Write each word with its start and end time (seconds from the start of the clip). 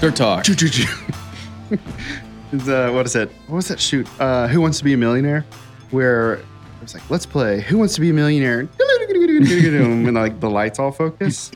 Dirt 0.00 0.14
Talk. 0.14 0.44
Choo, 0.44 0.54
choo, 0.54 0.68
choo. 0.68 1.78
It's, 2.52 2.68
uh, 2.68 2.90
what 2.92 3.04
is 3.04 3.16
it? 3.16 3.30
What 3.48 3.56
was 3.56 3.68
that 3.68 3.80
shoot? 3.80 4.08
Uh, 4.20 4.46
Who 4.46 4.60
Wants 4.60 4.78
to 4.78 4.84
Be 4.84 4.92
a 4.92 4.96
Millionaire? 4.96 5.44
Where 5.90 6.34
it 6.34 6.44
was 6.80 6.94
like, 6.94 7.10
let's 7.10 7.26
play 7.26 7.60
Who 7.62 7.78
Wants 7.78 7.96
to 7.96 8.00
Be 8.00 8.10
a 8.10 8.12
Millionaire? 8.12 8.60
and 8.78 10.14
like 10.14 10.38
the 10.38 10.48
lights 10.48 10.78
all 10.78 10.92
focus. 10.92 11.50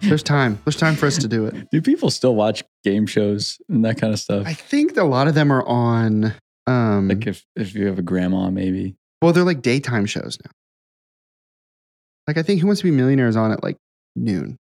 There's 0.00 0.22
time. 0.22 0.58
There's 0.64 0.76
time 0.76 0.96
for 0.96 1.06
us 1.06 1.18
to 1.18 1.28
do 1.28 1.44
it. 1.46 1.70
Do 1.70 1.82
people 1.82 2.10
still 2.10 2.34
watch 2.34 2.64
game 2.82 3.06
shows 3.06 3.60
and 3.68 3.84
that 3.84 4.00
kind 4.00 4.14
of 4.14 4.18
stuff? 4.18 4.46
I 4.46 4.54
think 4.54 4.96
a 4.96 5.04
lot 5.04 5.28
of 5.28 5.34
them 5.34 5.52
are 5.52 5.64
on. 5.66 6.32
Um, 6.66 7.08
like 7.08 7.26
if, 7.26 7.44
if 7.56 7.74
you 7.74 7.86
have 7.86 7.98
a 7.98 8.02
grandma, 8.02 8.48
maybe. 8.50 8.96
well, 9.20 9.34
they're 9.34 9.44
like 9.44 9.60
daytime 9.60 10.06
shows 10.06 10.38
now. 10.44 10.50
Like 12.26 12.38
I 12.38 12.42
think 12.42 12.62
Who 12.62 12.66
Wants 12.68 12.80
to 12.80 12.84
Be 12.84 12.90
a 12.90 12.92
Millionaire 12.92 13.28
is 13.28 13.36
on 13.36 13.52
at 13.52 13.62
like 13.62 13.76
noon. 14.16 14.56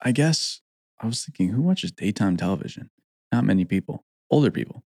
I 0.00 0.12
guess 0.12 0.60
I 1.00 1.06
was 1.06 1.24
thinking, 1.24 1.50
who 1.50 1.62
watches 1.62 1.92
daytime 1.92 2.36
television? 2.36 2.90
Not 3.32 3.44
many 3.44 3.64
people. 3.64 4.04
Older 4.30 4.50
people. 4.50 4.82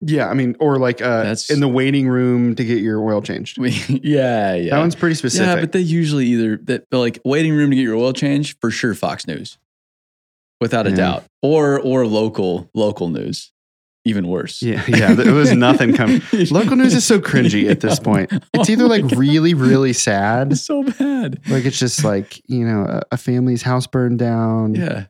Yeah, 0.00 0.28
I 0.28 0.34
mean, 0.34 0.54
or 0.60 0.78
like 0.78 1.00
uh, 1.02 1.18
That's- 1.18 1.50
in 1.50 1.58
the 1.60 1.68
waiting 1.68 2.08
room 2.08 2.54
to 2.54 2.64
get 2.64 2.78
your 2.82 3.02
oil 3.02 3.20
changed. 3.20 3.58
yeah, 3.58 3.74
yeah. 4.54 4.70
That 4.70 4.78
one's 4.78 4.94
pretty 4.94 5.16
specific. 5.16 5.46
Yeah, 5.48 5.60
but 5.60 5.72
they 5.72 5.80
usually 5.80 6.26
either 6.26 6.56
that 6.64 6.84
like 6.92 7.18
waiting 7.24 7.52
room 7.52 7.70
to 7.70 7.76
get 7.76 7.82
your 7.82 7.96
oil 7.96 8.12
changed 8.12 8.58
for 8.60 8.70
sure. 8.70 8.94
Fox 8.94 9.26
News, 9.26 9.58
without 10.60 10.86
a 10.86 10.90
Yeah. 10.90 10.96
doubt, 10.96 11.24
or 11.42 11.80
or 11.80 12.06
local 12.06 12.70
local 12.74 13.08
news, 13.08 13.50
even 14.04 14.28
worse. 14.28 14.62
yeah, 14.62 14.84
yeah, 14.86 15.14
there 15.14 15.34
was 15.34 15.52
nothing 15.52 15.92
coming. 15.94 16.22
Local 16.52 16.76
news 16.76 16.94
is 16.94 17.04
so 17.04 17.18
cringy 17.20 17.68
at 17.68 17.80
this 17.80 17.98
point. 18.08 18.30
It's 18.54 18.68
Oh 18.70 18.72
either 18.72 18.86
like 18.86 19.02
God. 19.02 19.16
really, 19.18 19.54
really 19.54 19.92
sad, 19.92 20.52
It's 20.52 20.62
so 20.64 20.84
bad. 20.84 21.40
like 21.48 21.64
it's 21.64 21.78
just 21.78 22.04
like 22.04 22.40
you 22.48 22.64
know 22.64 22.82
a, 22.84 23.02
a 23.12 23.16
family's 23.16 23.62
house 23.62 23.88
burned 23.88 24.20
down. 24.20 24.76
Yeah. 24.76 25.06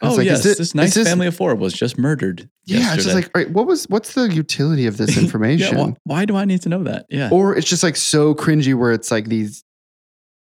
Oh 0.00 0.14
like, 0.14 0.26
yes, 0.26 0.46
it- 0.46 0.58
this 0.58 0.74
nice 0.74 0.90
is 0.90 0.94
this- 0.94 1.08
family 1.08 1.26
of 1.26 1.34
four 1.36 1.54
was 1.54 1.72
just 1.72 1.98
murdered. 1.98 2.48
Yeah, 2.64 2.94
it's 2.94 3.04
just 3.04 3.14
like, 3.16 3.26
all 3.34 3.42
right, 3.42 3.50
what 3.50 3.66
was 3.66 3.84
what's 3.86 4.14
the 4.14 4.32
utility 4.32 4.86
of 4.86 4.96
this 4.96 5.16
Yeah, 5.16 5.22
information? 5.22 5.76
why, 5.78 5.94
why 6.04 6.24
do 6.24 6.36
I 6.36 6.44
need 6.44 6.62
to 6.62 6.68
know 6.68 6.82
that? 6.84 7.06
Yeah. 7.08 7.30
Or 7.32 7.56
it's 7.56 7.68
just 7.68 7.82
like 7.82 7.96
so 7.96 8.34
cringy 8.34 8.74
where 8.74 8.92
it's 8.92 9.10
like 9.10 9.26
these 9.26 9.64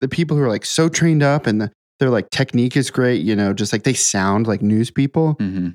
the 0.01 0.09
people 0.09 0.37
who 0.37 0.43
are 0.43 0.49
like 0.49 0.65
so 0.65 0.89
trained 0.89 1.23
up 1.23 1.47
and 1.47 1.61
the, 1.61 1.71
their 2.01 2.11
like 2.11 2.31
technique 2.31 2.77
is 2.77 2.91
great, 2.91 3.23
you 3.23 3.37
know, 3.37 3.53
just 3.53 3.73
like 3.73 3.83
they 3.85 3.93
sound 3.95 4.47
like 4.47 4.63
news 4.63 4.91
people. 4.91 5.35
hmm 5.35 5.71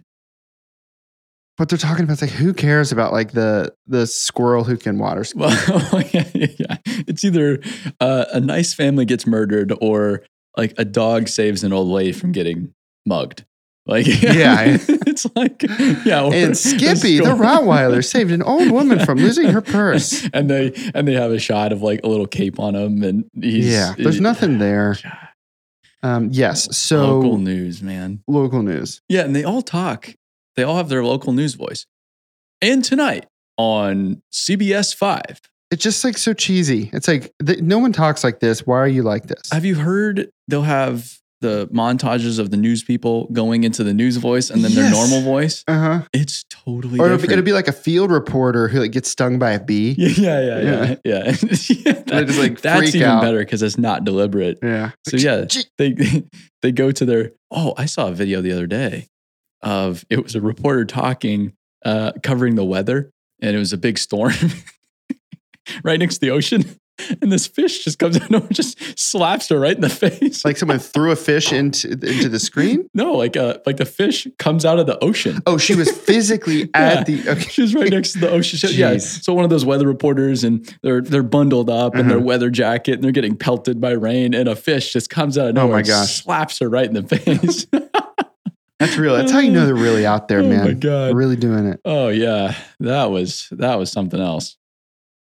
But 1.58 1.70
they're 1.70 1.78
talking 1.78 2.04
about 2.04 2.22
like 2.22 2.32
who 2.32 2.54
cares 2.54 2.92
about 2.92 3.14
like 3.14 3.32
the 3.32 3.74
the 3.88 4.06
squirrel 4.08 4.64
who 4.64 4.78
can 4.78 4.98
water 5.00 5.24
ski? 5.24 5.40
Well, 5.40 6.04
yeah, 6.12 6.26
yeah. 6.34 6.78
It's 6.86 7.24
either 7.24 7.60
uh, 8.00 8.26
a 8.34 8.40
nice 8.40 8.74
family 8.74 9.06
gets 9.06 9.26
murdered 9.28 9.74
or 9.82 10.24
like 10.56 10.74
a 10.78 10.86
dog 10.86 11.28
saves 11.28 11.64
an 11.64 11.74
old 11.74 11.88
lady 11.88 12.12
from 12.12 12.32
getting 12.32 12.74
mugged. 13.06 13.44
Like, 13.88 14.06
Yeah. 14.22 14.78
it's 14.90 15.26
like, 15.36 15.64
yeah. 16.06 16.26
And 16.26 16.58
Skippy, 16.58 17.18
the. 17.20 17.36
Rottweiler, 17.36 18.04
saved 18.04 18.32
an 18.32 18.44
old 18.44 18.70
woman 18.72 19.00
from 19.06 19.18
losing 19.18 19.48
her 19.50 19.62
purse. 19.62 20.28
and 20.34 20.50
they 20.50 20.74
and 20.94 21.08
they 21.08 21.14
have 21.14 21.32
a 21.32 21.40
shot 21.40 21.72
of 21.72 21.82
like 21.82 22.02
a 22.04 22.08
little 22.08 22.28
cape 22.28 22.60
on 22.60 22.76
him, 22.76 23.02
and 23.04 23.26
he's 23.34 23.72
yeah, 23.72 23.94
there's 23.98 24.20
nothing 24.22 24.58
there. 24.60 24.96
Um, 26.04 26.30
yes, 26.32 26.76
so 26.78 26.98
local 26.98 27.22
local, 27.24 27.38
news, 27.40 27.82
man. 27.82 28.22
Local 28.28 28.62
news. 28.62 29.02
Yeah, 29.10 29.22
and 29.24 29.36
they 29.36 29.44
all 29.44 29.62
talk. 29.62 30.14
They 30.56 30.64
all 30.64 30.78
have 30.78 30.90
their 30.90 31.04
local 31.04 31.34
news 31.34 31.56
voice. 31.56 31.86
And 32.62 32.84
tonight 32.84 33.26
on 33.58 34.22
CBS 34.32 34.94
Five, 34.96 35.42
It's 35.72 35.84
just 35.84 36.04
like 36.04 36.18
so 36.18 36.34
cheesy. 36.34 36.90
It's 36.94 37.08
like 37.08 37.34
th- 37.46 37.62
no 37.62 37.80
one 37.80 37.94
talks 37.94 38.24
like 38.24 38.40
this. 38.40 38.66
Why 38.66 38.78
are 38.78 38.88
you 38.88 39.04
like 39.04 39.28
this? 39.28 39.42
Have 39.52 39.66
you 39.66 39.76
heard 39.76 40.30
they'll 40.48 40.62
have 40.64 41.18
the 41.42 41.68
montages 41.72 42.40
of 42.40 42.50
the 42.52 42.58
news 42.58 42.84
people 42.84 43.28
going 43.32 43.64
into 43.64 43.84
the 43.84 43.94
news 43.94 44.18
voice 44.18 44.50
and 44.50 44.64
then 44.64 44.74
their 44.74 44.90
normal 44.90 45.22
voice? 45.22 45.64
Uh 45.68 45.80
huh. 45.80 46.02
It's 46.14 46.46
totally 46.50 47.00
Or 47.00 47.10
different. 47.10 47.32
it'll 47.32 47.44
be 47.46 47.54
like 47.54 47.68
a 47.68 47.72
field 47.74 48.12
reporter 48.12 48.68
who 48.68 48.80
like 48.80 48.92
gets 48.92 49.10
stung 49.10 49.38
by 49.40 49.52
a 49.52 49.60
bee. 49.64 49.92
yeah, 49.98 50.10
yeah, 50.18 50.42
yeah, 50.42 50.62
yeah. 50.62 50.96
yeah. 51.04 51.36
Yeah, 51.86 51.92
They 52.08 52.26
just, 52.26 52.40
like, 52.40 52.62
that's 52.62 52.96
even 52.96 53.08
out. 53.10 53.22
better 53.22 53.40
because 53.40 53.62
it's 53.62 53.78
not 53.78 54.04
deliberate. 54.04 54.60
Yeah. 54.64 54.92
So 55.08 55.18
yeah, 55.18 55.46
they 55.78 55.94
they 56.62 56.72
go 56.72 56.92
to 56.92 57.06
their. 57.06 57.32
Oh, 57.52 57.74
I 57.78 57.86
saw 57.86 58.08
a 58.08 58.12
video 58.14 58.42
the 58.42 58.52
other 58.52 58.68
day 58.68 59.08
of 59.62 60.06
it 60.10 60.22
was 60.24 60.36
a 60.36 60.42
reporter 60.42 60.86
talking, 60.86 61.54
uh, 61.86 62.12
covering 62.24 62.56
the 62.56 62.66
weather, 62.66 63.12
and 63.42 63.56
it 63.56 63.60
was 63.60 63.74
a 63.74 63.78
big 63.78 63.98
storm 63.98 64.34
right 65.84 66.00
next 66.00 66.16
to 66.16 66.22
the 66.22 66.32
ocean, 66.32 66.64
and 67.22 67.32
this 67.32 67.48
fish 67.48 67.84
just 67.84 68.00
comes 68.00 68.18
out 68.20 68.30
and 68.32 68.54
just 68.54 68.78
slaps 69.00 69.50
her 69.50 69.60
right 69.60 69.76
in 69.76 69.82
the 69.82 69.90
face. 69.90 70.44
Like 70.44 70.58
someone 70.58 70.80
threw 70.80 71.12
a 71.12 71.16
fish 71.16 71.52
into 71.54 71.90
into 71.92 72.30
the 72.30 72.40
screen. 72.40 72.90
no, 72.94 73.14
like 73.14 73.38
uh, 73.38 73.58
like 73.66 73.78
the 73.78 73.86
fish 73.86 74.28
comes 74.40 74.66
out 74.66 74.80
of 74.80 74.88
the 74.88 75.02
ocean. 75.04 75.42
Oh, 75.46 75.58
she 75.58 75.76
was 75.76 75.92
physically 75.92 76.62
Yeah. 76.76 76.82
at 77.00 77.06
the. 77.06 77.30
Okay. 77.30 77.42
She 77.42 77.62
was 77.62 77.76
right 77.76 77.90
next 77.90 78.14
to 78.14 78.20
the 78.20 78.30
ocean. 78.30 78.58
So, 78.60 78.68
yeah, 78.70 78.96
Jeez. 78.96 79.24
so 79.24 79.34
one 79.34 79.44
of 79.44 79.50
those 79.50 79.66
weather 79.66 79.88
reporters, 79.88 80.44
and 80.44 80.66
they're 80.82 81.02
they're 81.02 81.24
bundled 81.24 81.70
up 81.70 81.96
in 81.96 82.08
their 82.08 82.18
Uh-huh. 82.18 82.26
weather 82.26 82.50
jacket, 82.50 82.94
and 82.96 83.04
they're 83.04 83.12
getting 83.12 83.36
pelted 83.38 83.80
by 83.80 83.92
rain, 83.92 84.34
and 84.34 84.48
a 84.50 84.56
fish 84.56 84.94
just 84.94 85.10
comes 85.10 85.38
out 85.38 85.48
of 85.50 85.58
Oh 85.58 85.62
nowhere, 85.62 85.74
my 85.74 85.80
and 85.80 85.88
gosh. 85.88 86.24
slaps 86.24 86.60
her 86.60 86.70
right 86.70 86.86
in 86.88 86.94
the 86.94 87.04
face. 87.04 87.66
That's 88.80 88.96
real. 88.96 89.16
That's 89.16 89.32
how 89.32 89.40
you 89.40 89.52
know 89.52 89.66
they're 89.66 89.74
really 89.74 90.06
out 90.06 90.28
there, 90.28 90.40
Oh 90.40 90.48
man. 90.48 90.64
my 90.66 90.74
God. 90.74 91.16
Really 91.16 91.36
doing 91.36 91.66
it. 91.66 91.80
oh 91.84 92.10
yeah, 92.10 92.56
that 92.80 93.06
was 93.06 93.48
that 93.52 93.76
was 93.80 93.92
something 93.92 94.20
else. 94.22 94.56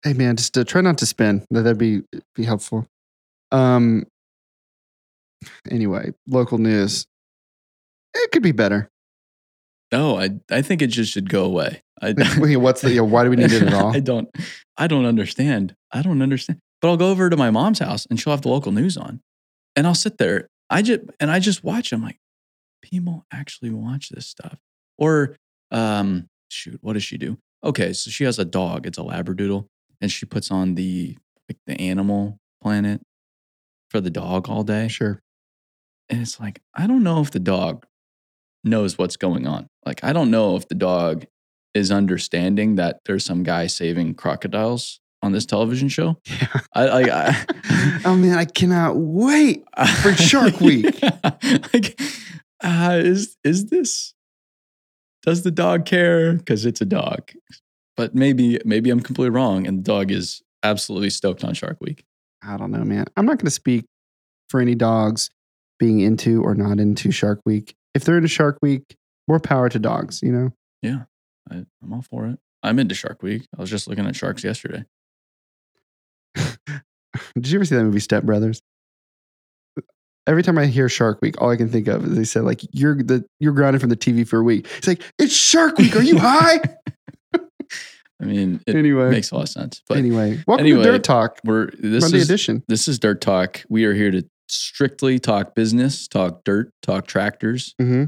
Hey, 0.05 0.13
man, 0.13 0.37
just 0.37 0.57
uh, 0.57 0.65
try 0.65 0.81
not 0.83 0.99
to 0.99 1.07
spin. 1.07 1.45
That- 1.51 1.63
That'd 1.63 1.79
be 1.79 2.03
be 2.35 2.45
helpful. 2.45 2.87
Um. 3.51 4.05
Anyway, 5.71 6.13
local 6.27 6.59
news. 6.59 7.07
It 8.15 8.31
could 8.31 8.43
be 8.43 8.53
better. 8.53 8.91
No, 9.93 10.19
I 10.19 10.31
I 10.51 10.63
think 10.63 10.83
it 10.83 10.89
just 10.89 11.13
should 11.13 11.29
go 11.31 11.45
away. 11.45 11.83
I, 12.01 12.15
Wait, 12.39 12.57
What's 12.59 12.81
the? 12.83 12.91
You 12.91 12.97
know, 12.97 13.05
why 13.05 13.25
do 13.25 13.31
we 13.31 13.37
need 13.37 13.53
it 13.53 13.63
at 13.63 13.75
all? 13.75 13.95
I 13.95 14.01
don't 14.01 14.29
I 14.77 14.87
don't 14.87 15.05
understand. 15.07 15.75
I 15.93 16.03
don't 16.03 16.23
understand. 16.23 16.61
But 16.81 16.89
I'll 16.89 16.97
go 16.97 17.11
over 17.11 17.31
to 17.31 17.37
my 17.37 17.51
mom's 17.51 17.79
house 17.79 18.07
and 18.11 18.21
she'll 18.21 18.33
have 18.33 18.43
the 18.43 18.49
local 18.49 18.73
news 18.73 18.97
on, 18.97 19.21
and 19.77 19.87
I'll 19.87 19.95
sit 19.95 20.19
there. 20.19 20.49
I 20.71 20.83
just 20.83 21.01
and 21.21 21.31
I 21.31 21.39
just 21.39 21.65
watch. 21.65 21.93
I'm 21.93 22.03
like, 22.03 22.19
people 22.83 23.25
actually 23.33 23.71
watch 23.71 24.09
this 24.11 24.27
stuff. 24.27 24.59
Or 24.99 25.37
um, 25.71 26.29
shoot, 26.49 26.79
what 26.83 26.93
does 26.95 27.05
she 27.05 27.17
do? 27.19 27.39
Okay, 27.63 27.93
so 27.93 28.11
she 28.11 28.25
has 28.25 28.39
a 28.39 28.45
dog. 28.45 28.87
It's 28.87 28.99
a 28.99 29.03
labradoodle, 29.03 29.67
and 30.05 30.13
she 30.13 30.27
puts 30.27 30.51
on 30.51 30.75
the 30.75 31.17
like 31.49 31.57
the 31.67 31.81
Animal 31.81 32.39
Planet 32.63 33.01
for 33.89 34.03
the 34.03 34.11
dog 34.11 34.51
all 34.51 34.63
day. 34.63 34.87
Sure. 34.87 35.23
And 36.11 36.21
it's 36.21 36.39
like, 36.39 36.61
I 36.75 36.87
don't 36.87 37.03
know 37.03 37.23
if 37.23 37.31
the 37.31 37.41
dog 37.41 37.87
knows 38.63 38.99
what's 38.99 39.17
going 39.17 39.47
on. 39.47 39.67
Like, 39.87 40.05
I 40.05 40.13
don't 40.13 40.31
know 40.31 40.57
if 40.57 40.69
the 40.69 40.75
dog 40.75 41.25
is 41.73 41.91
understanding 41.91 42.75
that 42.75 43.01
there's 43.07 43.25
some 43.25 43.45
guy 43.45 43.67
saving 43.67 44.15
crocodiles 44.15 45.01
on 45.23 45.33
this 45.33 45.47
television 45.47 45.89
show. 45.89 46.19
Yeah. 46.27 46.61
I, 46.75 46.87
I, 46.89 47.29
I 47.29 48.01
Oh 48.05 48.15
man, 48.15 48.37
I 48.37 48.45
cannot 48.45 48.97
wait. 48.99 49.65
For 50.03 50.13
Shark 50.17 50.61
Week. 50.61 51.03
like, 51.03 51.99
uh, 52.63 53.01
is 53.03 53.39
is 53.43 53.67
this? 53.67 54.13
Does 55.23 55.45
the 55.45 55.51
dog 55.51 55.87
care? 55.87 56.35
Because 56.35 56.67
it's 56.67 56.83
a 56.83 56.87
dog. 56.87 57.31
But 57.97 58.15
maybe 58.15 58.59
maybe 58.65 58.91
I'm 58.91 59.01
completely 59.01 59.31
wrong, 59.31 59.67
and 59.67 59.79
the 59.79 59.83
dog 59.83 60.11
is 60.11 60.43
absolutely 60.63 61.11
stoked 61.11 61.45
on 61.45 61.55
Shark 61.55 61.79
Week. 61.81 62.05
I 62.43 62.57
don't 62.57 62.71
know, 62.71 62.85
man. 62.85 63.07
I'm 63.17 63.27
not 63.27 63.39
going 63.39 63.47
to 63.47 63.51
speak 63.51 63.87
for 64.49 64.61
any 64.61 64.75
dogs 64.75 65.31
being 65.79 66.01
into 66.01 66.43
or 66.43 66.55
not 66.55 66.79
into 66.79 67.11
Shark 67.11 67.41
Week. 67.45 67.75
If 67.95 68.05
they're 68.05 68.17
into 68.17 68.29
Shark 68.29 68.59
Week, 68.63 68.97
more 69.29 69.41
power 69.41 69.69
to 69.69 69.79
dogs, 69.79 70.21
you 70.23 70.33
know? 70.33 70.53
I, 71.51 71.65
I'm 71.83 71.93
all 71.93 72.03
for 72.03 72.27
it. 72.27 72.39
I'm 72.63 72.79
into 72.79 72.95
Shark 72.95 73.23
Week. 73.23 73.47
I 73.57 73.61
was 73.61 73.71
just 73.71 73.89
looking 73.89 74.07
at 74.07 74.17
sharks 74.17 74.43
yesterday. 74.43 74.85
Did 76.35 77.49
you 77.49 77.59
ever 77.59 77.65
see 77.65 77.77
that 77.77 77.85
movie 77.85 78.01
Step 78.01 78.25
Brothers? 78.25 78.61
Every 80.27 80.43
time 80.43 80.57
I 80.57 80.67
hear 80.67 80.89
Shark 80.89 81.19
Week, 81.21 81.41
all 81.41 81.51
I 81.51 81.57
can 81.57 81.69
think 81.69 81.87
of 81.87 82.05
is 82.05 82.17
they 82.17 82.25
said 82.25 82.45
like 82.45 82.63
you're 82.73 82.97
the 82.97 83.27
you're 83.41 83.53
grounded 83.53 83.83
from 83.83 83.91
the 83.91 83.97
TV 83.97 84.27
for 84.27 84.39
a 84.39 84.43
week. 84.43 84.67
It's 84.79 84.87
like 84.87 85.03
it's 85.19 85.37
Shark 85.37 85.77
Week. 85.77 85.95
Are 85.95 86.03
you 86.03 86.19
high? 86.21 86.61
I 88.21 88.27
mean, 88.27 88.61
it 88.67 88.77
anyway, 88.77 89.11
makes 89.11 89.31
a 89.31 89.35
lot 89.35 89.43
of 89.43 89.49
sense. 89.49 89.83
But 89.89 89.99
anyway, 89.99 90.43
welcome 90.47 90.65
anyway, 90.65 90.85
to 90.85 90.93
Dirt 90.93 91.05
Talk 91.05 91.39
we're 91.45 91.71
this 91.79 92.03
Monday 92.03 92.19
is 92.19 92.31
edition. 92.31 92.63
this 92.69 92.89
is 92.89 92.99
Dirt 92.99 93.21
Talk. 93.21 93.63
We 93.69 93.85
are 93.85 93.95
here 93.95 94.11
to 94.11 94.25
strictly 94.49 95.19
talk 95.19 95.55
business, 95.55 96.07
talk 96.07 96.45
dirt, 96.45 96.71
talk 96.83 97.07
tractors. 97.07 97.75
hmm 97.81 98.05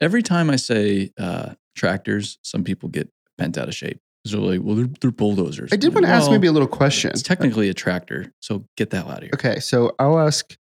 Every 0.00 0.22
time 0.22 0.50
I 0.50 0.56
say 0.56 1.12
uh, 1.16 1.54
tractors, 1.76 2.38
some 2.42 2.64
people 2.64 2.88
get 2.88 3.08
bent 3.38 3.56
out 3.56 3.68
of 3.68 3.74
shape. 3.74 4.00
They're 4.24 4.40
like, 4.40 4.60
well, 4.62 4.74
they're, 4.76 4.88
they're 5.00 5.10
bulldozers. 5.12 5.72
I 5.72 5.76
did 5.76 5.94
want 5.94 6.06
to 6.06 6.12
ask 6.12 6.30
maybe 6.30 6.46
a 6.46 6.52
little 6.52 6.68
question. 6.68 7.10
It's 7.10 7.22
technically 7.22 7.68
a 7.68 7.74
tractor, 7.74 8.32
so 8.40 8.64
get 8.76 8.90
that 8.90 9.06
out 9.06 9.18
of 9.18 9.22
here. 9.24 9.30
Okay, 9.34 9.60
so 9.60 9.94
I'll 9.98 10.18
ask. 10.18 10.56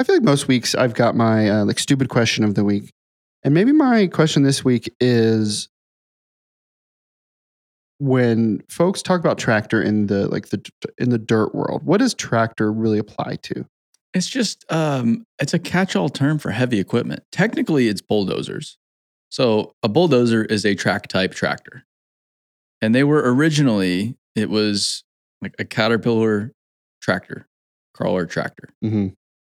I 0.00 0.04
feel 0.04 0.16
like 0.16 0.22
most 0.22 0.48
weeks 0.48 0.74
I've 0.74 0.94
got 0.94 1.14
my 1.16 1.50
uh, 1.50 1.64
like 1.64 1.78
stupid 1.78 2.08
question 2.08 2.44
of 2.44 2.54
the 2.54 2.64
week, 2.64 2.90
and 3.42 3.52
maybe 3.52 3.72
my 3.72 4.06
question 4.06 4.42
this 4.42 4.64
week 4.64 4.94
is 5.00 5.68
when 7.98 8.62
folks 8.68 9.02
talk 9.02 9.20
about 9.20 9.38
tractor 9.38 9.82
in 9.82 10.06
the 10.06 10.28
like 10.28 10.48
the 10.48 10.62
in 10.98 11.10
the 11.10 11.18
dirt 11.18 11.54
world, 11.54 11.82
what 11.84 11.98
does 11.98 12.14
tractor 12.14 12.72
really 12.72 12.98
apply 12.98 13.36
to? 13.42 13.66
It's 14.14 14.28
just 14.28 14.64
um, 14.72 15.24
it's 15.40 15.52
a 15.54 15.58
catch-all 15.58 16.08
term 16.08 16.38
for 16.38 16.50
heavy 16.50 16.80
equipment. 16.80 17.24
Technically, 17.30 17.88
it's 17.88 18.00
bulldozers. 18.00 18.78
So 19.30 19.72
a 19.82 19.88
bulldozer 19.88 20.44
is 20.44 20.64
a 20.64 20.74
track 20.74 21.08
type 21.08 21.34
tractor, 21.34 21.84
and 22.80 22.94
they 22.94 23.04
were 23.04 23.34
originally 23.34 24.16
it 24.34 24.48
was 24.48 25.02
like 25.42 25.54
a 25.58 25.64
caterpillar 25.64 26.52
tractor, 27.02 27.46
crawler 27.94 28.26
tractor. 28.26 28.70
Mm-hmm. 28.84 29.08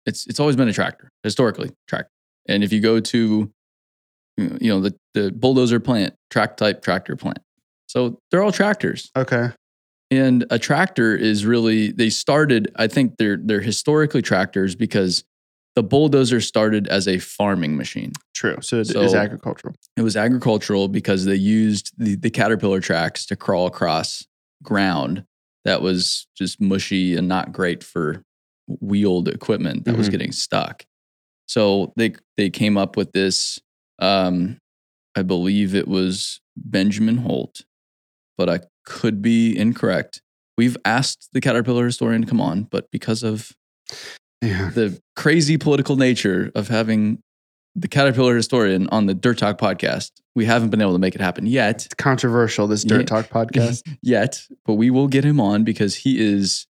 It's 0.06 0.26
it's 0.26 0.40
always 0.40 0.56
been 0.56 0.68
a 0.68 0.72
tractor 0.72 1.10
historically 1.22 1.72
tractor. 1.88 2.10
And 2.48 2.62
if 2.62 2.72
you 2.72 2.80
go 2.80 3.00
to 3.00 3.52
you 4.38 4.58
know 4.60 4.80
the 4.80 4.94
the 5.14 5.32
bulldozer 5.32 5.80
plant, 5.80 6.14
track 6.30 6.56
type 6.56 6.82
tractor 6.82 7.16
plant, 7.16 7.38
so 7.96 8.18
they're 8.30 8.42
all 8.42 8.52
tractors. 8.52 9.10
Okay, 9.16 9.48
And 10.10 10.44
a 10.50 10.58
tractor 10.58 11.16
is 11.16 11.46
really 11.46 11.90
they 11.92 12.10
started. 12.10 12.70
I 12.76 12.86
think 12.88 13.16
they're 13.16 13.38
they're 13.42 13.60
historically 13.62 14.20
tractors 14.22 14.74
because 14.74 15.24
the 15.74 15.82
bulldozer 15.82 16.40
started 16.40 16.88
as 16.88 17.06
a 17.08 17.18
farming 17.18 17.76
machine. 17.76 18.12
true. 18.34 18.56
So 18.62 18.76
it 18.80 18.90
is 18.94 19.12
So- 19.12 19.16
agricultural. 19.18 19.74
It 19.96 20.02
was 20.02 20.16
agricultural 20.16 20.88
because 20.88 21.24
they 21.26 21.34
used 21.36 21.92
the, 21.98 22.16
the 22.16 22.30
caterpillar 22.30 22.80
tracks 22.80 23.26
to 23.26 23.36
crawl 23.36 23.66
across 23.66 24.24
ground 24.62 25.24
that 25.66 25.82
was 25.82 26.26
just 26.36 26.60
mushy 26.60 27.14
and 27.16 27.28
not 27.28 27.52
great 27.52 27.82
for 27.84 28.22
wheeled 28.80 29.28
equipment 29.28 29.84
that 29.84 29.96
was 29.96 30.08
Mhm. 30.08 30.12
getting 30.12 30.32
stuck. 30.32 30.84
So 31.48 31.92
they 31.96 32.14
they 32.36 32.50
came 32.50 32.76
up 32.78 32.96
with 32.96 33.12
this. 33.12 33.58
Um, 33.98 34.58
I 35.14 35.22
believe 35.22 35.74
it 35.74 35.88
was 35.88 36.40
Benjamin 36.56 37.18
Holt, 37.18 37.62
but 38.38 38.48
I 38.48 38.60
could 38.84 39.22
be 39.22 39.56
incorrect. 39.56 40.22
We've 40.58 40.76
asked 40.84 41.28
the 41.32 41.40
Caterpillar 41.40 41.84
historian 41.86 42.22
to 42.22 42.28
come 42.28 42.40
on, 42.40 42.64
but 42.64 42.90
because 42.90 43.22
of 43.22 43.52
Yeah. 44.42 44.70
the 44.70 45.00
crazy 45.16 45.56
political 45.58 45.96
nature 45.96 46.50
of 46.54 46.68
having 46.68 47.18
the 47.74 47.88
Caterpillar 47.88 48.34
historian 48.36 48.88
on 48.88 49.04
the 49.06 49.12
Dirt 49.14 49.36
Talk 49.38 49.58
podcast, 49.58 50.12
we 50.34 50.46
haven't 50.46 50.70
been 50.70 50.80
able 50.80 50.92
to 50.94 50.98
make 50.98 51.14
it 51.14 51.20
happen 51.20 51.46
yet. 51.46 51.84
It's 51.84 51.94
controversial, 51.94 52.66
this 52.66 52.84
Dirt. 52.84 53.06
Talk 53.06 53.28
podcast. 53.28 53.82
yet, 54.02 54.42
but 54.64 54.74
we 54.74 54.88
will 54.90 55.08
get 55.08 55.24
him 55.24 55.40
on 55.40 55.62
because 55.64 55.94
he 55.94 56.18
is 56.18 56.66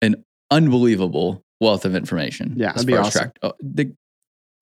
an 0.00 0.24
unbelievable 0.50 1.42
wealth 1.60 1.84
of 1.84 1.94
information. 1.94 2.54
Yeah, 2.56 2.72
that'd 2.72 2.86
be 2.86 2.96
awesome. 2.96 3.32
oh, 3.42 3.52
the, 3.60 3.92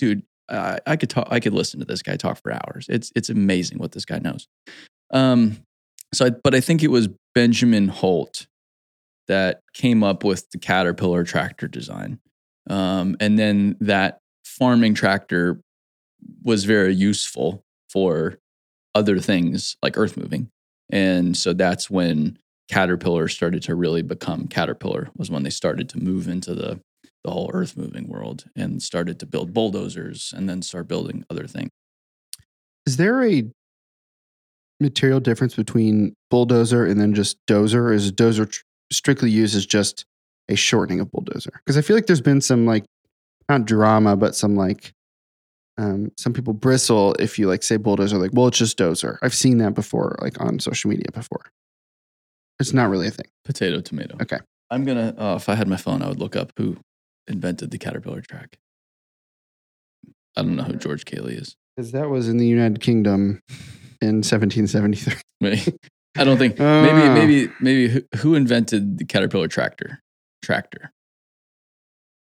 dude, 0.01 0.23
I, 0.49 0.79
I 0.87 0.97
could 0.97 1.11
talk. 1.11 1.29
I 1.31 1.39
could 1.39 1.55
listen 1.55 1.79
to 1.81 1.87
this 1.87 2.03
guy 2.03 2.17
talk 2.17 2.41
for 2.43 2.53
hours. 2.53 2.87
It's 2.89 3.12
it's 3.15 3.31
amazing 3.31 3.79
what 3.79 3.93
this 3.93 4.05
guy 4.05 4.19
knows. 4.19 4.47
Um, 5.12 5.59
so, 6.16 6.26
I, 6.26 6.31
but 6.31 6.55
I 6.55 6.61
think 6.61 6.82
it 6.82 6.88
was 6.88 7.08
Benjamin 7.34 7.88
Holt 7.88 8.46
that 9.28 9.61
came 9.72 10.02
up 10.02 10.25
with 10.25 10.50
the 10.50 10.58
Caterpillar 10.58 11.25
tractor 11.25 11.69
design, 11.69 12.20
um, 12.69 13.16
and 13.20 13.38
then 13.38 13.76
that 13.81 14.19
farming 14.44 14.94
tractor 14.94 15.61
was 16.43 16.64
very 16.64 16.94
useful 16.94 17.62
for 17.90 18.38
other 18.94 19.19
things 19.19 19.76
like 19.82 19.99
earth 19.99 20.16
moving. 20.16 20.50
And 20.90 21.37
so 21.37 21.52
that's 21.52 21.90
when 21.90 22.38
Caterpillar 22.69 23.28
started 23.28 23.62
to 23.64 23.75
really 23.75 24.02
become 24.02 24.46
Caterpillar 24.46 25.10
was 25.17 25.31
when 25.31 25.43
they 25.43 25.50
started 25.50 25.88
to 25.90 25.99
move 25.99 26.28
into 26.28 26.55
the 26.55 26.81
the 27.25 27.31
whole 27.31 27.50
earth 27.55 27.76
moving 27.76 28.06
world 28.06 28.44
and 28.55 28.82
started 28.82 29.19
to 29.19 29.26
build 29.26 29.55
bulldozers 29.55 30.34
and 30.37 30.46
then 30.46 30.60
start 30.60 30.87
building 30.87 31.25
other 31.31 31.46
things. 31.46 31.70
Is 32.87 32.99
there 32.99 33.25
a 33.25 33.44
material 34.81 35.21
difference 35.21 35.55
between 35.55 36.15
bulldozer 36.31 36.85
and 36.85 37.00
then 37.00 37.15
just 37.15 37.38
dozer? 37.47 37.93
Is 37.93 38.11
dozer 38.12 38.50
tr- 38.50 38.62
strictly 38.93 39.31
used 39.31 39.56
as 39.56 39.67
just 39.67 40.05
a 40.49 40.56
shortening 40.56 41.00
of 41.00 41.11
bulldozer? 41.11 41.53
Because 41.65 41.79
I 41.79 41.82
feel 41.82 41.97
like 41.97 42.06
there's 42.06 42.21
been 42.21 42.41
some 42.41 42.67
like 42.67 42.85
not 43.49 43.65
drama, 43.65 44.17
but 44.17 44.35
some 44.35 44.56
like 44.56 44.93
um, 45.76 46.12
some 46.17 46.32
people 46.32 46.53
bristle 46.53 47.15
if 47.19 47.38
you 47.38 47.49
like 47.49 47.62
say 47.62 47.76
bulldozer, 47.76 48.19
like, 48.19 48.31
well, 48.32 48.47
it's 48.47 48.59
just 48.59 48.79
dozer. 48.79 49.19
I've 49.23 49.35
seen 49.35 49.59
that 49.59 49.75
before, 49.75 50.17
like 50.21 50.41
on 50.41 50.59
social 50.59 50.91
media 50.91 51.06
before. 51.12 51.47
It's 52.61 52.73
not 52.73 52.88
really 52.88 53.09
a 53.09 53.11
thing. 53.11 53.27
Potato, 53.44 53.81
tomato. 53.81 54.17
Okay. 54.23 54.38
I'm 54.70 54.85
gonna. 54.85 55.15
Uh, 55.19 55.35
if 55.37 55.49
I 55.49 55.55
had 55.55 55.69
my 55.69 55.77
phone, 55.77 56.03
I 56.03 56.09
would 56.09 56.20
look 56.20 56.37
up 56.37 56.53
who 56.56 56.77
invented 57.27 57.70
the 57.70 57.79
Caterpillar 57.79 58.20
track. 58.20 58.56
I 60.37 60.43
don't 60.43 60.56
know 60.56 60.62
who 60.62 60.77
George 60.77 61.05
Cayley 61.05 61.35
is. 61.35 61.56
Because 61.77 61.93
that 61.93 62.09
was 62.09 62.29
in 62.29 62.38
the 62.38 62.47
United 62.47 62.81
Kingdom 62.81 63.41
in 64.05 64.23
1773. 64.23 65.79
I 66.17 66.25
don't 66.25 66.39
think. 66.39 66.56
Ah. 66.61 66.83
Maybe. 66.83 67.09
Maybe. 67.09 67.53
Maybe. 67.61 67.89
Who, 67.89 68.03
who 68.19 68.35
invented 68.35 68.99
the 68.99 69.05
Caterpillar 69.05 69.49
tractor? 69.49 70.01
Tractor. 70.43 70.93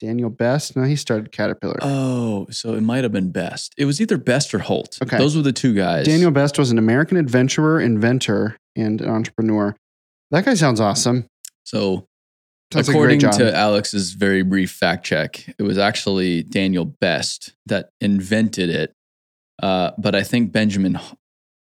Daniel 0.00 0.31
Best. 0.31 0.76
No, 0.76 0.83
he 0.83 0.97
started 0.97 1.31
Caterpillar. 1.31 1.79
Oh, 1.81 2.47
so 2.50 2.75
it 2.75 2.81
might 2.81 3.05
have 3.05 3.12
been 3.12 3.31
Best. 3.31 3.73
It 3.79 3.85
was 3.85 4.00
either 4.00 4.19
Best 4.19 4.52
or 4.52 4.59
Holt. 4.59 4.99
Okay. 5.02 5.17
Those 5.17 5.37
were 5.37 5.43
the 5.43 5.52
two 5.52 5.75
guys. 5.75 6.07
Daniel 6.07 6.33
Best 6.33 6.59
was 6.59 6.71
an 6.73 6.79
American 6.79 7.17
adventurer, 7.17 7.81
inventor, 7.81 8.57
and 8.75 9.00
an 9.00 9.09
entrepreneur. 9.09 9.76
That 10.33 10.45
guy 10.45 10.55
sounds 10.55 10.81
awesome. 10.81 11.26
So 11.64 12.07
Sounds 12.73 12.88
according 12.88 13.21
like 13.21 13.35
a 13.35 13.37
great 13.37 13.47
job. 13.47 13.52
to 13.52 13.57
Alex's 13.57 14.12
very 14.12 14.43
brief 14.43 14.73
fact 14.73 15.05
check, 15.05 15.47
it 15.57 15.62
was 15.62 15.79
actually 15.79 16.43
Daniel 16.43 16.85
Best 16.85 17.52
that 17.67 17.91
invented 18.00 18.71
it. 18.71 18.93
Uh, 19.62 19.93
but 19.99 20.14
I 20.17 20.23
think 20.25 20.50
Benjamin, 20.50 20.99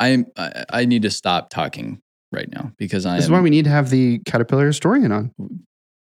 I, 0.01 0.25
I 0.37 0.65
I 0.71 0.85
need 0.87 1.03
to 1.03 1.11
stop 1.11 1.51
talking 1.51 2.01
right 2.33 2.49
now 2.51 2.73
because 2.79 3.05
I 3.07 3.17
this 3.17 3.25
is 3.27 3.31
why 3.31 3.41
we 3.41 3.51
need 3.51 3.65
to 3.65 3.71
have 3.71 3.91
the 3.91 4.19
Caterpillar 4.21 4.67
historian 4.67 5.13
on. 5.13 5.33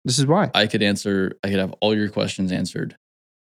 This 0.05 0.19
is 0.19 0.25
why. 0.25 0.51
I 0.53 0.67
could 0.67 0.81
answer, 0.83 1.33
I 1.43 1.49
could 1.49 1.59
have 1.59 1.73
all 1.81 1.93
your 1.95 2.07
questions 2.09 2.51
answered. 2.51 2.95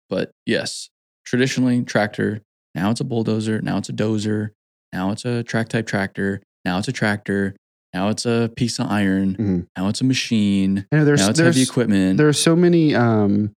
But 0.10 0.32
yes, 0.46 0.90
traditionally 1.26 1.82
tractor, 1.84 2.42
now 2.76 2.92
it's 2.92 3.00
a 3.02 3.04
bulldozer, 3.06 3.62
now 3.62 3.78
it's 3.78 3.90
a 3.90 3.94
dozer, 3.94 4.50
now 4.92 5.12
it's 5.12 5.26
a 5.26 5.42
track 5.44 5.70
type 5.70 5.88
tractor, 5.88 6.42
now 6.66 6.78
it's 6.78 6.88
a 6.88 6.92
tractor, 6.92 7.56
now 7.94 8.10
it's 8.10 8.26
a 8.28 8.52
piece 8.56 8.78
of 8.80 8.88
iron, 8.88 9.36
Mhm. 9.38 9.68
now 9.78 9.88
it's 9.88 10.02
a 10.02 10.04
machine, 10.04 10.86
know 10.92 11.06
there's 11.06 11.22
now 11.22 11.30
it's 11.30 11.40
there's 11.40 11.56
heavy 11.56 11.64
equipment. 11.64 12.18
there 12.18 12.28
are 12.28 12.34
so 12.34 12.56
many 12.56 12.94
um, 12.94 13.54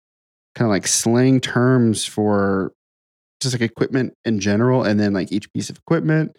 kind 0.54 0.66
of 0.66 0.70
like 0.70 0.86
slang 0.86 1.40
terms 1.40 2.04
for 2.04 2.72
just 3.40 3.54
like 3.54 3.62
equipment 3.62 4.14
in 4.24 4.38
general, 4.38 4.84
and 4.84 5.00
then 5.00 5.12
like 5.12 5.32
each 5.32 5.52
piece 5.52 5.68
of 5.70 5.76
equipment. 5.78 6.36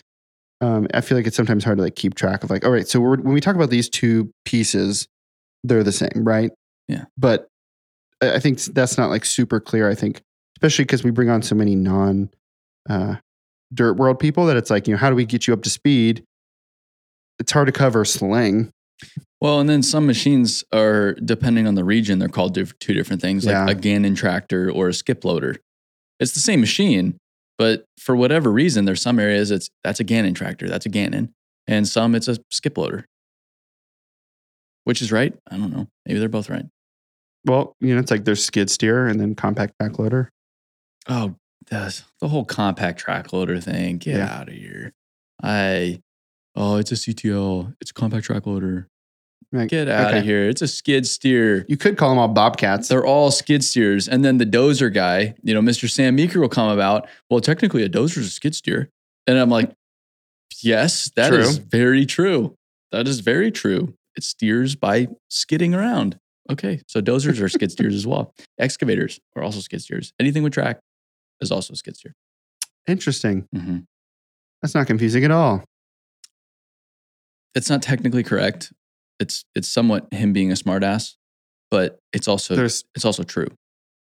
Um, 0.62 0.88
I 0.94 1.02
feel 1.02 1.18
like 1.18 1.28
it's 1.28 1.36
sometimes 1.36 1.64
hard 1.64 1.78
to 1.78 1.84
like 1.84 1.96
keep 1.96 2.16
track 2.16 2.44
of 2.44 2.50
like, 2.50 2.66
all 2.66 2.72
right, 2.72 2.88
so 2.88 3.00
we're, 3.00 3.18
when 3.18 3.34
we 3.34 3.42
talk 3.42 3.56
about 3.56 3.70
these 3.70 3.90
two 3.90 4.32
pieces, 4.46 5.08
they're 5.64 5.84
the 5.84 5.92
same, 5.92 6.10
right? 6.24 6.52
Yeah. 6.88 7.06
But 7.18 7.48
I 8.22 8.40
think 8.40 8.60
that's 8.62 8.98
not 8.98 9.10
like 9.10 9.26
super 9.26 9.60
clear. 9.60 9.90
I 9.90 9.96
think, 9.96 10.22
especially 10.58 10.86
because 10.86 11.04
we 11.04 11.12
bring 11.12 11.30
on 11.30 11.42
so 11.42 11.56
many 11.56 11.76
non 11.76 12.30
uh, 12.90 13.16
dirt 13.74 13.94
world 13.98 14.20
people 14.20 14.46
that 14.46 14.56
it's 14.58 14.70
like, 14.70 14.88
you 14.88 14.94
know, 14.94 14.98
how 14.98 15.10
do 15.10 15.16
we 15.16 15.26
get 15.26 15.48
you 15.48 15.54
up 15.54 15.64
to 15.64 15.70
speed? 15.70 16.24
It's 17.40 17.52
hard 17.52 17.66
to 17.68 17.74
cover 17.74 18.06
slang. 18.06 18.72
Well, 19.42 19.60
and 19.60 19.70
then 19.70 19.84
some 19.84 20.08
machines 20.08 20.64
are, 20.72 21.14
depending 21.16 21.68
on 21.68 21.76
the 21.76 21.84
region, 21.84 22.20
they're 22.20 22.30
called 22.30 22.56
two 22.56 22.94
different 22.94 23.22
things, 23.22 23.46
like 23.46 23.54
Yeah. 23.54 23.68
a 23.70 23.76
Gannon 23.76 24.16
tractor 24.16 24.72
or 24.72 24.88
a 24.88 24.94
skip 24.94 25.26
loader. 25.26 25.58
It's 26.22 26.32
the 26.32 26.40
same 26.40 26.62
machine, 26.62 27.18
but 27.58 27.86
for 28.00 28.16
whatever 28.16 28.52
reason, 28.52 28.86
there's 28.86 29.02
some 29.02 29.20
areas 29.20 29.52
it's 29.52 29.70
that's 29.84 30.00
a 30.00 30.04
Gannon 30.04 30.34
tractor, 30.34 30.68
that's 30.68 30.86
a 30.86 30.90
Gannon. 30.90 31.34
and 31.68 31.88
some 31.88 32.14
it's 32.16 32.28
a 32.28 32.38
skip 32.52 32.78
loader. 32.78 33.06
Which 34.84 35.02
is 35.02 35.12
right? 35.12 35.34
I 35.50 35.58
don't 35.58 35.72
know. 35.72 35.88
Maybe 36.06 36.20
they're 36.20 36.30
both 36.30 36.50
right. 36.50 36.66
Well, 37.46 37.76
you 37.80 37.94
know, 37.94 38.00
it's 38.00 38.12
like 38.12 38.26
there's 38.26 38.44
skid 38.46 38.70
steer 38.70 39.08
and 39.08 39.20
then 39.20 39.36
compact 39.36 39.78
back 39.80 39.98
loader. 40.00 40.30
Oh, 41.08 41.36
the 41.70 42.04
whole 42.28 42.46
compact 42.46 43.00
track 43.00 43.34
loader 43.34 43.60
thing. 43.60 43.98
Get 43.98 44.18
Yeah. 44.18 44.32
out 44.40 44.48
of 44.50 44.54
here. 44.54 44.94
I 45.42 46.02
oh, 46.56 46.78
it's 46.78 46.92
a 46.92 46.96
CTL. 46.96 47.76
It's 47.82 47.92
a 47.92 47.94
compact 47.94 48.26
track 48.26 48.46
loader. 48.46 48.88
Like, 49.56 49.70
Get 49.70 49.88
out 49.88 50.14
of 50.14 50.24
here. 50.24 50.48
It's 50.50 50.62
a 50.62 50.68
skid 50.68 51.06
steer. 51.08 51.66
You 51.68 51.78
could 51.78 51.98
call 51.98 52.10
them 52.10 52.20
all 52.20 52.28
bobcats. 52.28 52.88
They're 52.88 53.06
all 53.06 53.32
skid 53.32 53.64
steers. 53.64 54.08
And 54.08 54.24
then 54.24 54.38
the 54.38 54.46
dozer 54.46 54.94
guy, 54.94 55.36
you 55.44 55.54
know, 55.54 55.62
Mr. 55.62 55.90
Sam 55.90 56.16
Meeker 56.16 56.40
will 56.40 56.50
come 56.50 56.70
about. 56.70 57.08
Well, 57.30 57.40
technically 57.42 57.84
a 57.84 57.90
dozer 57.90 58.18
is 58.20 58.28
a 58.28 58.30
skid 58.30 58.56
steer. 58.56 58.90
And 59.28 59.38
I'm 59.38 59.50
like, 59.50 59.72
yes, 60.62 61.10
that 61.16 61.34
is 61.34 61.58
True. 61.58 61.66
very 61.70 62.06
true. 62.06 62.56
That 62.92 63.08
is 63.08 63.20
very 63.22 63.52
true. 63.52 63.96
It 64.16 64.24
steers 64.24 64.76
by 64.76 65.08
skidding 65.30 65.74
around. 65.74 66.20
Okay. 66.52 66.82
So 66.88 67.02
dozers 67.02 67.42
are 67.42 67.50
skid 67.50 67.72
steers 67.72 67.96
as 67.96 68.06
well. 68.06 68.34
Excavators 68.60 69.20
are 69.36 69.44
also 69.44 69.60
skid 69.60 69.82
steers. 69.82 70.14
Anything 70.20 70.44
with 70.44 70.54
track 70.54 70.80
is 71.42 71.52
also 71.52 71.74
a 71.74 71.76
skid 71.76 71.98
steer. 71.98 72.14
Interesting. 72.88 73.48
hmm 73.54 73.80
That's 74.62 74.76
not 74.76 74.88
confusing 74.88 75.24
at 75.26 75.32
all. 75.32 75.64
It's 77.56 77.70
not 77.70 77.82
technically 77.82 78.24
correct. 78.24 78.72
It's 79.20 79.44
it's 79.56 79.68
somewhat 79.68 80.12
him 80.14 80.34
being 80.34 80.52
a 80.52 80.56
smartass, 80.56 81.16
but 81.72 82.00
it's 82.14 82.28
also 82.28 82.56
There's 82.56 82.84
it's 82.96 83.06
also 83.06 83.24
true. 83.24 83.48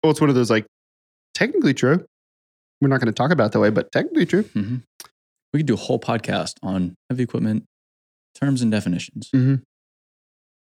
well, 0.02 0.10
it's 0.10 0.20
one 0.20 0.28
of 0.30 0.36
those 0.36 0.50
like 0.50 0.66
technically 1.34 1.74
true. 1.74 2.04
We're 2.80 2.88
not 2.88 3.00
going 3.00 3.06
to 3.12 3.16
talk 3.16 3.30
about 3.32 3.52
that 3.52 3.60
way, 3.60 3.70
but 3.70 3.90
technically 3.90 4.26
true. 4.26 4.42
hmm 4.42 4.76
We 5.52 5.60
could 5.60 5.66
do 5.66 5.74
a 5.74 5.78
whole 5.78 5.98
podcast 5.98 6.54
on 6.62 6.94
heavy 7.10 7.22
equipment 7.24 7.64
terms 8.40 8.62
and 8.62 8.70
definitions. 8.70 9.30
Mhm. 9.34 9.62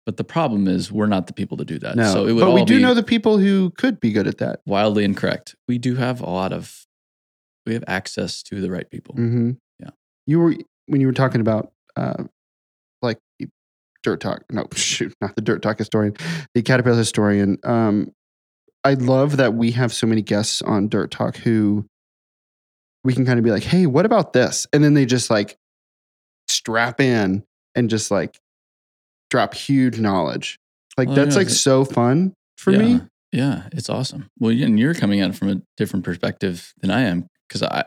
But 0.05 0.17
the 0.17 0.23
problem 0.23 0.67
is, 0.67 0.91
we're 0.91 1.07
not 1.07 1.25
the 1.25 1.33
people 1.33 1.57
to 1.57 1.65
do 1.65 1.79
that. 1.79 1.95
No, 1.95 2.13
So 2.13 2.27
it 2.27 2.33
would 2.33 2.41
but 2.41 2.53
we 2.53 2.63
do 2.63 2.79
know 2.79 2.93
the 2.93 3.01
people 3.03 3.39
who 3.39 3.71
could 3.71 3.99
be 3.99 4.11
good 4.11 4.27
at 4.27 4.37
that. 4.37 4.61
wildly 4.65 5.03
incorrect. 5.03 5.55
We 5.67 5.79
do 5.79 5.95
have 5.95 6.21
a 6.21 6.29
lot 6.29 6.53
of, 6.53 6.85
we 7.65 7.73
have 7.73 7.83
access 7.87 8.43
to 8.43 8.61
the 8.61 8.69
right 8.69 8.87
people. 8.89 9.15
hmm 9.15 9.51
Yeah. 9.79 9.89
You 10.27 10.39
were 10.39 10.55
when 10.87 11.01
you 11.01 11.07
were 11.07 11.13
talking 11.13 11.41
about 11.41 11.73
uh, 11.97 12.25
dirt 14.05 14.21
talk. 14.21 14.43
No, 14.51 14.67
shoot, 14.75 15.13
not 15.19 15.35
the 15.35 15.41
dirt 15.41 15.61
talk 15.61 15.77
historian, 15.77 16.15
the 16.53 16.61
Caterpillar 16.61 16.97
historian. 16.97 17.57
Um, 17.63 18.11
I 18.85 18.93
love 18.93 19.37
that 19.37 19.55
we 19.55 19.71
have 19.71 19.91
so 19.91 20.05
many 20.05 20.21
guests 20.21 20.61
on 20.61 20.87
Dirt 20.89 21.09
Talk 21.09 21.37
who 21.37 21.87
we 23.03 23.13
can 23.13 23.25
kind 23.25 23.39
of 23.39 23.43
be 23.43 23.49
like, 23.51 23.63
"Hey, 23.63 23.87
what 23.87 24.05
about 24.05 24.31
this?" 24.33 24.67
And 24.71 24.83
then 24.83 24.93
they 24.93 25.05
just 25.05 25.29
like 25.31 25.57
strap 26.47 27.01
in 27.01 27.43
and 27.73 27.89
just 27.89 28.11
like 28.11 28.37
drop 29.31 29.55
huge 29.55 29.99
knowledge. 29.99 30.59
Like 30.97 31.09
Oh, 31.09 31.15
that's 31.15 31.35
yeah, 31.35 31.39
like 31.39 31.49
so 31.49 31.83
fun 31.83 32.33
for 32.57 32.71
yeah. 32.71 32.77
me. 32.77 33.01
Yeah, 33.31 33.63
it's 33.71 33.89
awesome. 33.89 34.29
Well, 34.39 34.51
and 34.51 34.79
you're 34.79 34.93
coming 34.93 35.19
at 35.19 35.31
it 35.31 35.35
from 35.35 35.49
a 35.49 35.61
different 35.77 36.05
perspective 36.05 36.71
than 36.81 36.91
I 36.91 37.01
am 37.01 37.27
because 37.49 37.63
I, 37.63 37.85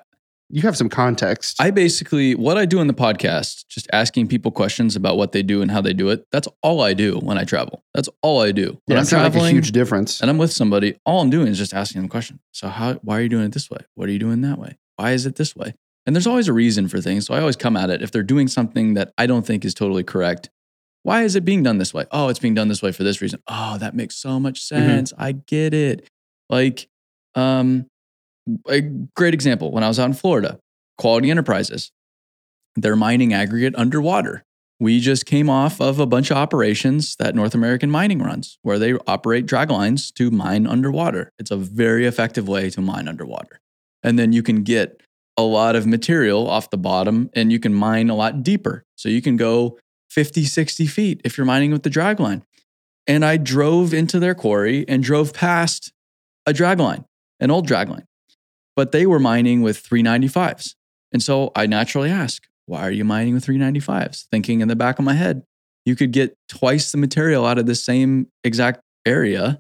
You 0.51 0.63
have 0.63 0.77
some 0.77 0.89
context. 0.89 1.61
I 1.61 1.71
basically, 1.71 2.35
what 2.35 2.57
I 2.57 2.65
do 2.65 2.81
in 2.81 2.87
the 2.87 2.95
podcast, 2.95 3.67
just 3.69 3.87
asking 3.93 4.29
people 4.29 4.51
questions 4.51 4.97
about 4.97 5.19
what 5.19 5.33
they 5.33 5.43
do 5.43 5.61
and 5.61 5.71
how 5.71 5.83
they 5.83 5.93
do 5.93 6.09
it. 6.09 6.27
That's 6.33 6.49
all 6.63 6.81
I 6.81 6.95
do 6.95 7.19
when 7.19 7.37
I 7.37 7.45
travel. 7.45 7.85
That's 7.93 8.09
all 8.23 8.41
I 8.41 8.53
do. 8.53 8.81
When 8.87 8.97
yeah, 8.97 9.03
I'm 9.03 9.05
not 9.05 9.13
like 9.13 9.29
a 9.29 9.31
traveling 9.31 9.55
huge 9.55 9.73
difference. 9.73 10.21
and 10.23 10.31
I'm 10.31 10.39
with 10.39 10.53
somebody, 10.53 10.97
all 11.05 11.21
I'm 11.21 11.29
doing 11.29 11.49
is 11.49 11.59
just 11.59 11.75
asking 11.75 12.01
them 12.01 12.07
a 12.07 12.09
question. 12.09 12.41
So 12.53 12.69
how, 12.69 12.95
why 12.95 13.19
are 13.19 13.21
you 13.21 13.29
doing 13.29 13.45
it 13.45 13.53
this 13.53 13.69
way? 13.69 13.81
What 13.95 14.09
are 14.09 14.13
you 14.13 14.19
doing 14.19 14.41
that 14.41 14.59
way? 14.59 14.79
Why 14.97 15.13
is 15.13 15.27
it 15.27 15.37
this 15.37 15.55
way? 15.55 15.75
And 16.07 16.17
there's 16.17 16.27
always 16.27 16.49
a 16.49 16.55
reason 16.55 16.89
for 16.89 17.03
things. 17.03 17.27
So 17.27 17.35
I 17.35 17.41
always 17.41 17.57
come 17.57 17.77
at 17.77 17.91
it. 17.91 18.01
If 18.01 18.11
they're 18.11 18.23
doing 18.23 18.49
something 18.49 18.95
that 18.95 19.13
I 19.19 19.27
don't 19.27 19.47
think 19.47 19.67
is 19.67 19.75
totally 19.75 20.03
correct, 20.03 20.49
why 21.03 21.25
is 21.25 21.37
it 21.37 21.45
being 21.45 21.63
done 21.63 21.77
this 21.77 21.93
way? 21.93 22.07
Oh, 22.11 22.29
it's 22.29 22.39
being 22.39 22.55
done 22.55 22.69
this 22.69 22.81
way 22.81 22.93
for 22.93 23.03
this 23.03 23.21
reason. 23.21 23.43
Oh, 23.47 23.77
that 23.79 23.95
makes 23.95 24.17
so 24.17 24.41
much 24.41 24.63
sense. 24.63 25.13
I 25.19 25.33
get 25.33 25.75
it. 25.75 26.09
Like, 26.49 26.89
um, 27.35 27.87
a 28.69 28.81
great 29.17 29.35
example 29.35 29.73
when 29.73 29.85
I 29.85 29.89
was 29.89 29.99
out 29.99 30.07
in 30.07 30.15
Florida, 30.15 30.59
Quality 30.97 31.31
Enterprises, 31.31 31.91
they're 32.77 32.97
mining 32.97 33.33
aggregate 33.33 33.75
underwater. 33.77 34.45
We 34.81 35.01
just 35.01 35.27
came 35.27 35.51
off 35.51 35.81
of 35.81 35.99
a 35.99 36.07
bunch 36.07 36.31
of 36.31 36.37
operations 36.37 37.17
that 37.19 37.35
North 37.35 37.55
American 37.55 37.91
Mining 37.91 38.21
runs, 38.21 38.59
where 38.63 38.79
they 38.79 38.95
operate 39.07 39.47
drag 39.47 39.71
lines 39.71 40.13
to 40.13 40.31
mine 40.31 40.67
underwater. 40.67 41.33
It's 41.39 41.51
a 41.51 41.57
very 41.57 42.07
effective 42.07 42.47
way 42.47 42.71
to 42.71 42.81
mine 42.81 43.09
underwater. 43.09 43.59
And 44.05 44.19
then 44.19 44.33
you 44.33 44.43
can 44.43 44.63
get 44.63 45.03
a 45.37 45.43
lot 45.43 45.75
of 45.75 45.87
material 45.87 46.49
off 46.49 46.71
the 46.71 46.79
bottom 46.79 47.31
and 47.33 47.51
you 47.51 47.59
can 47.59 47.75
mine 47.75 48.11
a 48.11 48.15
lot 48.15 48.43
deeper. 48.43 48.85
So 48.97 49.09
you 49.09 49.23
can 49.23 49.37
go 49.37 49.79
50, 50.11 50.45
60 50.45 50.87
feet 50.87 51.21
if 51.25 51.37
you're 51.37 51.47
mining 51.47 51.73
with 51.73 51.83
the 51.83 51.91
drag 51.91 52.21
line. 52.21 52.45
And 53.07 53.25
I 53.25 53.37
drove 53.37 53.95
into 53.95 54.21
their 54.21 54.35
quarry 54.35 54.85
and 54.89 55.03
drove 55.03 55.33
past 55.33 55.93
a 56.47 56.53
drag 56.53 56.79
line, 56.79 57.05
an 57.41 57.51
old 57.51 57.67
drag 57.67 57.89
line. 57.89 58.05
But 58.79 58.93
they 58.93 59.07
were 59.07 59.19
mining 59.19 59.63
with 59.63 59.83
395s. 59.83 60.77
And 61.11 61.21
so 61.21 61.51
I 61.57 61.67
naturally 61.67 62.11
ask, 62.11 62.45
why 62.67 62.83
are 62.83 62.93
you 62.93 63.05
mining 63.05 63.35
with 63.35 63.45
395s? 63.45 64.27
Thinking 64.31 64.61
in 64.61 64.69
the 64.69 64.77
back 64.77 65.01
of 65.01 65.05
my 65.05 65.15
head, 65.15 65.43
you 65.85 65.97
could 65.97 66.13
get 66.13 66.37
twice 66.49 66.93
the 66.93 66.99
material 66.99 67.45
out 67.45 67.59
of 67.59 67.67
the 67.67 67.75
same 67.75 68.29
exact 68.45 68.81
area 69.05 69.59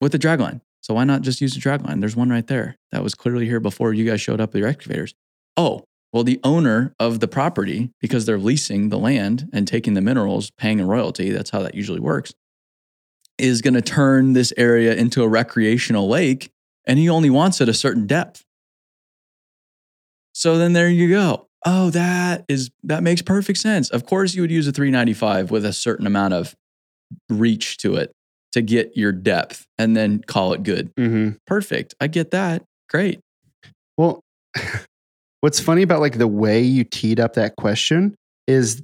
with 0.00 0.12
a 0.12 0.18
drag 0.18 0.40
line. 0.40 0.60
So 0.80 0.94
why 0.94 1.04
not 1.04 1.22
just 1.22 1.40
use 1.40 1.56
a 1.56 1.60
drag 1.60 1.86
line? 1.86 2.00
There's 2.00 2.16
one 2.16 2.30
right 2.30 2.48
there 2.48 2.74
that 2.90 3.04
was 3.04 3.14
clearly 3.14 3.46
here 3.46 3.60
before 3.60 3.94
you 3.94 4.04
guys 4.04 4.20
showed 4.20 4.40
up 4.40 4.54
with 4.54 4.58
your 4.58 4.68
excavators. 4.68 5.14
Oh, 5.56 5.84
well, 6.12 6.24
the 6.24 6.40
owner 6.42 6.96
of 6.98 7.20
the 7.20 7.28
property, 7.28 7.92
because 8.00 8.26
they're 8.26 8.38
leasing 8.38 8.88
the 8.88 8.98
land 8.98 9.48
and 9.52 9.68
taking 9.68 9.94
the 9.94 10.00
minerals, 10.00 10.50
paying 10.58 10.80
a 10.80 10.84
royalty, 10.84 11.30
that's 11.30 11.50
how 11.50 11.62
that 11.62 11.76
usually 11.76 12.00
works, 12.00 12.34
is 13.38 13.62
going 13.62 13.74
to 13.74 13.82
turn 13.82 14.32
this 14.32 14.52
area 14.56 14.96
into 14.96 15.22
a 15.22 15.28
recreational 15.28 16.08
lake 16.08 16.50
and 16.86 16.98
he 16.98 17.08
only 17.08 17.30
wants 17.30 17.60
it 17.60 17.68
a 17.68 17.74
certain 17.74 18.06
depth. 18.06 18.42
So 20.32 20.58
then 20.58 20.72
there 20.72 20.88
you 20.88 21.08
go. 21.08 21.46
Oh, 21.66 21.90
that 21.90 22.44
is 22.48 22.70
that 22.82 23.02
makes 23.02 23.22
perfect 23.22 23.58
sense. 23.58 23.88
Of 23.90 24.04
course 24.06 24.34
you 24.34 24.42
would 24.42 24.50
use 24.50 24.66
a 24.66 24.72
395 24.72 25.50
with 25.50 25.64
a 25.64 25.72
certain 25.72 26.06
amount 26.06 26.34
of 26.34 26.54
reach 27.30 27.78
to 27.78 27.94
it 27.96 28.12
to 28.52 28.62
get 28.62 28.96
your 28.96 29.12
depth 29.12 29.64
and 29.78 29.96
then 29.96 30.20
call 30.26 30.52
it 30.52 30.62
good. 30.62 30.92
hmm 30.96 31.30
Perfect. 31.46 31.94
I 32.00 32.06
get 32.06 32.30
that. 32.32 32.62
Great. 32.88 33.20
Well, 33.96 34.20
what's 35.40 35.60
funny 35.60 35.82
about 35.82 36.00
like 36.00 36.18
the 36.18 36.28
way 36.28 36.60
you 36.62 36.84
teed 36.84 37.18
up 37.20 37.34
that 37.34 37.56
question 37.56 38.14
is 38.46 38.82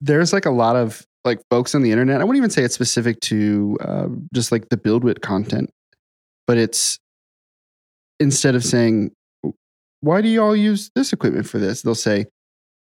there's 0.00 0.32
like 0.32 0.46
a 0.46 0.50
lot 0.50 0.76
of 0.76 1.02
like 1.24 1.40
folks 1.50 1.74
on 1.74 1.82
the 1.82 1.90
internet. 1.90 2.20
I 2.20 2.24
wouldn't 2.24 2.38
even 2.38 2.50
say 2.50 2.62
it's 2.62 2.74
specific 2.74 3.20
to 3.22 3.76
uh, 3.80 4.06
just 4.34 4.52
like 4.52 4.68
the 4.68 4.76
BuildWitt 4.76 5.20
content, 5.20 5.70
but 6.46 6.56
it's 6.58 6.98
instead 8.20 8.54
of 8.54 8.62
saying, 8.64 9.10
why 10.00 10.20
do 10.22 10.28
you 10.28 10.40
all 10.42 10.54
use 10.54 10.90
this 10.94 11.12
equipment 11.12 11.48
for 11.48 11.58
this? 11.58 11.82
They'll 11.82 11.94
say, 11.94 12.26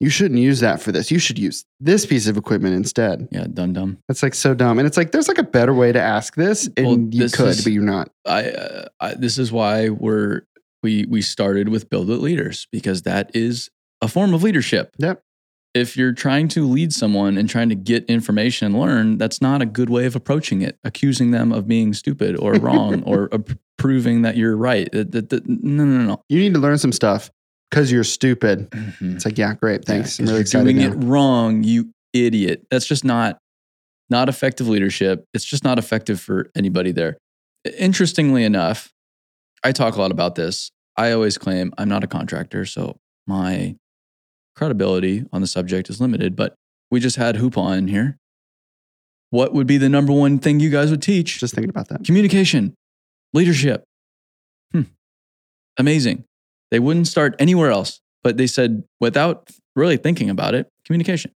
you 0.00 0.11
shouldn't 0.11 0.40
use 0.40 0.61
that 0.61 0.80
for 0.83 0.92
this. 0.92 1.11
You 1.11 1.18
should 1.18 1.38
use 1.38 1.64
this 1.80 2.04
piece 2.04 2.26
of 2.26 2.37
equipment 2.37 2.75
instead. 2.75 3.28
Yeah, 3.30 3.47
dumb, 3.52 3.73
dumb. 3.73 3.99
That's 4.09 4.23
like 4.23 4.35
so 4.35 4.54
dumb. 4.54 4.78
And 4.78 4.87
it's 4.87 4.97
like, 4.97 5.12
there's 5.12 5.28
like 5.28 5.38
a 5.38 5.42
better 5.42 5.73
way 5.73 5.90
to 5.92 6.00
ask 6.00 6.35
this, 6.35 6.68
and 6.76 6.87
Well, 6.87 6.99
you 6.99 7.21
this 7.23 7.35
could, 7.35 7.49
is- 7.49 7.64
but 7.64 7.73
you're 7.73 7.83
not. 7.83 8.11
I, 8.26 8.50
uh, 8.50 8.88
I 9.00 9.14
this 9.14 9.38
is 9.38 9.50
why 9.52 9.88
we're 9.88 10.42
we 10.83 11.06
we 11.09 11.23
started 11.23 11.68
with 11.71 11.88
BuildWitt 11.88 12.21
leaders 12.21 12.66
because 12.71 13.02
that 13.02 13.30
is 13.35 13.71
a 14.02 14.09
form 14.09 14.35
of 14.35 14.42
leadership. 14.42 14.95
Yep. 14.99 15.23
If 15.73 15.97
you're 15.97 16.12
trying 16.12 16.49
to 16.49 16.66
lead 16.66 16.92
someone 16.92 17.37
and 17.38 17.49
trying 17.49 17.68
to 17.71 17.75
get 17.75 18.04
information 18.06 18.66
and 18.66 18.78
learn, 18.80 19.18
that's 19.18 19.40
not 19.42 19.62
a 19.62 19.66
good 19.66 19.88
way 19.90 20.06
of 20.06 20.14
approaching 20.16 20.61
it. 20.62 20.78
Accusing 20.85 21.30
them 21.33 21.52
of 21.52 21.66
being 21.66 21.92
stupid 21.95 22.37
or 22.37 22.54
wrong 22.54 23.02
or 23.06 23.33
uh, 23.33 23.38
proving 23.78 24.23
that 24.23 24.37
you're 24.37 24.56
right. 24.56 24.90
That- 24.92 25.12
that- 25.12 25.28
that- 25.30 25.47
no, 25.49 25.85
no, 25.85 26.02
no. 26.04 26.23
You 26.28 26.38
need 26.38 26.54
to 26.54 26.61
learn 26.61 26.78
some 26.78 26.92
stuff 26.92 27.30
because 27.71 27.92
you're 27.92 28.04
stupid. 28.04 28.71
Mhm. 28.71 29.16
It's 29.16 29.25
like, 29.25 29.37
yeah, 29.38 29.54
great. 29.54 29.85
Yeah, 29.88 29.95
I'm 29.97 30.02
really 30.26 30.38
you're 30.38 30.45
doing 30.45 30.78
now. 30.78 30.87
it 30.92 30.95
wrong, 31.04 31.62
you 31.64 31.90
idiot. 32.12 32.66
That's 32.71 32.87
just 32.87 33.04
not 33.04 33.38
not 34.09 34.28
effective 34.28 34.68
leadership. 34.68 35.25
It's 35.35 35.45
just 35.45 35.64
not 35.64 35.78
effective 35.80 36.21
for 36.21 36.49
anybody 36.54 36.92
there. 36.92 37.16
Interestingly 37.76 38.45
enough, 38.45 38.92
I 39.64 39.73
talk 39.73 39.97
a 39.97 40.00
lot 40.00 40.12
about 40.12 40.37
this. 40.37 40.71
I 40.97 41.11
always 41.11 41.37
claim 41.37 41.73
I'm 41.76 41.88
not 41.88 42.04
a 42.04 42.06
contractor, 42.06 42.64
so 42.66 42.97
my 43.26 43.75
credibility 44.54 45.25
on 45.33 45.40
the 45.40 45.47
subject 45.49 45.90
is 45.90 46.00
limited. 46.00 46.37
But 46.37 46.54
we 46.90 47.00
just 47.00 47.16
had 47.16 47.35
Hoopa 47.37 47.76
in 47.76 47.88
here. 47.88 48.16
What 49.30 49.52
would 49.52 49.66
be 49.66 49.76
the 49.76 49.88
number 49.88 50.12
one 50.12 50.38
thing 50.38 50.61
you 50.61 50.71
guys 50.71 50.90
would 50.90 51.02
teach? 51.02 51.40
Just 51.40 51.54
thinking 51.54 51.68
about 51.71 51.88
that. 51.88 52.04
Communication, 52.04 52.75
leadership. 53.36 53.84
Hmm. 54.72 54.82
Amazing. 55.78 56.24
They 56.70 56.78
wouldn't 56.80 57.06
start 57.06 57.36
anywhere 57.38 57.70
else, 57.70 58.00
but 58.24 58.36
they 58.36 58.46
said 58.46 58.82
without 59.00 59.50
really 59.76 59.96
thinking 59.96 60.30
about 60.30 60.54
it, 60.54 60.68
communication. 60.84 61.30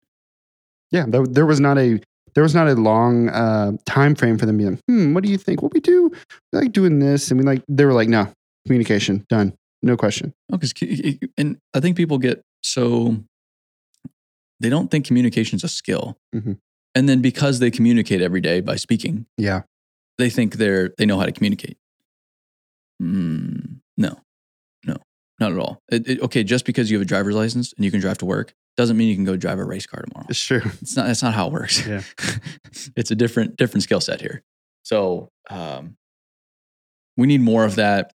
Yeah, 0.92 1.06
there, 1.08 1.26
there 1.26 1.46
was 1.46 1.60
not 1.60 1.78
a 1.78 2.00
there 2.36 2.44
was 2.44 2.54
not 2.54 2.68
a 2.68 2.76
long 2.76 3.30
uh, 3.30 3.72
time 3.86 4.14
frame 4.16 4.38
for 4.38 4.46
them 4.46 4.58
being, 4.58 4.80
hmm, 4.88 5.14
what 5.16 5.24
do 5.24 5.30
you 5.30 5.38
think? 5.40 5.62
What 5.64 5.74
we 5.74 5.80
do? 5.80 6.12
We 6.54 6.60
like 6.60 6.72
doing 6.72 7.00
this, 7.00 7.32
and 7.32 7.40
we 7.40 7.46
like 7.46 7.64
they 7.68 7.84
were 7.84 7.94
like, 7.94 8.08
no, 8.10 8.32
communication 8.66 9.26
done, 9.28 9.54
no 9.82 9.98
question. 9.98 10.34
Oh, 10.52 10.58
because 10.58 10.74
and 11.38 11.58
I 11.74 11.80
think 11.80 11.98
people 11.98 12.18
get 12.20 12.42
so 12.64 13.18
they 14.60 14.70
don't 14.70 14.90
think 14.90 15.06
communication 15.06 15.58
is 15.58 15.64
a 15.64 15.68
skill. 15.68 16.18
Mhm. 16.36 16.58
And 16.96 17.08
then 17.10 17.22
because 17.22 17.60
they 17.60 17.70
communicate 17.70 18.22
every 18.22 18.42
day 18.42 18.62
by 18.62 18.76
speaking, 18.76 19.26
Yeah. 19.38 19.64
they 20.18 20.30
think 20.30 20.56
they're 20.56 20.92
they 20.98 21.06
know 21.06 21.20
how 21.20 21.26
to 21.26 21.32
communicate. 21.32 21.78
Mm, 23.02 23.80
no, 23.98 24.20
no, 24.86 24.96
not 25.40 25.52
at 25.52 25.58
all. 25.58 25.82
It- 25.90 26.08
it- 26.08 26.22
okay, 26.22 26.44
just 26.44 26.66
because 26.66 26.90
you 26.90 26.98
have 26.98 27.02
a 27.04 27.08
driver's 27.08 27.36
license 27.36 27.74
and 27.74 27.86
you 27.86 27.92
can 27.92 28.00
drive 28.00 28.18
to 28.20 28.26
work 28.26 28.54
doesn't 28.76 28.98
mean 28.98 29.08
you 29.08 29.16
can 29.16 29.26
go 29.26 29.36
drive 29.36 29.60
a 29.60 29.64
race 29.66 29.86
car 29.88 30.04
tomorrow. 30.08 30.28
It's 30.30 30.40
true. 30.44 30.62
It's 30.82 30.96
not. 30.96 31.08
That's 31.08 31.24
not 31.24 31.34
how 31.34 31.48
it 31.48 31.54
works. 31.54 31.86
Yeah. 31.86 32.02
it's 32.96 33.10
a 33.12 33.16
different 33.16 33.58
different 33.58 33.84
skill 33.84 34.00
set 34.02 34.22
here. 34.22 34.44
So 34.84 35.30
um, 35.50 35.96
we 37.18 37.28
need 37.28 37.42
more 37.42 37.66
of 37.66 37.76
that. 37.76 38.12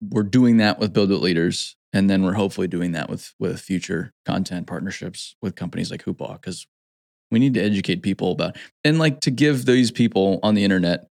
We're 0.00 0.22
doing 0.22 0.56
that 0.58 0.78
with 0.78 0.94
BuildWitt 0.94 1.20
Leaders, 1.20 1.76
and 1.92 2.08
then 2.08 2.22
we're 2.22 2.34
hopefully 2.34 2.68
doing 2.68 2.92
that 2.92 3.08
with 3.10 3.34
with 3.38 3.60
future 3.60 4.12
content 4.26 4.66
partnerships 4.66 5.36
with 5.42 5.54
companies 5.54 5.90
like 5.90 6.04
Hoopla 6.04 6.34
because 6.40 6.66
we 7.30 7.38
need 7.38 7.54
to 7.54 7.60
educate 7.60 8.02
people 8.02 8.32
about 8.32 8.56
and 8.84 8.98
like 8.98 9.20
to 9.20 9.30
give 9.30 9.66
these 9.66 9.90
people 9.90 10.40
on 10.42 10.54
the 10.54 10.64
internet 10.64 11.06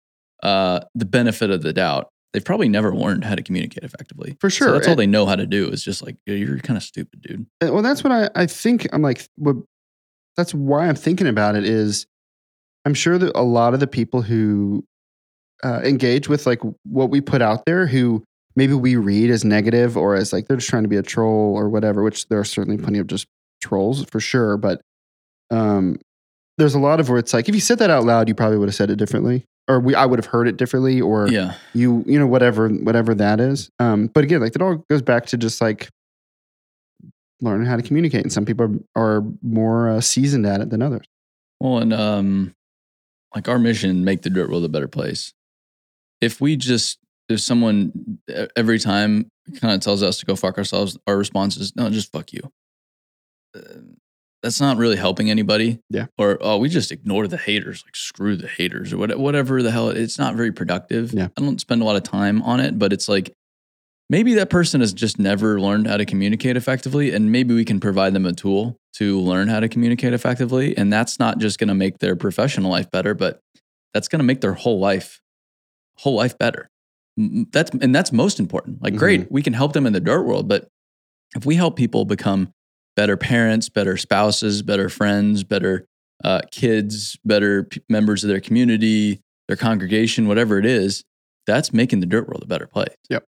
uh, 0.43 0.81
the 0.93 1.05
benefit 1.05 1.49
of 1.49 1.63
the 1.63 1.73
doubt. 1.73 2.09
They've 2.33 2.43
probably 2.43 2.67
never 2.67 2.95
learned 2.95 3.23
how 3.23 3.35
to 3.35 3.43
communicate 3.43 3.83
effectively. 3.83 4.35
For 4.41 4.49
So 4.49 4.65
sure. 4.65 4.71
that's 4.73 4.87
all 4.87 4.93
And- 4.93 4.99
they 4.99 5.07
know 5.07 5.25
how 5.27 5.35
to 5.35 5.45
do 5.45 5.67
is 5.69 5.83
just 5.83 6.01
like 6.03 6.17
you're 6.25 6.57
kind 6.59 6.77
of 6.77 6.83
stupid, 6.83 7.21
dude. 7.21 7.45
Uh, 7.61 7.71
Well, 7.71 7.83
that's 7.83 8.03
what 8.03 8.11
I, 8.11 8.29
I 8.35 8.47
think. 8.47 8.87
I'm 8.91 9.01
like, 9.03 9.27
what, 9.35 9.55
that's 10.35 10.53
why 10.53 10.87
I'm 10.87 10.95
thinking 10.95 11.27
about 11.27 11.55
it 11.55 11.63
is 11.63 12.07
I'm 12.85 12.95
sure 12.95 13.17
that 13.19 13.31
a 13.35 13.43
lot 13.43 13.73
of 13.75 13.79
the 13.79 13.87
people 13.87 14.23
who 14.23 14.83
uh, 15.63 15.81
engage 15.83 16.27
with 16.27 16.45
like 16.47 16.59
what 16.83 17.09
we 17.11 17.21
put 17.21 17.41
out 17.41 17.65
there, 17.65 17.85
who 17.85 18.23
maybe 18.55 18.73
we 18.73 18.95
read 18.95 19.29
as 19.29 19.45
negative 19.45 19.95
or 19.95 20.15
as 20.15 20.33
like 20.33 20.47
they're 20.47 20.57
just 20.57 20.69
trying 20.69 20.83
to 20.83 20.89
be 20.89 20.97
a 20.97 21.03
troll 21.03 21.53
or 21.55 21.69
whatever, 21.69 22.01
which 22.03 22.27
there 22.29 22.39
are 22.39 22.43
certainly 22.43 22.77
plenty 22.77 22.97
of 22.99 23.07
just 23.07 23.27
trolls 23.61 24.03
for 24.05 24.19
sure. 24.19 24.57
But 24.57 24.81
um, 25.51 25.99
there's 26.57 26.73
a 26.73 26.79
lot 26.79 26.99
of 26.99 27.09
where 27.09 27.19
it's 27.19 27.33
like, 27.33 27.47
if 27.47 27.55
you 27.55 27.61
said 27.61 27.79
that 27.79 27.89
out 27.91 28.03
loud, 28.05 28.27
you 28.27 28.33
probably 28.35 28.57
would 28.57 28.67
have 28.69 28.75
said 28.75 28.89
it 28.89 28.95
differently. 28.97 29.45
Or 29.69 29.79
we, 29.79 29.95
I 29.95 30.05
would 30.05 30.19
have 30.19 30.25
heard 30.25 30.47
it 30.49 30.57
differently, 30.57 30.99
or 30.99 31.27
Yeah. 31.29 31.53
you 31.73 32.03
you 32.05 32.19
know 32.19 32.27
whatever 32.27 32.67
whatever 32.69 33.15
that 33.15 33.39
is 33.39 33.69
um 33.79 34.07
but 34.07 34.23
again 34.25 34.41
like 34.41 34.51
that 34.53 34.61
all 34.61 34.83
goes 34.89 35.01
back 35.01 35.25
to 35.27 35.37
just 35.37 35.61
like 35.61 35.89
learning 37.41 37.67
how 37.67 37.75
to 37.77 37.81
communicate 37.83 38.21
and 38.23 38.31
some 38.31 38.45
people 38.45 38.79
are, 38.95 39.17
are 39.17 39.23
more 39.41 39.89
uh, 39.89 40.01
seasoned 40.01 40.45
at 40.45 40.61
it 40.61 40.69
than 40.69 40.81
others 40.81 41.05
Well, 41.59 41.77
and 41.79 41.93
um, 41.93 42.53
like 43.35 43.47
our 43.47 43.59
mission, 43.59 44.03
make 44.05 44.21
the 44.21 44.29
dirt 44.29 44.49
world 44.49 44.63
a 44.65 44.69
better 44.69 44.87
place. 44.87 45.33
If 46.21 46.39
we 46.39 46.55
just, 46.55 46.99
if 47.29 47.39
someone 47.41 48.19
every 48.55 48.79
time 48.79 49.29
kind 49.59 49.73
of 49.73 49.79
tells 49.81 50.03
us 50.03 50.19
to 50.19 50.25
go 50.25 50.35
fuck 50.35 50.57
ourselves, 50.57 50.97
our 51.07 51.17
response 51.17 51.57
is 51.57 51.75
no, 51.75 51.89
just 51.89 52.11
fuck 52.11 52.31
you. 52.31 52.51
Uh, 53.55 53.61
that's 54.43 54.59
not 54.59 54.77
really 54.77 54.97
helping 54.97 55.31
anybody. 55.31 55.79
Yeah. 55.89 56.07
Or 56.17 56.37
oh, 56.41 56.57
we 56.57 56.67
just 56.69 56.91
ignore 56.91 57.27
the 57.27 57.37
haters, 57.37 57.83
like 57.85 57.95
screw 57.95 58.35
the 58.35 58.47
haters 58.47 58.91
or 58.91 58.97
what- 58.97 59.17
whatever 59.17 59.63
the 59.63 59.71
hell. 59.71 59.89
It's 59.89 60.19
not 60.19 60.35
very 60.35 60.51
productive. 60.51 61.13
Yeah. 61.13 61.29
I 61.37 61.41
don't 61.41 61.61
spend 61.61 61.81
a 61.81 61.85
lot 61.85 61.95
of 61.95 62.03
time 62.03 62.41
on 62.43 62.59
it, 62.59 62.77
but 62.77 62.91
it's 62.91 63.07
like 63.07 63.33
maybe 64.09 64.33
that 64.35 64.49
person 64.49 64.81
has 64.81 64.93
just 64.93 65.17
never 65.17 65.59
learned 65.59 65.87
how 65.87 65.97
to 65.97 66.05
communicate 66.05 66.57
effectively 66.57 67.13
and 67.13 67.31
maybe 67.31 67.55
we 67.55 67.65
can 67.65 67.79
provide 67.79 68.13
them 68.13 68.25
a 68.25 68.33
tool 68.33 68.75
to 68.93 69.19
learn 69.19 69.47
how 69.47 69.59
to 69.59 69.69
communicate 69.69 70.13
effectively 70.13 70.77
and 70.77 70.91
that's 70.91 71.19
not 71.19 71.39
just 71.39 71.57
going 71.57 71.69
to 71.69 71.73
make 71.73 71.99
their 71.99 72.15
professional 72.15 72.69
life 72.69 72.91
better 72.91 73.13
but 73.13 73.39
that's 73.93 74.07
going 74.07 74.19
to 74.19 74.23
make 74.23 74.41
their 74.41 74.53
whole 74.53 74.79
life 74.79 75.19
whole 75.97 76.15
life 76.15 76.37
better 76.37 76.69
that's 77.51 77.71
and 77.71 77.95
that's 77.95 78.11
most 78.11 78.39
important 78.39 78.81
like 78.83 78.95
great 78.95 79.21
mm-hmm. 79.21 79.33
we 79.33 79.41
can 79.41 79.53
help 79.53 79.73
them 79.73 79.85
in 79.87 79.93
the 79.93 79.99
dirt 79.99 80.23
world 80.23 80.47
but 80.47 80.67
if 81.35 81.45
we 81.45 81.55
help 81.55 81.75
people 81.75 82.05
become 82.05 82.51
better 82.95 83.17
parents 83.17 83.69
better 83.69 83.97
spouses 83.97 84.61
better 84.61 84.89
friends 84.89 85.43
better 85.43 85.85
uh, 86.23 86.41
kids 86.51 87.17
better 87.25 87.63
p- 87.63 87.81
members 87.89 88.23
of 88.23 88.29
their 88.29 88.39
community 88.39 89.19
their 89.47 89.57
congregation 89.57 90.27
whatever 90.27 90.57
it 90.59 90.65
is 90.65 91.03
that's 91.47 91.73
making 91.73 91.99
the 91.99 92.05
dirt 92.05 92.27
world 92.27 92.41
a 92.43 92.47
better 92.47 92.67
place 92.67 92.95
Yep. 93.09 93.25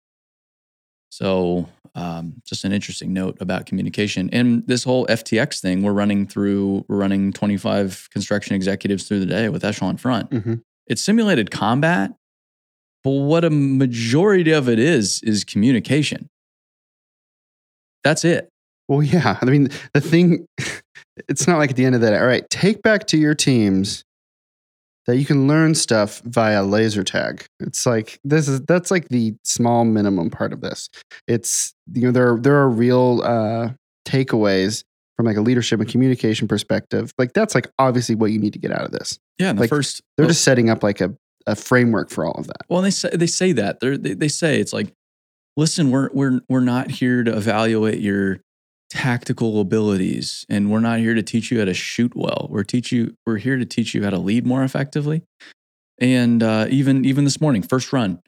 so, 1.10 1.68
um, 1.96 2.34
just 2.46 2.64
an 2.64 2.72
interesting 2.72 3.12
note 3.12 3.36
about 3.40 3.66
communication 3.66 4.30
and 4.32 4.64
this 4.68 4.84
whole 4.84 5.06
FTX 5.06 5.60
thing. 5.60 5.82
We're 5.82 5.92
running 5.92 6.24
through, 6.26 6.84
we're 6.88 6.96
running 6.98 7.32
25 7.32 8.08
construction 8.12 8.54
executives 8.54 9.08
through 9.08 9.18
the 9.20 9.26
day 9.26 9.48
with 9.48 9.64
Echelon 9.64 9.96
Front. 9.96 10.30
mm-hmm. 10.30 10.54
It's 10.86 11.02
simulated 11.02 11.50
combat, 11.50 12.12
but 13.02 13.10
what 13.10 13.44
a 13.44 13.50
majority 13.50 14.52
of 14.52 14.68
it 14.68 14.78
is, 14.78 15.20
is 15.24 15.42
communication. 15.44 16.28
That's 18.04 18.24
it. 18.24 18.49
Well 18.90 19.02
yeah 19.02 19.38
i 19.40 19.44
mean 19.46 19.68
the 19.94 20.00
thing 20.02 20.46
it's 21.28 21.46
not 21.48 21.56
like 21.58 21.70
at 21.70 21.76
the 21.76 21.84
end 21.86 21.94
of 21.94 22.02
that 22.02 22.12
all 22.20 22.26
right 22.26 22.48
take 22.50 22.82
back 22.82 23.06
to 23.06 23.16
your 23.16 23.34
teams 23.34 24.04
that 25.06 25.16
you 25.16 25.24
can 25.24 25.48
learn 25.48 25.74
stuff 25.74 26.20
via 26.26 26.62
laser 26.62 27.02
tag. 27.02 27.44
It's 27.58 27.86
like 27.86 28.20
this 28.22 28.46
is 28.48 28.60
that's 28.60 28.90
like 28.90 29.08
the 29.08 29.34
small 29.44 29.84
minimum 29.86 30.28
part 30.30 30.52
of 30.52 30.60
this. 30.60 30.88
It's 31.26 31.72
you 31.94 32.02
know 32.02 32.12
there 32.12 32.34
are, 32.34 32.38
there 32.38 32.54
are 32.56 32.68
real 32.68 33.22
uh 33.24 33.70
takeaways 34.06 34.84
from 35.16 35.26
like 35.26 35.38
a 35.38 35.40
leadership 35.40 35.80
and 35.80 35.88
communication 35.88 36.46
perspective. 36.46 37.12
Like 37.18 37.32
that's 37.32 37.54
like 37.54 37.68
obviously 37.78 38.14
what 38.14 38.30
you 38.30 38.38
need 38.38 38.52
to 38.52 38.58
get 38.58 38.72
out 38.72 38.82
of 38.82 38.92
this. 38.92 39.18
Yeah. 39.38 39.52
The 39.54 39.60
Like, 39.62 39.70
first, 39.70 40.02
they're 40.16 40.24
well- 40.24 40.30
just 40.30 40.44
setting 40.44 40.68
up 40.70 40.82
like 40.82 41.00
a, 41.00 41.14
a 41.46 41.56
framework 41.56 42.10
for 42.10 42.24
all 42.26 42.34
of 42.38 42.46
that. 42.46 42.60
Well, 42.68 42.82
they 42.82 42.90
say 42.90 43.08
they 43.10 43.26
say 43.26 43.52
that. 43.52 43.80
They're, 43.80 43.96
they 43.96 44.12
they 44.14 44.28
say 44.28 44.60
it's 44.60 44.72
like, 44.74 44.92
listen, 45.56 45.90
we're 45.90 46.10
we're 46.12 46.40
we're 46.48 46.60
not 46.60 46.90
here 46.90 47.24
to 47.24 47.34
evaluate 47.36 48.00
your 48.00 48.40
tactical 48.90 49.60
abilities, 49.60 50.44
and 50.48 50.70
we're 50.70 50.80
not 50.80 50.98
here 50.98 51.14
to 51.14 51.22
teach 51.22 51.50
you 51.50 51.60
how 51.60 51.64
to 51.64 51.74
shoot 51.74 52.14
well. 52.14 52.48
We're 52.50 52.64
teach 52.64 52.92
you 52.92 53.16
we're 53.26 53.38
here 53.38 53.56
to 53.56 53.64
teach 53.64 53.94
you 53.94 54.02
how 54.04 54.10
to 54.10 54.18
lead 54.18 54.44
more 54.44 54.62
effectively. 54.62 55.22
And 55.98 56.42
uh, 56.42 56.66
even 56.68 57.04
even 57.04 57.24
this 57.24 57.40
morning, 57.40 57.62
first 57.62 57.92
run, 57.92 58.20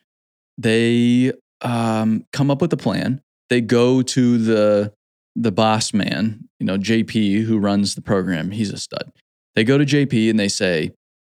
they 0.56 1.32
um, 1.60 2.24
come 2.32 2.50
up 2.50 2.60
with 2.60 2.72
a 2.72 2.76
plan. 2.76 3.20
They 3.50 3.60
go 3.60 4.02
to 4.02 4.38
the 4.38 4.92
the 5.34 5.52
boss 5.52 5.92
man, 5.92 6.48
you 6.60 6.66
know, 6.66 6.78
JP, 6.78 7.42
who 7.42 7.58
runs 7.58 7.94
the 7.94 8.02
program. 8.02 8.50
He's 8.50 8.70
a 8.70 8.78
stud. 8.78 9.12
They 9.54 9.64
go 9.64 9.78
to 9.78 9.84
JP 9.84 10.30
and 10.30 10.38
they 10.38 10.48
say, 10.48 10.92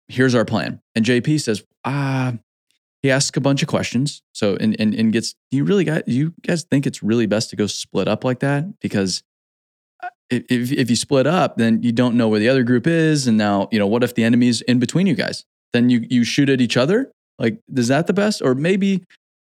here's 0.08 0.36
our 0.36 0.46
plan. 0.46 0.82
And 0.96 1.06
JP 1.06 1.42
says, 1.42 1.64
ah, 1.86 2.34
he 3.04 3.12
asks 3.12 3.38
a 3.38 3.42
bunch 3.42 3.62
of 3.62 3.68
questions. 3.68 4.24
So, 4.32 4.56
and, 4.56 4.80
and, 4.80 4.96
and 4.96 5.12
gets, 5.12 5.36
you 5.52 5.66
really 5.66 5.84
got, 5.84 6.08
you 6.08 6.34
guys 6.42 6.64
think 6.64 6.88
it's 6.88 7.04
really 7.04 7.26
best 7.26 7.50
to 7.50 7.58
go 7.58 7.68
split 7.68 8.08
up 8.08 8.24
like 8.24 8.40
that? 8.40 8.80
Because 8.80 9.22
uh, 10.02 10.08
if, 10.30 10.72
if, 10.72 10.90
you 10.90 10.96
split 10.96 11.28
up, 11.28 11.58
then 11.58 11.84
you 11.84 11.92
don't 11.92 12.16
know 12.16 12.30
where 12.30 12.40
the 12.40 12.48
other 12.48 12.64
group 12.64 12.88
is. 12.88 13.28
And 13.28 13.38
now, 13.38 13.68
you 13.72 13.78
know, 13.78 13.88
what 13.88 14.04
if 14.04 14.16
the 14.16 14.24
enemy's 14.24 14.62
in 14.62 14.80
between 14.80 15.06
you 15.06 15.16
guys? 15.16 15.44
Then 15.74 15.90
you, 15.90 16.08
you 16.10 16.24
shoot 16.24 16.50
at 16.50 16.62
each 16.62 16.78
other. 16.78 17.12
Like, 17.38 17.60
is 17.76 17.90
that 17.90 18.08
the 18.08 18.14
best? 18.14 18.42
Or 18.42 18.56
maybe, 18.56 19.04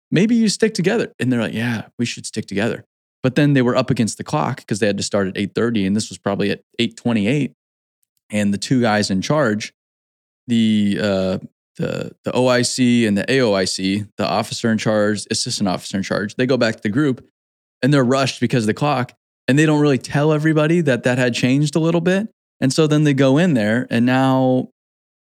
maybe 0.10 0.36
you 0.36 0.48
stick 0.48 0.74
together. 0.74 1.14
And 1.20 1.32
they're 1.32 1.42
like, 1.42 1.54
yeah, 1.54 1.88
we 2.00 2.06
should 2.06 2.26
stick 2.26 2.46
together. 2.46 2.86
But 3.22 3.36
then 3.36 3.54
they 3.54 3.62
were 3.62 3.76
up 3.76 3.90
against 3.90 4.18
the 4.18 4.24
clock 4.24 4.58
because 4.58 4.80
they 4.80 4.88
had 4.88 4.96
to 4.96 5.04
start 5.04 5.28
at 5.28 5.34
8:30 5.34 5.86
and 5.86 5.96
this 5.98 6.08
was 6.08 6.18
probably 6.18 6.52
at 6.52 6.62
8:28 6.80 7.54
and 8.30 8.54
the 8.54 8.58
two 8.58 8.80
guys 8.80 9.12
in 9.12 9.22
charge 9.22 9.74
the 10.48 10.98
uh, 11.02 11.38
the 11.80 12.12
the 12.24 12.32
OIC 12.32 13.08
and 13.08 13.18
the 13.18 13.24
AOIC, 13.24 14.08
the 14.18 14.28
officer 14.28 14.72
in 14.72 14.78
charge, 14.78 15.26
assistant 15.32 15.68
officer 15.68 15.98
in 15.98 16.04
charge, 16.04 16.36
they 16.36 16.46
go 16.46 16.58
back 16.58 16.76
to 16.76 16.82
the 16.84 16.90
group 16.90 17.28
and 17.82 17.92
they're 17.94 18.04
rushed 18.04 18.40
because 18.40 18.64
of 18.64 18.68
the 18.68 18.74
clock 18.74 19.14
and 19.48 19.58
they 19.58 19.66
don't 19.66 19.82
really 19.82 19.98
tell 19.98 20.32
everybody 20.32 20.82
that 20.82 21.04
that 21.04 21.18
had 21.18 21.34
changed 21.34 21.76
a 21.76 21.80
little 21.80 22.02
bit. 22.02 22.28
And 22.62 22.72
so 22.72 22.86
then 22.86 23.04
they 23.06 23.14
go 23.14 23.38
in 23.38 23.54
there 23.56 23.88
and 23.90 24.06
now 24.06 24.70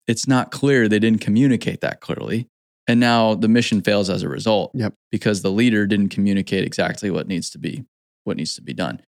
it's 0.07 0.27
not 0.27 0.51
clear 0.51 0.87
they 0.87 0.99
didn't 0.99 1.21
communicate 1.21 1.81
that 1.81 1.99
clearly. 1.99 2.47
And 2.87 2.99
now 2.99 3.33
the 3.33 3.47
mission 3.47 3.81
fails 3.81 4.09
as 4.09 4.23
a 4.23 4.29
result 4.29 4.71
Yep. 4.75 4.93
because 5.11 5.41
the 5.41 5.51
leader 5.51 5.87
didn't 5.87 6.09
communicate 6.09 6.63
exactly 6.65 7.09
what 7.09 7.27
needs 7.27 7.49
to 7.51 7.57
be 7.57 7.83
what 8.25 8.37
needs 8.37 8.53
to 8.55 8.61
be 8.61 8.73
done. 8.73 9.01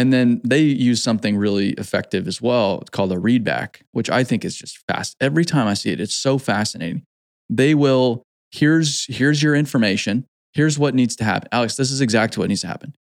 And 0.00 0.14
then 0.14 0.40
they 0.42 0.62
use 0.62 1.02
something 1.02 1.36
really 1.36 1.72
effective 1.72 2.26
as 2.26 2.40
well 2.40 2.78
it's 2.80 2.88
called 2.88 3.12
a 3.12 3.16
readback, 3.16 3.82
which 3.92 4.08
I 4.08 4.24
think 4.24 4.46
is 4.46 4.56
just 4.56 4.78
fast. 4.88 5.14
Every 5.20 5.44
time 5.44 5.66
I 5.66 5.74
see 5.74 5.90
it, 5.90 6.00
it's 6.00 6.14
so 6.14 6.38
fascinating. 6.38 7.02
They 7.50 7.74
will 7.74 8.22
here's 8.50 9.04
here's 9.14 9.42
your 9.42 9.54
information. 9.54 10.24
Here's 10.54 10.78
what 10.78 10.94
needs 10.94 11.16
to 11.16 11.24
happen, 11.24 11.50
Alex. 11.52 11.76
This 11.76 11.90
is 11.90 12.00
exactly 12.00 12.40
what 12.40 12.48
needs 12.48 12.62
to 12.62 12.66
happen. 12.66 12.94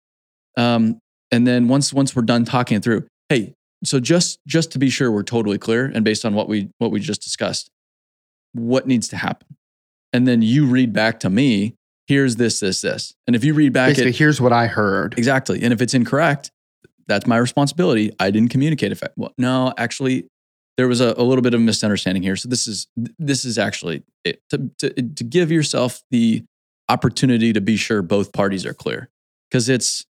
Um, 0.56 0.98
and 1.30 1.46
then 1.46 1.68
once 1.68 1.92
once 1.92 2.16
we're 2.16 2.22
done 2.22 2.46
talking 2.46 2.80
through, 2.80 3.06
hey, 3.28 3.52
so 3.84 4.00
just 4.00 4.38
just 4.46 4.72
to 4.72 4.78
be 4.78 4.88
sure 4.88 5.12
we're 5.12 5.22
totally 5.22 5.58
clear 5.58 5.84
and 5.84 6.02
based 6.02 6.24
on 6.24 6.32
what 6.32 6.48
we 6.48 6.70
what 6.78 6.92
we 6.92 7.00
just 7.00 7.20
discussed, 7.20 7.68
what 8.54 8.86
needs 8.86 9.06
to 9.08 9.18
happen, 9.18 9.54
and 10.14 10.26
then 10.26 10.40
you 10.40 10.64
read 10.64 10.94
back 10.94 11.20
to 11.20 11.28
me. 11.28 11.74
Here's 12.06 12.36
this, 12.36 12.60
this, 12.60 12.82
this, 12.82 13.14
and 13.26 13.34
if 13.34 13.42
you 13.42 13.52
read 13.52 13.72
back 13.72 13.88
basically 13.88 14.10
it 14.10 14.16
here's 14.16 14.40
what 14.40 14.52
i 14.52 14.68
heard 14.68 15.18
Exactly. 15.18 15.60
And 15.64 15.72
if 15.72 15.82
it's 15.82 15.92
incorrect, 15.92 16.52
that's 17.08 17.26
my 17.26 17.36
responsibility. 17.36 18.12
I 18.18 18.30
didn't 18.30 18.50
communicate 18.50 18.92
it. 18.92 19.00
Well, 19.16 19.32
no, 19.38 19.72
actually, 19.78 20.26
there 20.76 20.88
was 20.88 21.00
a, 21.00 21.14
a 21.16 21.22
little 21.22 21.42
bit 21.42 21.54
of 21.54 21.60
misunderstanding 21.60 22.22
here. 22.22 22.36
So 22.36 22.48
this 22.48 22.66
is 22.66 22.86
this 23.18 23.44
is 23.44 23.58
actually 23.58 24.02
it, 24.24 24.40
to, 24.50 24.70
to 24.78 24.90
to 24.90 25.24
give 25.24 25.50
yourself 25.50 26.02
the 26.10 26.44
opportunity 26.88 27.52
to 27.52 27.60
be 27.60 27.76
sure 27.76 28.02
both 28.02 28.32
parties 28.32 28.64
are 28.64 28.74
clear 28.74 29.08
because 29.50 29.68
it's 29.68 30.04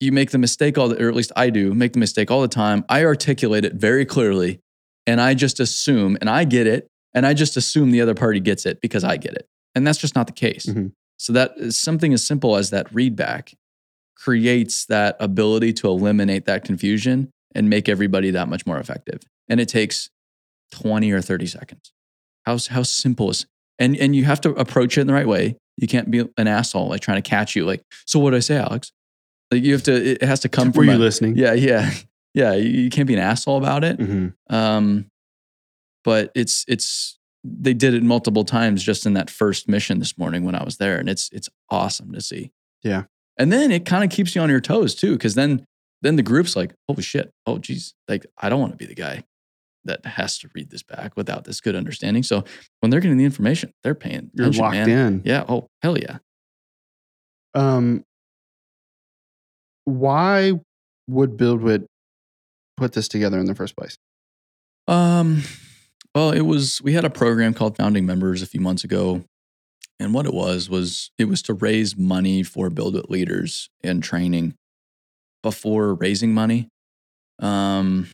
you 0.00 0.12
make 0.12 0.30
the 0.30 0.38
mistake 0.38 0.78
all 0.78 0.88
the, 0.88 1.04
or 1.04 1.08
at 1.08 1.14
least 1.14 1.32
I 1.36 1.50
do, 1.50 1.74
make 1.74 1.92
the 1.92 1.98
mistake 1.98 2.30
all 2.30 2.40
the 2.40 2.48
time. 2.48 2.84
I 2.88 3.04
articulate 3.04 3.64
it 3.64 3.74
very 3.74 4.04
clearly 4.06 4.60
and 5.06 5.20
I 5.20 5.34
just 5.34 5.60
assume, 5.60 6.16
and 6.20 6.30
I 6.30 6.44
get 6.44 6.66
it, 6.66 6.88
and 7.14 7.26
I 7.26 7.34
just 7.34 7.56
assume 7.56 7.90
the 7.90 8.00
other 8.00 8.14
party 8.14 8.40
gets 8.40 8.64
it 8.66 8.80
because 8.80 9.04
I 9.04 9.16
get 9.16 9.34
it. 9.34 9.46
And 9.74 9.86
that's 9.86 9.98
just 9.98 10.14
not 10.14 10.26
the 10.26 10.32
case. 10.32 10.66
Mhm. 10.66 10.92
So 11.18 11.32
that 11.34 11.52
is 11.56 11.76
something 11.76 12.12
as 12.14 12.24
simple 12.24 12.56
as 12.56 12.70
that 12.70 12.92
read 12.94 13.16
back 13.16 13.52
creates 14.20 14.84
that 14.86 15.16
ability 15.18 15.72
to 15.72 15.88
eliminate 15.88 16.44
that 16.46 16.64
confusion 16.64 17.30
and 17.54 17.68
make 17.70 17.88
everybody 17.88 18.30
that 18.30 18.48
much 18.48 18.66
more 18.66 18.78
effective. 18.78 19.20
And 19.48 19.58
it 19.60 19.68
takes 19.68 20.10
20 20.72 21.10
or 21.10 21.20
30 21.22 21.46
seconds. 21.46 21.92
How, 22.46 22.58
how 22.70 22.82
simple 22.82 23.30
is 23.30 23.46
and 23.78 23.96
and 23.96 24.14
you 24.14 24.24
have 24.24 24.40
to 24.42 24.50
approach 24.50 24.98
it 24.98 25.00
in 25.02 25.06
the 25.06 25.12
right 25.14 25.26
way. 25.26 25.56
You 25.78 25.88
can't 25.88 26.10
be 26.10 26.28
an 26.36 26.46
asshole 26.46 26.88
like 26.88 27.00
trying 27.00 27.20
to 27.22 27.28
catch 27.28 27.56
you 27.56 27.64
like, 27.64 27.82
so 28.06 28.18
what 28.20 28.30
did 28.32 28.36
I 28.36 28.40
say, 28.40 28.56
Alex? 28.58 28.92
Like 29.50 29.62
you 29.62 29.72
have 29.72 29.82
to 29.84 29.94
it 29.94 30.22
has 30.22 30.40
to 30.40 30.48
come 30.48 30.68
Were 30.68 30.72
from 30.74 30.84
you 30.90 30.92
a- 30.92 30.98
listening? 30.98 31.36
yeah, 31.36 31.52
yeah. 31.54 31.90
Yeah, 32.32 32.52
you, 32.54 32.82
you 32.82 32.90
can't 32.90 33.08
be 33.08 33.14
an 33.14 33.18
asshole 33.20 33.58
about 33.58 33.82
it. 33.82 33.98
Mhm. 33.98 34.34
Um, 34.48 35.06
but 36.04 36.30
it's 36.36 36.64
it's 36.68 37.18
they 37.42 37.74
did 37.74 37.92
it 37.94 38.04
multiple 38.04 38.44
times 38.44 38.84
just 38.84 39.04
in 39.04 39.14
that 39.14 39.28
first 39.30 39.68
mission 39.68 39.98
this 39.98 40.16
morning 40.16 40.44
when 40.44 40.54
I 40.54 40.62
was 40.62 40.76
there, 40.76 40.96
and 40.98 41.08
it's 41.08 41.28
it's 41.32 41.48
awesome 41.70 42.12
to 42.12 42.20
see. 42.20 42.52
Yeah. 42.84 43.04
And 43.40 43.50
then 43.50 43.70
it 43.72 43.86
kind 43.86 44.04
of 44.04 44.10
keeps 44.10 44.34
you 44.34 44.42
on 44.42 44.50
your 44.50 44.60
toes 44.60 44.94
too, 44.94 45.12
because 45.12 45.34
then 45.34 45.64
then 46.02 46.16
the 46.16 46.22
group's 46.22 46.54
like, 46.56 46.74
holy 46.86 47.02
shit, 47.02 47.30
oh 47.46 47.56
geez, 47.56 47.94
like 48.06 48.26
I 48.38 48.50
don't 48.50 48.60
want 48.60 48.72
to 48.72 48.76
be 48.76 48.84
the 48.84 48.94
guy 48.94 49.24
that 49.84 50.04
has 50.04 50.38
to 50.40 50.50
read 50.54 50.68
this 50.68 50.82
back 50.82 51.16
without 51.16 51.44
this 51.44 51.58
good 51.58 51.74
understanding. 51.74 52.22
So 52.22 52.44
when 52.80 52.90
they're 52.90 53.00
getting 53.00 53.16
the 53.16 53.24
information, 53.24 53.72
they're 53.82 53.94
paying 53.94 54.30
You're 54.34 54.50
locked 54.50 54.74
man. 54.74 54.90
in. 54.90 55.22
Yeah. 55.24 55.44
Oh 55.48 55.68
hell 55.82 55.96
yeah. 55.98 56.18
Um, 57.54 58.04
why 59.86 60.52
would 61.08 61.38
BuildWitt 61.38 61.86
put 62.76 62.92
this 62.92 63.08
together 63.08 63.38
in 63.38 63.46
the 63.46 63.54
first 63.54 63.74
place? 63.74 63.96
Um, 64.86 65.44
well, 66.14 66.30
it 66.30 66.42
was 66.42 66.82
we 66.82 66.92
had 66.92 67.06
a 67.06 67.10
program 67.10 67.54
called 67.54 67.78
Founding 67.78 68.04
Members 68.04 68.42
a 68.42 68.46
few 68.46 68.60
months 68.60 68.84
ago, 68.84 69.24
and 70.00 70.14
what 70.14 70.26
it 70.26 70.32
was 70.32 70.68
was 70.68 71.10
it 71.18 71.26
was 71.26 71.42
to 71.42 71.54
raise 71.54 71.96
money 71.96 72.42
for 72.42 72.70
BuildWitt 72.70 73.10
leaders 73.10 73.68
and 73.84 74.02
training 74.02 74.54
before 75.42 75.94
raising 75.94 76.32
money. 76.32 76.68
Um, 77.38 78.08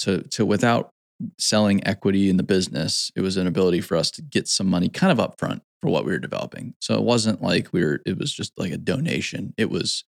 to 0.00 0.22
to 0.22 0.44
without 0.44 0.90
selling 1.38 1.86
equity 1.86 2.28
in 2.28 2.36
the 2.36 2.42
business, 2.42 3.10
it 3.16 3.22
was 3.22 3.36
an 3.36 3.46
ability 3.46 3.80
for 3.80 3.96
us 3.96 4.10
to 4.12 4.22
get 4.22 4.46
some 4.46 4.68
money 4.68 4.88
kind 4.88 5.18
of 5.18 5.18
upfront 5.18 5.60
for 5.80 5.90
what 5.90 6.04
we 6.04 6.12
were 6.12 6.18
developing. 6.18 6.74
So 6.80 6.94
it 6.94 7.02
wasn't 7.02 7.42
like 7.42 7.72
we 7.72 7.82
were. 7.82 8.00
It 8.04 8.18
was 8.18 8.32
just 8.32 8.52
like 8.58 8.72
a 8.72 8.78
donation. 8.78 9.54
It 9.56 9.70
was 9.70 10.04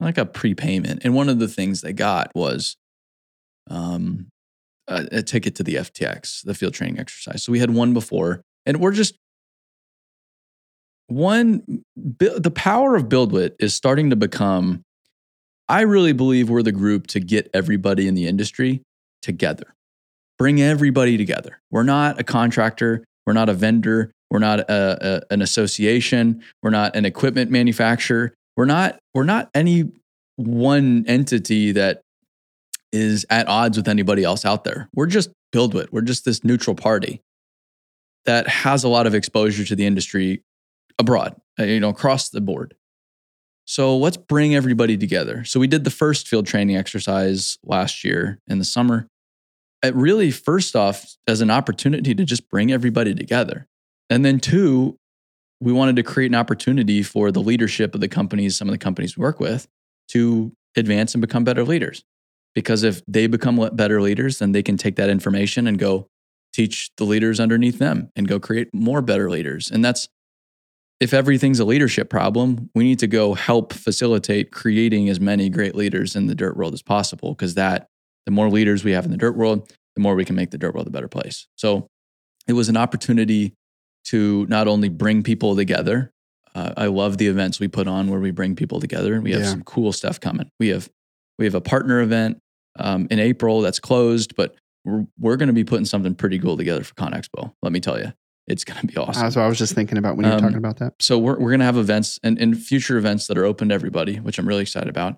like 0.00 0.18
a 0.18 0.26
prepayment. 0.26 1.02
And 1.04 1.14
one 1.14 1.28
of 1.28 1.38
the 1.38 1.48
things 1.48 1.80
they 1.80 1.92
got 1.92 2.30
was 2.34 2.76
um, 3.70 4.28
a, 4.88 5.06
a 5.12 5.22
ticket 5.22 5.54
to 5.56 5.62
the 5.62 5.76
FTX, 5.76 6.42
the 6.44 6.54
field 6.54 6.74
training 6.74 6.98
exercise. 6.98 7.42
So 7.42 7.52
we 7.52 7.60
had 7.60 7.70
one 7.70 7.92
before, 7.92 8.42
and 8.66 8.80
we're 8.80 8.92
just 8.92 9.14
one. 11.08 11.84
The 11.96 12.52
power 12.54 12.96
of 12.96 13.04
BuildWitt 13.04 13.52
is 13.58 13.74
starting 13.74 14.10
to 14.10 14.16
become. 14.16 14.82
I 15.68 15.82
really 15.82 16.12
believe 16.12 16.50
we're 16.50 16.62
the 16.62 16.72
group 16.72 17.06
to 17.08 17.20
get 17.20 17.50
everybody 17.54 18.06
in 18.06 18.14
the 18.14 18.26
industry 18.26 18.82
together, 19.22 19.74
bring 20.38 20.60
everybody 20.60 21.16
together. 21.16 21.58
We're 21.70 21.84
not 21.84 22.20
a 22.20 22.24
contractor. 22.24 23.04
We're 23.26 23.32
not 23.32 23.48
a 23.48 23.54
vendor. 23.54 24.12
We're 24.30 24.40
not 24.40 24.60
a, 24.60 25.22
a, 25.30 25.32
an 25.32 25.40
association. 25.42 26.42
We're 26.62 26.70
not 26.70 26.96
an 26.96 27.04
equipment 27.04 27.50
manufacturer. 27.50 28.34
We're 28.56 28.66
not. 28.66 28.98
We're 29.14 29.24
not 29.24 29.48
any 29.54 29.90
one 30.36 31.04
entity 31.06 31.72
that 31.72 32.02
is 32.92 33.26
at 33.30 33.48
odds 33.48 33.76
with 33.76 33.88
anybody 33.88 34.24
else 34.24 34.44
out 34.44 34.64
there. 34.64 34.88
We're 34.94 35.06
just 35.06 35.30
BuildWitt. 35.54 35.88
We're 35.92 36.02
just 36.02 36.24
this 36.24 36.44
neutral 36.44 36.76
party 36.76 37.20
that 38.24 38.48
has 38.48 38.84
a 38.84 38.88
lot 38.88 39.06
of 39.06 39.14
exposure 39.14 39.64
to 39.64 39.76
the 39.76 39.86
industry 39.86 40.42
abroad, 40.98 41.36
uh, 41.58 41.64
you 41.64 41.80
know, 41.80 41.88
across 41.88 42.28
the 42.28 42.40
board. 42.40 42.74
So 43.66 43.96
let's 43.96 44.16
bring 44.16 44.54
everybody 44.54 44.96
together. 44.96 45.44
So 45.44 45.58
we 45.58 45.66
did 45.66 45.84
the 45.84 45.90
first 45.90 46.28
field 46.28 46.46
training 46.46 46.76
exercise 46.76 47.58
last 47.64 48.04
year 48.04 48.40
in 48.46 48.58
the 48.58 48.64
summer. 48.64 49.08
It 49.82 49.94
really, 49.94 50.30
first 50.30 50.76
off, 50.76 51.16
as 51.26 51.40
an 51.40 51.50
opportunity 51.50 52.14
to 52.14 52.24
just 52.24 52.48
bring 52.50 52.72
everybody 52.72 53.14
together. 53.14 53.66
And 54.10 54.24
then 54.24 54.38
two, 54.38 54.98
we 55.60 55.72
wanted 55.72 55.96
to 55.96 56.02
create 56.02 56.30
an 56.30 56.34
opportunity 56.34 57.02
for 57.02 57.32
the 57.32 57.40
leadership 57.40 57.94
of 57.94 58.00
the 58.00 58.08
companies, 58.08 58.56
some 58.56 58.68
of 58.68 58.72
the 58.72 58.78
companies 58.78 59.16
we 59.16 59.22
work 59.22 59.40
with, 59.40 59.66
to 60.08 60.52
advance 60.76 61.14
and 61.14 61.20
become 61.22 61.44
better 61.44 61.64
leaders. 61.64 62.04
Because 62.54 62.82
if 62.82 63.02
they 63.06 63.26
become 63.26 63.56
better 63.72 64.00
leaders, 64.00 64.38
then 64.38 64.52
they 64.52 64.62
can 64.62 64.76
take 64.76 64.96
that 64.96 65.08
information 65.08 65.66
and 65.66 65.78
go 65.78 66.06
teach 66.52 66.90
the 66.98 67.04
leaders 67.04 67.40
underneath 67.40 67.78
them 67.78 68.10
and 68.14 68.28
go 68.28 68.38
create 68.38 68.72
more 68.72 69.02
better 69.02 69.28
leaders. 69.28 69.70
And 69.70 69.84
that's 69.84 70.08
if 71.00 71.12
everything's 71.12 71.60
a 71.60 71.64
leadership 71.64 72.08
problem, 72.08 72.70
we 72.74 72.84
need 72.84 72.98
to 73.00 73.06
go 73.06 73.34
help 73.34 73.72
facilitate 73.72 74.50
creating 74.52 75.08
as 75.08 75.20
many 75.20 75.48
great 75.48 75.74
leaders 75.74 76.16
in 76.16 76.26
the 76.26 76.34
dirt 76.34 76.56
world 76.56 76.72
as 76.74 76.82
possible. 76.82 77.34
Because 77.34 77.54
that, 77.54 77.88
the 78.26 78.32
more 78.32 78.48
leaders 78.48 78.84
we 78.84 78.92
have 78.92 79.04
in 79.04 79.10
the 79.10 79.16
dirt 79.16 79.36
world, 79.36 79.70
the 79.96 80.00
more 80.00 80.14
we 80.14 80.24
can 80.24 80.36
make 80.36 80.50
the 80.50 80.58
dirt 80.58 80.74
world 80.74 80.86
a 80.86 80.90
better 80.90 81.08
place. 81.08 81.46
So 81.56 81.86
it 82.46 82.52
was 82.54 82.68
an 82.68 82.76
opportunity 82.76 83.54
to 84.06 84.46
not 84.48 84.68
only 84.68 84.88
bring 84.88 85.22
people 85.22 85.56
together. 85.56 86.10
Uh, 86.54 86.72
I 86.76 86.86
love 86.86 87.18
the 87.18 87.26
events 87.26 87.58
we 87.58 87.68
put 87.68 87.88
on 87.88 88.08
where 88.08 88.20
we 88.20 88.30
bring 88.30 88.54
people 88.54 88.78
together, 88.80 89.14
and 89.14 89.24
we 89.24 89.32
have 89.32 89.42
Yeah. 89.42 89.50
some 89.50 89.62
cool 89.64 89.92
stuff 89.92 90.20
coming. 90.20 90.48
We 90.60 90.68
have 90.68 90.88
we 91.38 91.46
have 91.46 91.54
a 91.56 91.60
partner 91.60 92.00
event 92.00 92.38
um, 92.78 93.08
in 93.10 93.18
April 93.18 93.60
that's 93.60 93.80
closed, 93.80 94.36
but 94.36 94.54
we're, 94.84 95.04
we're 95.18 95.36
going 95.36 95.48
to 95.48 95.52
be 95.52 95.64
putting 95.64 95.84
something 95.86 96.14
pretty 96.14 96.38
cool 96.38 96.56
together 96.56 96.84
for 96.84 96.94
Con 96.94 97.12
Expo. 97.12 97.52
Let 97.62 97.72
me 97.72 97.80
tell 97.80 97.98
you, 97.98 98.12
it's 98.46 98.64
going 98.64 98.80
to 98.80 98.86
be 98.86 98.96
awesome 98.96 99.22
That's 99.22 99.36
what 99.36 99.42
I 99.42 99.48
was 99.48 99.58
just 99.58 99.74
thinking 99.74 99.96
about 99.98 100.16
when 100.16 100.26
you 100.26 100.30
were 100.30 100.36
Um, 100.36 100.42
talking 100.42 100.56
about 100.58 100.78
that. 100.78 100.94
so 101.00 101.18
we're, 101.18 101.38
we're 101.38 101.50
going 101.50 101.60
to 101.60 101.64
have 101.66 101.76
events 101.78 102.18
and, 102.22 102.38
and 102.38 102.58
future 102.58 102.96
events 102.98 103.26
that 103.28 103.38
are 103.38 103.44
open 103.44 103.68
to 103.70 103.74
everybody, 103.74 104.16
which 104.16 104.38
I'm 104.38 104.46
really 104.46 104.62
excited 104.62 104.88
about. 104.88 105.16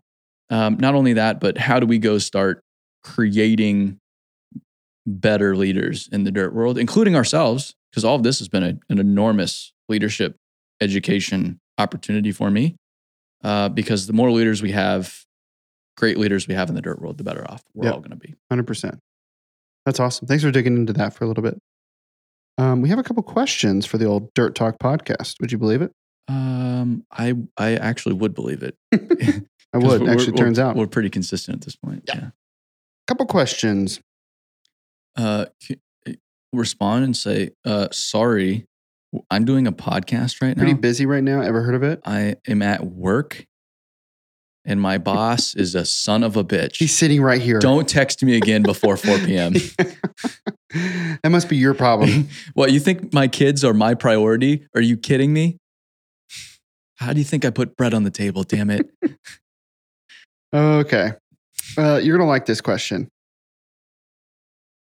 Um, 0.50 0.76
not 0.78 0.94
only 0.94 1.14
that, 1.14 1.40
but 1.40 1.58
how 1.58 1.80
do 1.80 1.86
we 1.86 1.98
go 1.98 2.18
start 2.18 2.62
creating 3.02 3.98
better 5.06 5.56
leaders 5.56 6.08
in 6.12 6.24
the 6.24 6.30
dirt 6.30 6.54
world, 6.54 6.78
including 6.78 7.16
ourselves? 7.16 7.74
Because 7.90 8.04
all 8.04 8.14
of 8.16 8.22
this 8.22 8.38
has 8.38 8.48
been 8.48 8.62
a, 8.62 8.78
an 8.88 8.98
enormous 8.98 9.72
leadership 9.88 10.36
education 10.80 11.58
opportunity 11.78 12.30
for 12.32 12.50
me. 12.50 12.76
Uh, 13.42 13.68
because 13.68 14.06
the 14.06 14.12
more 14.12 14.30
leaders 14.30 14.62
we 14.62 14.72
have, 14.72 15.22
great 15.96 16.18
leaders 16.18 16.46
we 16.48 16.54
have 16.54 16.68
in 16.68 16.74
the 16.74 16.82
dirt 16.82 17.00
world, 17.00 17.18
the 17.18 17.24
better 17.24 17.48
off 17.50 17.62
we're 17.74 17.86
Yep. 17.86 17.94
all 17.94 18.00
going 18.00 18.10
to 18.10 18.16
be. 18.16 18.34
100%. 18.52 18.98
That's 19.84 20.00
awesome. 20.00 20.26
Thanks 20.26 20.42
for 20.42 20.50
digging 20.50 20.76
into 20.76 20.92
that 20.94 21.14
for 21.14 21.24
a 21.24 21.28
little 21.28 21.42
bit. 21.42 21.58
Um, 22.58 22.80
we 22.82 22.88
have 22.88 22.98
a 22.98 23.02
couple 23.02 23.22
questions 23.22 23.84
for 23.86 23.98
the 23.98 24.06
old 24.06 24.32
Dirt 24.34 24.54
Talk 24.54 24.78
podcast. 24.78 25.34
Would 25.40 25.52
you 25.52 25.58
believe 25.58 25.82
it? 25.82 25.92
Um, 26.28 27.04
I 27.12 27.34
I 27.56 27.74
actually 27.76 28.14
would 28.14 28.34
believe 28.34 28.62
it. 28.62 28.76
I 28.92 29.78
would. 29.78 30.00
we're- 30.00 30.10
Actually, 30.12 30.32
we're- 30.32 30.36
turns 30.38 30.58
out. 30.58 30.74
we're 30.76 30.86
pretty 30.86 31.10
consistent 31.10 31.56
at 31.56 31.64
this 31.64 31.76
point. 31.76 32.04
Yeah. 32.08 32.14
yeah. 32.16 32.28
couple 33.06 33.26
questions. 33.26 34.00
uh, 35.16 35.46
respond 36.52 37.04
and 37.04 37.16
say, 37.16 37.50
uh, 37.64 37.88
sorry, 37.92 38.64
I'm 39.30 39.44
doing 39.44 39.66
a 39.66 39.72
podcast 39.72 40.40
right 40.42 40.56
now. 40.56 40.62
Pretty 40.62 40.74
busy 40.78 41.04
right 41.06 41.22
now. 41.22 41.40
Ever 41.42 41.62
heard 41.62 41.74
of 41.74 41.82
it? 41.82 42.00
I 42.04 42.36
am 42.48 42.62
at 42.62 42.84
work 42.86 43.44
and 44.66 44.80
my 44.80 44.98
boss 44.98 45.54
is 45.54 45.74
a 45.74 45.84
son 45.84 46.22
of 46.24 46.36
a 46.36 46.44
bitch. 46.44 46.76
He's 46.76 46.94
sitting 46.94 47.22
right 47.22 47.40
here. 47.40 47.60
Don't 47.60 47.88
text 47.88 48.22
me 48.22 48.36
again 48.36 48.62
before 48.62 48.96
4 48.96 49.18
p.m. 49.18 49.52
that 51.22 51.30
must 51.30 51.48
be 51.48 51.56
your 51.56 51.72
problem. 51.72 52.28
what, 52.54 52.72
you 52.72 52.80
think 52.80 53.14
my 53.14 53.28
kids 53.28 53.64
are 53.64 53.72
my 53.72 53.94
priority? 53.94 54.66
Are 54.74 54.80
you 54.80 54.96
kidding 54.96 55.32
me? 55.32 55.56
How 56.96 57.12
do 57.12 57.20
you 57.20 57.24
think 57.24 57.44
I 57.44 57.50
put 57.50 57.76
bread 57.76 57.94
on 57.94 58.02
the 58.02 58.10
table? 58.10 58.42
Damn 58.42 58.70
it. 58.70 58.90
Okay. 60.52 61.12
Uh, 61.78 62.00
you're 62.02 62.16
going 62.16 62.26
to 62.26 62.30
like 62.30 62.46
this 62.46 62.60
question. 62.60 63.08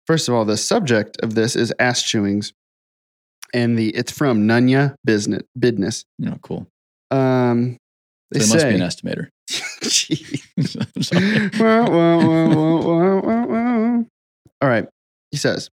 First 0.06 0.28
of 0.28 0.34
all, 0.34 0.44
the 0.44 0.56
subject 0.56 1.18
of 1.22 1.34
this 1.34 1.56
is 1.56 1.72
ass 1.78 2.02
chewings. 2.02 2.52
And 3.52 3.78
the 3.78 3.90
it's 3.90 4.12
from 4.12 4.46
Nunya 4.46 4.94
Business. 5.04 5.42
Business. 5.58 6.04
Know, 6.18 6.38
cool. 6.42 6.66
Um, 7.10 7.76
they 8.30 8.40
So 8.40 8.54
must 8.54 8.62
say, 8.62 8.70
be 8.70 8.74
an 8.76 8.82
estimator. 8.82 9.28
All 14.62 14.68
right. 14.68 14.86
He 15.30 15.36
says, 15.36 15.70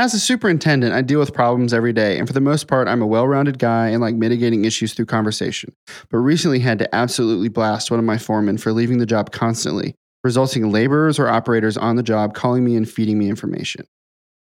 as 0.00 0.14
a 0.14 0.18
superintendent, 0.18 0.94
I 0.94 1.02
deal 1.02 1.20
with 1.20 1.34
problems 1.34 1.74
every 1.74 1.92
day. 1.92 2.18
And 2.18 2.26
for 2.26 2.32
the 2.32 2.40
most 2.40 2.68
part, 2.68 2.88
I'm 2.88 3.02
a 3.02 3.06
well 3.06 3.28
rounded 3.28 3.58
guy 3.58 3.88
and 3.88 4.00
like 4.00 4.14
mitigating 4.14 4.64
issues 4.64 4.94
through 4.94 5.06
conversation. 5.06 5.74
But 6.08 6.18
recently 6.18 6.58
had 6.58 6.78
to 6.78 6.94
absolutely 6.94 7.48
blast 7.48 7.90
one 7.90 8.00
of 8.00 8.06
my 8.06 8.16
foremen 8.16 8.56
for 8.56 8.72
leaving 8.72 8.96
the 8.96 9.06
job 9.06 9.30
constantly, 9.30 9.94
resulting 10.24 10.62
in 10.62 10.70
laborers 10.70 11.18
or 11.18 11.28
operators 11.28 11.76
on 11.76 11.96
the 11.96 12.02
job 12.02 12.34
calling 12.34 12.64
me 12.64 12.76
and 12.76 12.88
feeding 12.88 13.18
me 13.18 13.28
information. 13.28 13.86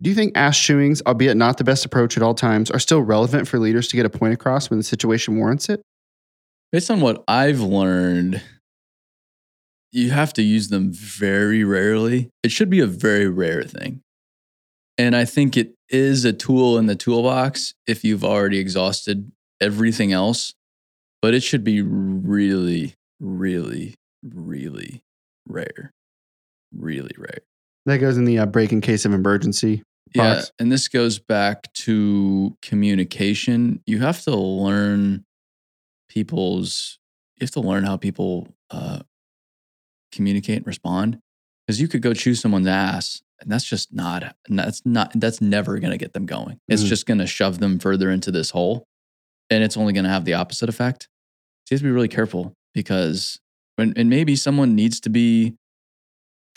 Do 0.01 0.09
you 0.09 0.15
think 0.15 0.35
ass 0.35 0.57
chewings, 0.57 1.01
albeit 1.07 1.37
not 1.37 1.57
the 1.57 1.63
best 1.63 1.85
approach 1.85 2.17
at 2.17 2.23
all 2.23 2.33
times, 2.33 2.71
are 2.71 2.79
still 2.79 3.01
relevant 3.01 3.47
for 3.47 3.59
leaders 3.59 3.87
to 3.87 3.95
get 3.95 4.05
a 4.05 4.09
point 4.09 4.33
across 4.33 4.69
when 4.69 4.77
the 4.77 4.83
situation 4.83 5.37
warrants 5.37 5.69
it? 5.69 5.81
Based 6.71 6.89
on 6.89 7.01
what 7.01 7.23
I've 7.27 7.61
learned, 7.61 8.41
you 9.91 10.11
have 10.11 10.33
to 10.33 10.41
use 10.41 10.69
them 10.69 10.91
very 10.91 11.63
rarely. 11.63 12.29
It 12.43 12.51
should 12.51 12.69
be 12.69 12.79
a 12.79 12.87
very 12.87 13.27
rare 13.27 13.63
thing. 13.63 14.01
And 14.97 15.15
I 15.15 15.25
think 15.25 15.57
it 15.57 15.73
is 15.89 16.25
a 16.25 16.33
tool 16.33 16.77
in 16.77 16.85
the 16.85 16.95
toolbox 16.95 17.73
if 17.87 18.03
you've 18.03 18.23
already 18.23 18.59
exhausted 18.59 19.31
everything 19.59 20.13
else, 20.13 20.53
but 21.21 21.33
it 21.33 21.41
should 21.41 21.63
be 21.63 21.81
really, 21.81 22.95
really, 23.19 23.95
really 24.23 25.01
rare. 25.47 25.91
Really 26.75 27.15
rare. 27.17 27.39
That 27.85 27.97
goes 27.97 28.17
in 28.17 28.25
the 28.25 28.39
uh, 28.39 28.45
break 28.45 28.71
in 28.71 28.79
case 28.81 29.05
of 29.05 29.13
emergency. 29.13 29.83
Yeah. 30.13 30.43
And 30.59 30.71
this 30.71 30.87
goes 30.87 31.19
back 31.19 31.71
to 31.73 32.55
communication. 32.61 33.81
You 33.85 33.99
have 33.99 34.21
to 34.23 34.35
learn 34.35 35.25
people's, 36.09 36.99
you 37.37 37.45
have 37.45 37.51
to 37.51 37.61
learn 37.61 37.83
how 37.83 37.97
people 37.97 38.47
uh, 38.69 38.99
communicate 40.11 40.57
and 40.57 40.67
respond. 40.67 41.19
Because 41.65 41.79
you 41.79 41.87
could 41.87 42.01
go 42.01 42.13
chew 42.13 42.33
someone's 42.35 42.67
ass, 42.67 43.21
and 43.39 43.51
that's 43.51 43.63
just 43.65 43.93
not, 43.93 44.35
that's 44.49 44.81
not, 44.85 45.11
that's 45.15 45.41
never 45.41 45.79
going 45.79 45.91
to 45.91 45.97
get 45.97 46.13
them 46.13 46.25
going. 46.25 46.59
It's 46.67 46.83
Mhm. 46.83 46.87
just 46.87 47.05
going 47.05 47.19
to 47.19 47.27
shove 47.27 47.59
them 47.59 47.79
further 47.79 48.09
into 48.09 48.31
this 48.31 48.49
hole. 48.51 48.83
And 49.49 49.63
it's 49.63 49.77
only 49.77 49.93
going 49.93 50.03
to 50.05 50.09
have 50.09 50.25
the 50.25 50.33
opposite 50.33 50.69
effect. 50.69 51.07
So 51.65 51.73
you 51.73 51.75
have 51.75 51.81
to 51.81 51.85
be 51.85 51.91
really 51.91 52.07
careful 52.07 52.53
because, 52.73 53.39
when, 53.75 53.93
and 53.95 54.09
maybe 54.09 54.35
someone 54.35 54.75
needs 54.75 54.99
to 55.01 55.09
be 55.09 55.55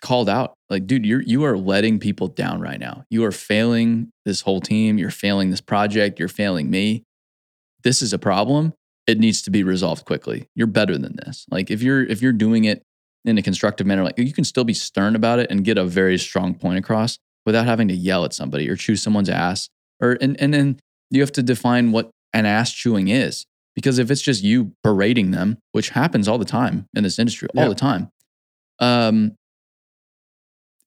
called 0.00 0.28
out. 0.28 0.54
Like, 0.70 0.86
dude, 0.86 1.06
you're 1.06 1.22
you 1.22 1.44
are 1.44 1.56
letting 1.56 1.98
people 1.98 2.28
down 2.28 2.60
right 2.60 2.78
now. 2.78 3.04
You 3.10 3.24
are 3.24 3.32
failing 3.32 4.10
this 4.24 4.42
whole 4.42 4.60
team. 4.60 4.98
You're 4.98 5.10
failing 5.10 5.50
this 5.50 5.60
project. 5.60 6.18
You're 6.18 6.28
failing 6.28 6.70
me. 6.70 7.04
This 7.84 8.02
is 8.02 8.12
a 8.12 8.18
problem. 8.18 8.74
It 9.06 9.18
needs 9.18 9.42
to 9.42 9.50
be 9.50 9.62
resolved 9.62 10.04
quickly. 10.04 10.48
You're 10.54 10.66
better 10.66 10.96
than 10.98 11.16
this. 11.24 11.46
Like 11.50 11.70
if 11.70 11.82
you're 11.82 12.02
if 12.04 12.20
you're 12.22 12.32
doing 12.32 12.64
it 12.64 12.82
in 13.24 13.38
a 13.38 13.42
constructive 13.42 13.86
manner, 13.86 14.02
like 14.04 14.18
you 14.18 14.32
can 14.32 14.44
still 14.44 14.64
be 14.64 14.74
stern 14.74 15.16
about 15.16 15.38
it 15.38 15.50
and 15.50 15.64
get 15.64 15.78
a 15.78 15.84
very 15.84 16.18
strong 16.18 16.54
point 16.54 16.78
across 16.78 17.18
without 17.46 17.66
having 17.66 17.88
to 17.88 17.94
yell 17.94 18.24
at 18.24 18.32
somebody 18.34 18.68
or 18.68 18.76
chew 18.76 18.96
someone's 18.96 19.28
ass. 19.30 19.68
Or 20.00 20.18
and 20.20 20.38
and 20.40 20.52
then 20.52 20.80
you 21.10 21.20
have 21.20 21.32
to 21.32 21.42
define 21.42 21.92
what 21.92 22.10
an 22.32 22.46
ass 22.46 22.72
chewing 22.72 23.08
is. 23.08 23.44
Because 23.74 23.98
if 23.98 24.10
it's 24.10 24.22
just 24.22 24.44
you 24.44 24.72
berating 24.84 25.30
them, 25.32 25.58
which 25.72 25.90
happens 25.90 26.28
all 26.28 26.38
the 26.38 26.44
time 26.44 26.86
in 26.94 27.02
this 27.02 27.18
industry, 27.18 27.48
all 27.56 27.64
Yeah. 27.64 27.68
the 27.70 27.74
time, 27.74 28.08
um, 28.78 29.32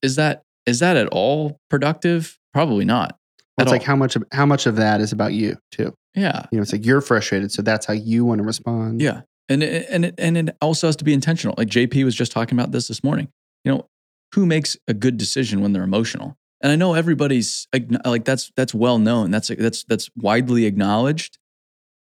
is 0.02 0.16
that 0.16 0.44
is 0.66 0.80
that 0.80 0.98
at 0.98 1.08
all 1.08 1.58
productive? 1.70 2.38
Probably 2.54 2.86
not. 2.86 3.18
It's 3.60 3.72
like 3.72 3.82
all. 3.82 3.88
how 3.88 3.96
much 3.96 4.16
of, 4.16 4.24
how 4.32 4.46
much 4.46 4.66
of 4.68 4.76
that 4.76 5.02
is 5.02 5.12
about 5.12 5.34
you 5.34 5.58
too. 5.72 5.94
yeah, 6.14 6.46
You 6.52 6.58
know, 6.58 6.62
it's 6.62 6.72
like 6.74 6.86
you're 6.86 7.02
frustrated, 7.02 7.52
so 7.52 7.62
that's 7.64 7.86
how 7.88 7.94
you 7.94 8.24
want 8.26 8.40
to 8.40 8.44
respond. 8.46 9.02
yeah, 9.02 9.22
and 9.50 9.64
it, 9.64 9.88
and 9.90 10.06
it, 10.06 10.16
and 10.18 10.38
it 10.38 10.58
also 10.62 10.88
has 10.88 10.96
to 10.98 11.04
be 11.04 11.14
intentional. 11.14 11.56
Like 11.58 11.70
JP 11.70 12.04
was 12.04 12.16
just 12.16 12.32
talking 12.32 12.58
about 12.58 12.72
this 12.72 12.88
this 12.88 13.04
morning. 13.04 13.30
You 13.64 13.74
know, 13.74 13.90
who 14.34 14.46
makes 14.46 14.78
a 14.88 14.94
good 14.94 15.18
decision 15.18 15.62
when 15.62 15.74
they're 15.74 15.84
emotional? 15.84 16.38
And 16.62 16.72
I 16.72 16.76
know 16.76 16.94
everybody's 16.94 17.68
like 18.06 18.26
that's 18.26 18.52
that's 18.56 18.74
well 18.74 18.98
known. 18.98 19.32
That's 19.32 19.50
that's 19.50 19.84
that's 19.84 20.10
widely 20.16 20.66
acknowledged. 20.66 21.38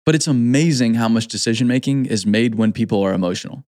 But 0.06 0.16
it's 0.16 0.28
amazing 0.28 0.94
how 0.94 1.10
much 1.10 1.28
decision 1.28 1.68
making 1.68 2.06
is 2.06 2.26
made 2.26 2.56
when 2.56 2.72
people 2.72 3.02
are 3.02 3.14
emotional. 3.14 3.66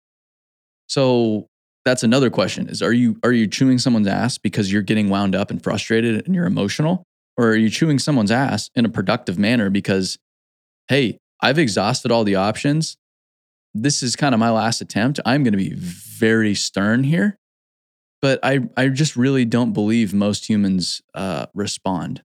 So 0.88 1.48
that's 1.86 2.04
another 2.04 2.30
question: 2.30 2.68
is 2.68 2.82
are 2.82 2.92
you 2.92 3.18
are 3.24 3.32
you 3.32 3.48
chewing 3.48 3.80
someone's 3.80 4.08
ass 4.08 4.38
because 4.38 4.72
you're 4.72 4.82
getting 4.82 5.10
wound 5.10 5.36
up 5.36 5.52
and 5.52 5.64
frustrated 5.64 6.26
and 6.26 6.36
you're 6.36 6.46
emotional, 6.46 7.04
or 7.38 7.50
are 7.50 7.56
you 7.56 7.70
chewing 7.70 7.98
someone's 7.98 8.32
ass 8.32 8.70
in 8.76 8.86
a 8.86 8.90
productive 8.90 9.40
manner 9.40 9.70
because, 9.70 10.18
hey, 10.90 11.18
I've 11.42 11.60
exhausted 11.60 12.12
all 12.12 12.24
the 12.24 12.36
options. 12.36 12.98
This 13.74 14.04
is 14.04 14.16
kind 14.16 14.34
of 14.34 14.40
my 14.40 14.52
last 14.52 14.82
attempt. 14.82 15.20
I'm 15.26 15.44
going 15.44 15.54
to 15.54 15.58
be 15.58 15.74
very 15.74 16.56
stern 16.56 17.04
here, 17.04 17.38
but 18.22 18.40
I 18.44 18.62
I 18.78 18.90
just 18.90 19.16
really 19.16 19.46
don't 19.46 19.74
believe 19.74 20.14
most 20.14 20.48
humans 20.48 21.02
uh, 21.16 21.48
respond 21.54 22.24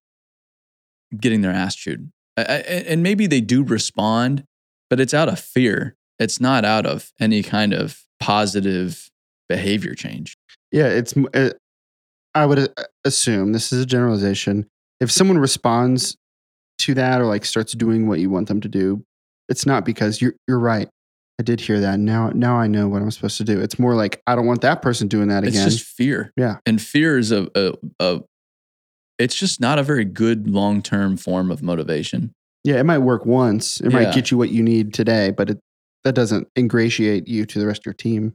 getting 1.17 1.41
their 1.41 1.51
ass 1.51 1.75
chewed. 1.75 2.11
I, 2.37 2.41
I, 2.41 2.55
and 2.87 3.03
maybe 3.03 3.27
they 3.27 3.41
do 3.41 3.63
respond, 3.63 4.43
but 4.89 4.99
it's 4.99 5.13
out 5.13 5.29
of 5.29 5.39
fear. 5.39 5.95
It's 6.19 6.39
not 6.39 6.65
out 6.65 6.85
of 6.85 7.11
any 7.19 7.43
kind 7.43 7.73
of 7.73 8.03
positive 8.19 9.09
behavior 9.47 9.95
change. 9.95 10.37
Yeah, 10.71 10.87
it's. 10.87 11.13
I 12.35 12.45
would 12.45 12.59
uh, 12.59 12.83
assume 13.03 13.53
this 13.53 13.71
is 13.73 13.81
a 13.81 13.85
generalization. 13.85 14.67
If 14.99 15.11
someone 15.11 15.39
responds 15.39 16.15
to 16.79 16.93
that 16.93 17.21
or 17.21 17.25
like 17.25 17.45
starts 17.45 17.73
doing 17.73 18.07
what 18.07 18.19
you 18.19 18.29
want 18.29 18.47
them 18.47 18.61
to 18.61 18.67
do, 18.67 19.03
it's 19.47 19.65
not 19.65 19.85
because 19.85 20.21
you're 20.21 20.35
you're 20.47 20.59
right. 20.59 20.89
I 21.39 21.41
did 21.41 21.61
hear 21.61 21.79
that. 21.79 21.99
Now 21.99 22.29
now 22.31 22.57
I 22.57 22.67
know 22.67 22.87
what 22.89 23.01
I'm 23.01 23.09
supposed 23.11 23.37
to 23.37 23.43
do. 23.45 23.59
It's 23.61 23.79
more 23.79 23.95
like 23.95 24.21
I 24.27 24.35
don't 24.35 24.45
want 24.45 24.61
that 24.61 24.81
person 24.81 25.07
doing 25.07 25.29
that 25.29 25.43
again. 25.45 25.65
It's 25.65 25.75
just 25.77 25.87
fear. 25.87 26.33
Yeah. 26.35 26.57
And 26.65 26.81
fear 26.81 27.17
is 27.17 27.31
a, 27.31 27.47
a, 27.55 27.73
a 27.99 28.19
it's 29.17 29.35
just 29.35 29.59
not 29.61 29.79
a 29.79 29.83
very 29.83 30.05
good 30.05 30.49
long 30.49 30.81
term 30.81 31.15
form 31.17 31.49
of 31.51 31.63
motivation. 31.63 32.33
yeah, 32.65 32.75
it 32.75 32.83
might 32.85 32.97
work 32.99 33.25
once. 33.25 33.79
It 33.79 33.91
Yeah. 33.91 33.99
might 34.03 34.13
get 34.13 34.31
you 34.31 34.37
what 34.37 34.49
you 34.49 34.61
need 34.63 34.93
today, 34.93 35.31
but 35.31 35.49
it 35.49 35.59
that 36.03 36.13
doesn't 36.15 36.47
ingratiate 36.57 37.27
you 37.27 37.45
to 37.45 37.59
the 37.59 37.65
rest 37.67 37.81
of 37.81 37.85
your 37.85 37.93
team. 37.93 38.33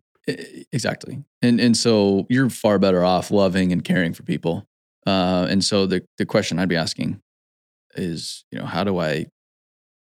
Exactly. 0.72 1.22
And 1.42 1.60
and 1.60 1.76
so 1.76 2.26
you're 2.30 2.48
far 2.50 2.78
better 2.78 3.04
off 3.04 3.30
loving 3.30 3.72
and 3.72 3.84
caring 3.84 4.14
for 4.14 4.22
people. 4.22 4.66
Uh, 5.06 5.46
and 5.50 5.62
so 5.62 5.84
the 5.86 6.02
the 6.18 6.24
question 6.26 6.58
I'd 6.58 6.68
be 6.70 6.76
asking 6.76 7.20
is, 7.96 8.44
you 8.50 8.58
know, 8.58 8.64
how 8.66 8.82
do 8.84 8.98
I 8.98 9.26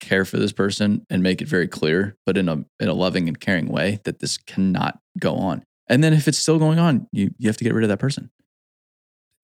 care 0.00 0.24
for 0.24 0.36
this 0.38 0.52
person 0.52 1.04
and 1.10 1.22
make 1.22 1.40
it 1.42 1.48
very 1.48 1.66
clear, 1.68 2.16
but 2.26 2.36
in 2.36 2.48
a 2.48 2.64
in 2.80 2.88
a 2.88 2.94
loving 2.94 3.28
and 3.28 3.38
caring 3.38 3.68
way 3.68 4.00
that 4.04 4.20
this 4.20 4.38
cannot 4.38 4.98
go 5.18 5.34
on. 5.36 5.62
And 5.88 6.04
then 6.04 6.12
if 6.12 6.28
it's 6.28 6.38
still 6.38 6.58
going 6.58 6.78
on, 6.78 7.06
you 7.12 7.30
you 7.38 7.48
have 7.48 7.56
to 7.58 7.64
get 7.64 7.74
rid 7.74 7.84
of 7.84 7.88
that 7.88 7.98
person. 7.98 8.30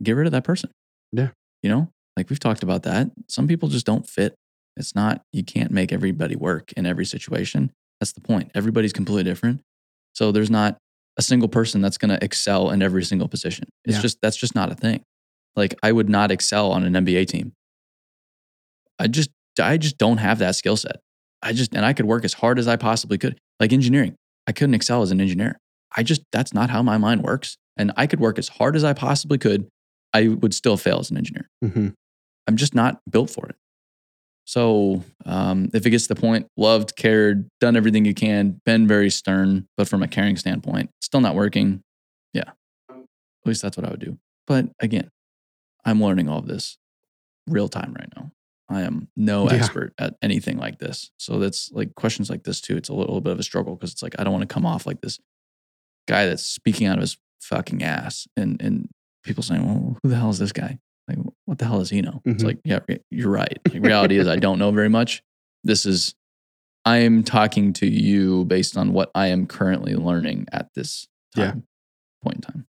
Get 0.03 0.13
rid 0.13 0.27
of 0.27 0.33
that 0.33 0.45
person. 0.45 0.71
Yeah. 1.13 1.31
You 1.63 1.71
know, 1.71 1.89
like 2.17 2.29
we've 2.31 2.41
talked 2.41 2.63
about 2.63 2.83
that. 2.83 3.11
Some 3.29 3.49
people 3.49 3.69
just 3.69 3.87
don't 3.87 4.09
fit. 4.09 4.35
It's 4.77 4.95
not 4.95 5.23
you 5.33 5.45
can't 5.45 5.71
make 5.71 5.93
everybody 5.93 6.37
work 6.37 6.73
in 6.73 6.85
every 6.87 7.07
situation. 7.07 7.71
That's 8.01 8.13
the 8.13 8.21
point. 8.21 8.51
Everybody's 8.55 8.93
completely 8.93 9.25
different. 9.25 9.61
So 10.15 10.33
there's 10.33 10.51
not 10.51 10.77
a 11.17 11.23
single 11.23 11.49
person 11.49 11.81
that's 11.81 11.97
going 11.97 12.11
to 12.11 12.23
excel 12.25 12.71
in 12.71 12.83
every 12.83 13.05
single 13.05 13.29
position. 13.29 13.69
It's 13.85 13.97
Yeah. 13.97 14.03
just 14.03 14.19
that's 14.21 14.37
just 14.37 14.55
not 14.55 14.71
a 14.73 14.75
thing. 14.75 15.03
Like 15.57 15.75
I 15.83 15.93
would 15.93 16.09
not 16.09 16.31
excel 16.33 16.73
on 16.73 16.83
an 16.85 16.93
NBA 17.05 17.27
team. 17.29 17.53
I 18.99 19.07
just 19.09 19.31
I 19.61 19.77
just 19.77 19.99
don't 19.99 20.19
have 20.19 20.39
that 20.39 20.57
skill 20.57 20.77
set. 20.77 20.97
I 21.43 21.53
just 21.53 21.75
and 21.75 21.85
I 21.85 21.93
could 21.93 22.07
work 22.07 22.25
as 22.25 22.35
hard 22.35 22.59
as 22.59 22.67
I 22.67 22.77
possibly 22.77 23.19
could. 23.19 23.39
Like 23.61 23.73
engineering, 23.73 24.17
I 24.47 24.53
couldn't 24.53 24.75
excel 24.75 25.03
as 25.03 25.11
an 25.11 25.21
engineer. 25.21 25.59
I 25.97 26.03
just 26.03 26.23
that's 26.33 26.53
not 26.55 26.71
how 26.71 26.83
my 26.83 26.99
mind 26.99 27.23
works. 27.23 27.57
And 27.77 27.93
I 27.97 28.07
could 28.07 28.21
work 28.21 28.39
as 28.39 28.49
hard 28.49 28.77
as 28.77 28.85
I 28.85 28.93
possibly 28.93 29.39
could. 29.39 29.69
I 30.13 30.29
would 30.29 30.55
still 30.55 30.77
fail 30.77 31.01
as 31.01 31.11
an 31.11 31.17
engineer. 31.17 31.49
hmm 31.63 31.89
I'm 32.47 32.57
just 32.57 32.75
not 32.75 33.01
built 33.11 33.31
for 33.31 33.47
it. 33.49 33.57
So 34.45 35.03
um, 35.25 35.71
if 35.73 35.87
it 35.87 35.91
gets 35.91 36.07
to 36.07 36.15
the 36.15 36.21
point, 36.21 36.47
loved, 36.59 36.95
cared, 36.97 37.49
done 37.61 37.77
everything 37.77 38.05
you 38.05 38.13
can, 38.13 38.61
been 38.67 38.87
very 38.87 39.09
stern, 39.09 39.67
but 39.79 39.89
from 39.89 40.03
a 40.03 40.09
caring 40.09 40.37
standpoint, 40.37 40.91
still 41.01 41.23
not 41.23 41.35
working. 41.35 41.81
Yeah, 42.35 42.51
at 42.91 43.47
least 43.47 43.63
that's 43.63 43.77
what 43.79 43.87
I 43.87 43.91
would 43.91 44.01
do. 44.01 44.19
But 44.47 44.67
again, 44.81 45.09
I'm 45.85 46.03
learning 46.03 46.29
all 46.29 46.39
of 46.39 46.47
this 46.47 46.77
real 47.49 47.69
time 47.69 47.95
right 47.99 48.09
now. 48.15 48.31
I 48.69 48.83
am 48.83 49.09
no 49.17 49.49
Yeah. 49.51 49.57
expert 49.57 49.93
at 49.99 50.17
anything 50.23 50.57
like 50.57 50.79
this. 50.79 51.11
So 51.19 51.39
that's 51.39 51.71
like 51.73 51.95
questions 51.95 52.31
like 52.31 52.45
this 52.45 52.61
too. 52.61 52.77
It's 52.77 52.89
a 52.89 52.95
little 52.95 53.21
bit 53.21 53.33
of 53.33 53.39
a 53.39 53.43
struggle 53.43 53.77
because 53.77 53.93
it's 53.93 54.03
like 54.03 54.15
I 54.19 54.25
don't 54.25 54.33
want 54.33 54.49
to 54.49 54.53
come 54.53 54.65
off 54.67 54.87
like 54.87 55.01
this 55.03 55.19
guy 56.09 56.27
that's 56.27 56.43
speaking 56.45 56.87
out 56.87 56.97
of 56.99 57.03
his 57.03 57.17
fucking 57.43 57.83
ass 57.83 58.27
and 58.37 58.61
and 58.63 58.89
people 59.23 59.43
saying, 59.43 59.65
"Well, 59.67 59.99
who 60.03 60.09
the 60.09 60.17
hell 60.17 60.31
is 60.31 60.39
this 60.39 60.53
guy? 60.53 60.79
Like, 61.09 61.19
what 61.45 61.59
the 61.59 61.67
hell 61.67 61.79
does 61.79 61.91
he 61.91 62.01
know?" 62.03 62.23
It's 62.25 62.43
Mhm. 62.43 62.47
like, 62.47 62.59
yeah, 62.65 62.81
you're 63.11 63.31
right. 63.31 63.59
Like, 63.73 63.83
reality 63.83 64.17
is, 64.19 64.27
I 64.29 64.37
don't 64.37 64.59
know 64.59 64.71
very 64.71 64.89
much. 64.89 65.23
This 65.63 65.85
is, 65.87 66.15
I 66.87 66.99
am 66.99 67.23
talking 67.23 67.73
to 67.75 67.87
you 67.87 68.45
based 68.47 68.77
on 68.77 68.93
what 68.93 69.11
I 69.15 69.29
am 69.29 69.47
currently 69.47 69.95
learning 69.95 70.47
at 70.53 70.69
this 70.75 71.07
Yeah. 71.37 71.55
point 72.23 72.37
in 72.37 72.41
time. 72.43 72.67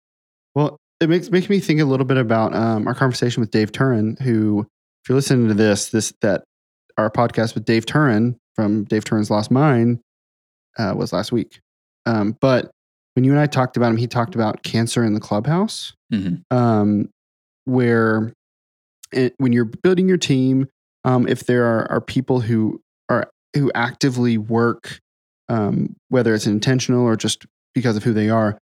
Well, 0.55 0.77
it 1.01 1.09
makes 1.09 1.29
makes 1.31 1.49
me 1.49 1.59
think 1.59 1.79
a 1.81 1.85
little 1.85 2.05
bit 2.05 2.17
about 2.17 2.53
um, 2.55 2.87
our 2.87 2.93
conversation 2.95 3.41
with 3.41 3.51
Dave 3.51 3.71
Turin, 3.71 4.17
who, 4.21 4.67
if 5.03 5.09
you're 5.09 5.15
listening 5.15 5.47
to 5.47 5.53
this, 5.53 5.89
this 5.89 6.13
that 6.21 6.43
our 6.97 7.09
podcast 7.09 7.55
with 7.55 7.65
Dave 7.65 7.85
Turin 7.85 8.37
from 8.55 8.83
Dave 8.85 9.03
Turin's 9.03 9.29
Lost 9.31 9.49
Mine 9.51 9.99
uh, 10.77 10.93
was 10.95 11.11
last 11.13 11.31
week. 11.31 11.59
Um, 12.05 12.37
but 12.41 12.71
when 13.15 13.23
you 13.23 13.31
and 13.31 13.39
I 13.39 13.45
talked 13.45 13.77
about 13.77 13.89
him, 13.91 13.97
he 13.97 14.07
talked 14.07 14.35
about 14.35 14.63
cancer 14.63 15.03
in 15.03 15.13
the 15.13 15.19
clubhouse, 15.19 15.93
Mhm. 16.13 16.43
um, 16.51 17.09
where 17.65 18.33
it, 19.11 19.33
when 19.37 19.51
you're 19.53 19.65
building 19.83 20.07
your 20.07 20.17
team, 20.17 20.67
um, 21.03 21.27
if 21.27 21.45
there 21.45 21.65
are, 21.65 21.91
are 21.91 22.01
people 22.01 22.41
who 22.41 22.79
are 23.09 23.29
who 23.55 23.71
actively 23.75 24.37
work, 24.37 24.99
um, 25.49 25.95
whether 26.09 26.33
it's 26.33 26.47
intentional 26.47 27.03
or 27.05 27.15
just 27.17 27.45
because 27.75 27.97
of 27.97 28.03
who 28.03 28.13
they 28.13 28.29
are, 28.29 28.57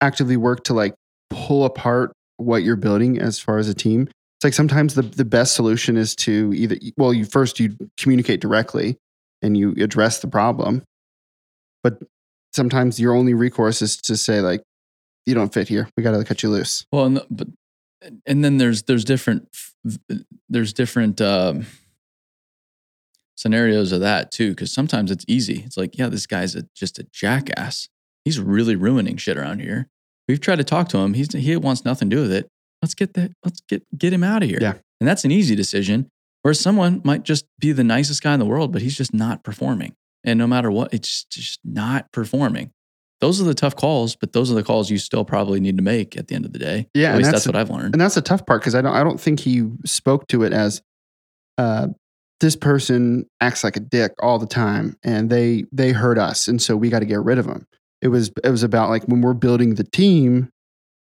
actively 0.00 0.36
work 0.36 0.62
to 0.64 0.74
like 0.74 0.94
pull 1.30 1.64
apart 1.64 2.12
what 2.36 2.62
you're 2.62 2.76
building 2.76 3.18
as 3.18 3.38
far 3.40 3.58
as 3.58 3.68
a 3.68 3.74
team. 3.74 4.08
It's 4.44 4.52
like 4.52 4.54
sometimes 4.54 4.94
the, 4.94 5.00
the 5.00 5.24
best 5.24 5.54
solution 5.54 5.96
is 5.96 6.14
to 6.16 6.52
either, 6.54 6.76
well, 6.98 7.14
you 7.14 7.24
first 7.24 7.58
you 7.58 7.78
communicate 7.96 8.42
directly 8.42 8.98
and 9.40 9.56
you 9.56 9.72
address 9.80 10.18
the 10.18 10.26
problem. 10.26 10.82
But 11.82 12.02
sometimes 12.52 13.00
your 13.00 13.14
only 13.14 13.32
recourse 13.32 13.80
is 13.80 13.96
to 14.02 14.18
say 14.18 14.42
like, 14.42 14.62
you 15.24 15.32
don't 15.32 15.54
fit 15.54 15.68
here. 15.68 15.88
We 15.96 16.02
got 16.02 16.10
to 16.10 16.22
cut 16.24 16.42
you 16.42 16.50
loose. 16.50 16.84
Well, 16.92 17.06
and, 17.06 17.22
but 17.30 17.48
and 18.26 18.44
then 18.44 18.58
there's 18.58 18.82
there's 18.82 19.06
different 19.06 19.48
there's 20.50 20.74
different 20.74 21.22
um, 21.22 21.64
scenarios 23.36 23.92
of 23.92 24.00
that 24.00 24.30
too. 24.30 24.50
Because 24.50 24.74
sometimes 24.74 25.10
it's 25.10 25.24
easy. 25.26 25.62
It's 25.64 25.78
like, 25.78 25.96
yeah, 25.96 26.10
this 26.10 26.26
guy's 26.26 26.54
a, 26.54 26.68
just 26.74 26.98
a 26.98 27.04
jackass. 27.04 27.88
He's 28.26 28.38
really 28.38 28.76
ruining 28.76 29.16
shit 29.16 29.38
around 29.38 29.60
here. 29.60 29.88
We've 30.28 30.38
tried 30.38 30.56
to 30.56 30.64
talk 30.64 30.90
to 30.90 30.98
him. 30.98 31.14
He's 31.14 31.32
he 31.32 31.56
wants 31.56 31.86
nothing 31.86 32.10
to 32.10 32.16
do 32.16 32.20
with 32.20 32.32
it. 32.32 32.50
Let's 32.84 32.94
get 32.94 33.14
that. 33.14 33.32
Let's 33.42 33.62
get 33.62 33.82
get 33.96 34.12
him 34.12 34.22
out 34.22 34.42
of 34.42 34.50
here. 34.50 34.58
Yeah. 34.60 34.74
and 35.00 35.08
that's 35.08 35.24
an 35.24 35.30
easy 35.30 35.56
decision. 35.56 36.10
Whereas 36.42 36.60
someone 36.60 37.00
might 37.02 37.22
just 37.22 37.46
be 37.58 37.72
the 37.72 37.82
nicest 37.82 38.22
guy 38.22 38.34
in 38.34 38.40
the 38.40 38.44
world, 38.44 38.72
but 38.72 38.82
he's 38.82 38.94
just 38.94 39.14
not 39.14 39.42
performing. 39.42 39.94
And 40.22 40.38
no 40.38 40.46
matter 40.46 40.70
what, 40.70 40.92
it's 40.92 41.24
just 41.24 41.60
not 41.64 42.12
performing. 42.12 42.72
Those 43.22 43.40
are 43.40 43.44
the 43.44 43.54
tough 43.54 43.74
calls, 43.74 44.16
but 44.16 44.34
those 44.34 44.52
are 44.52 44.54
the 44.54 44.62
calls 44.62 44.90
you 44.90 44.98
still 44.98 45.24
probably 45.24 45.60
need 45.60 45.78
to 45.78 45.82
make 45.82 46.14
at 46.14 46.28
the 46.28 46.34
end 46.34 46.44
of 46.44 46.52
the 46.52 46.58
day. 46.58 46.88
Yeah, 46.92 47.12
At 47.12 47.16
least 47.16 47.30
that's 47.30 47.44
that's, 47.44 47.46
what 47.46 47.56
I've 47.56 47.70
learned. 47.70 47.94
And 47.94 48.00
that's 48.02 48.16
the 48.16 48.20
tough 48.20 48.44
part 48.44 48.60
because 48.60 48.74
I 48.74 48.82
don't 48.82 48.94
I 48.94 49.02
don't 49.02 49.18
think 49.18 49.40
he 49.40 49.66
spoke 49.86 50.26
to 50.26 50.42
it 50.42 50.52
as 50.52 50.82
uh, 51.56 51.86
this 52.40 52.54
person 52.54 53.24
acts 53.40 53.64
like 53.64 53.78
a 53.78 53.80
dick 53.80 54.12
all 54.20 54.38
the 54.38 54.46
time 54.46 54.98
and 55.02 55.30
they 55.30 55.64
they 55.72 55.92
hurt 55.92 56.18
us 56.18 56.48
and 56.48 56.60
so 56.60 56.76
we 56.76 56.90
got 56.90 56.98
to 56.98 57.06
get 57.06 57.22
rid 57.22 57.38
of 57.38 57.46
them. 57.46 57.66
It 58.02 58.08
was 58.08 58.30
it 58.44 58.50
was 58.50 58.62
about 58.62 58.90
like 58.90 59.04
when 59.04 59.22
we're 59.22 59.32
building 59.32 59.76
the 59.76 59.84
team, 59.84 60.50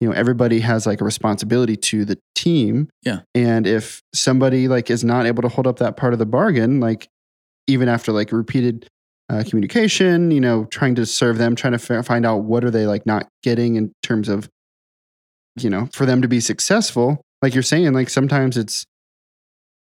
you 0.03 0.09
know, 0.09 0.15
everybody 0.15 0.59
has 0.59 0.85
like 0.85 1.01
a 1.01 1.05
responsibility 1.05 1.77
to 1.77 2.05
the 2.05 2.19
team. 2.35 2.89
Yeah. 3.05 3.21
And 3.37 3.69
if 3.69 4.03
somebody 4.13 4.67
like 4.67 4.91
is 4.91 5.05
not 5.05 5.27
able 5.27 5.43
to 5.43 5.49
hold 5.49 5.69
up 5.69 5.79
that 5.79 5.97
part 5.97 6.13
of 6.13 6.19
the 6.19 6.27
bargain, 6.27 6.81
like 6.81 7.07
even 7.69 7.89
after 7.89 8.11
like 8.11 8.33
repeated 8.33 8.89
uh, 9.31 9.45
communication, 9.49 10.33
you 10.33 10.41
know, 10.41 10.65
trying 10.65 10.97
to 10.97 11.07
serve 11.07 11.39
them, 11.39 11.55
trying 11.55 11.75
to 11.75 11.79
fa- 11.79 12.03
find 12.03 12.27
out 12.27 12.39
what 12.39 12.65
are 12.65 12.71
they 12.73 12.85
like 12.85 13.07
not 13.07 13.29
getting 13.45 13.77
in 13.77 13.93
terms 14.03 14.29
of, 14.29 14.49
you 15.57 15.71
know, 15.71 15.89
for 15.93 16.05
them 16.05 16.21
to 16.21 16.27
be 16.27 16.41
successful. 16.41 17.23
Like 17.41 17.55
you're 17.55 17.63
saying, 17.63 17.93
like 17.93 18.11
sometimes 18.11 18.57
it's, 18.57 18.85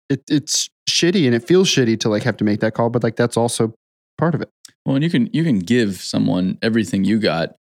it, 0.09 0.23
it's 0.31 0.69
shitty 0.89 1.27
and 1.27 1.35
it 1.35 1.43
feels 1.43 1.69
shitty 1.69 1.99
to 1.99 2.09
like 2.09 2.23
have 2.23 2.37
to 2.37 2.45
make 2.45 2.61
that 2.61 2.75
call, 2.75 2.89
but 2.89 3.03
like 3.03 3.17
that's 3.17 3.37
also 3.37 3.75
part 4.17 4.37
of 4.37 4.43
it. 4.43 4.51
Well, 4.87 4.95
and 4.95 5.03
you 5.03 5.11
can 5.11 5.29
you 5.33 5.43
can 5.43 5.59
give 5.59 5.97
someone 5.97 6.57
everything 6.63 7.03
you 7.03 7.19
got, 7.19 7.57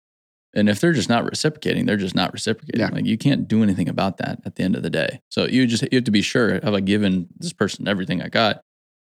and 0.55 0.69
if 0.69 0.81
they're 0.81 0.93
just 0.93 1.09
not 1.09 1.25
reciprocating, 1.25 1.87
they're 1.87 1.97
just 1.97 2.15
not 2.15 2.33
reciprocating. 2.33 2.81
Yeah. 2.81 2.91
Like 2.93 3.07
you 3.07 3.19
can't 3.19 3.47
do 3.49 3.63
anything 3.63 3.89
about 3.89 4.19
that 4.19 4.41
at 4.45 4.55
the 4.57 4.63
end 4.63 4.77
of 4.77 4.83
the 4.83 4.91
day. 4.91 5.21
So 5.31 5.47
you 5.47 5.67
just 5.67 5.83
you 5.83 5.97
have 5.97 6.05
to 6.05 6.11
be 6.11 6.23
sure: 6.23 6.55
have 6.63 6.75
I 6.75 6.81
given 6.81 7.29
this 7.39 7.53
person 7.53 7.89
everything 7.89 8.23
I 8.23 8.29
got? 8.29 8.57
If 8.57 8.63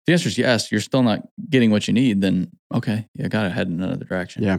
the 0.07 0.13
answer 0.15 0.29
is 0.29 0.39
yes, 0.39 0.73
you're 0.73 0.81
still 0.81 1.03
not 1.03 1.27
getting 1.49 1.71
what 1.71 1.87
you 1.89 1.95
need. 1.95 2.21
Then 2.21 2.51
okay, 2.75 3.07
yeah, 3.15 3.27
I 3.27 3.29
got 3.29 3.43
to 3.45 3.51
head 3.51 3.69
in 3.69 3.83
another 3.83 4.05
direction. 4.05 4.43
Yeah. 4.43 4.59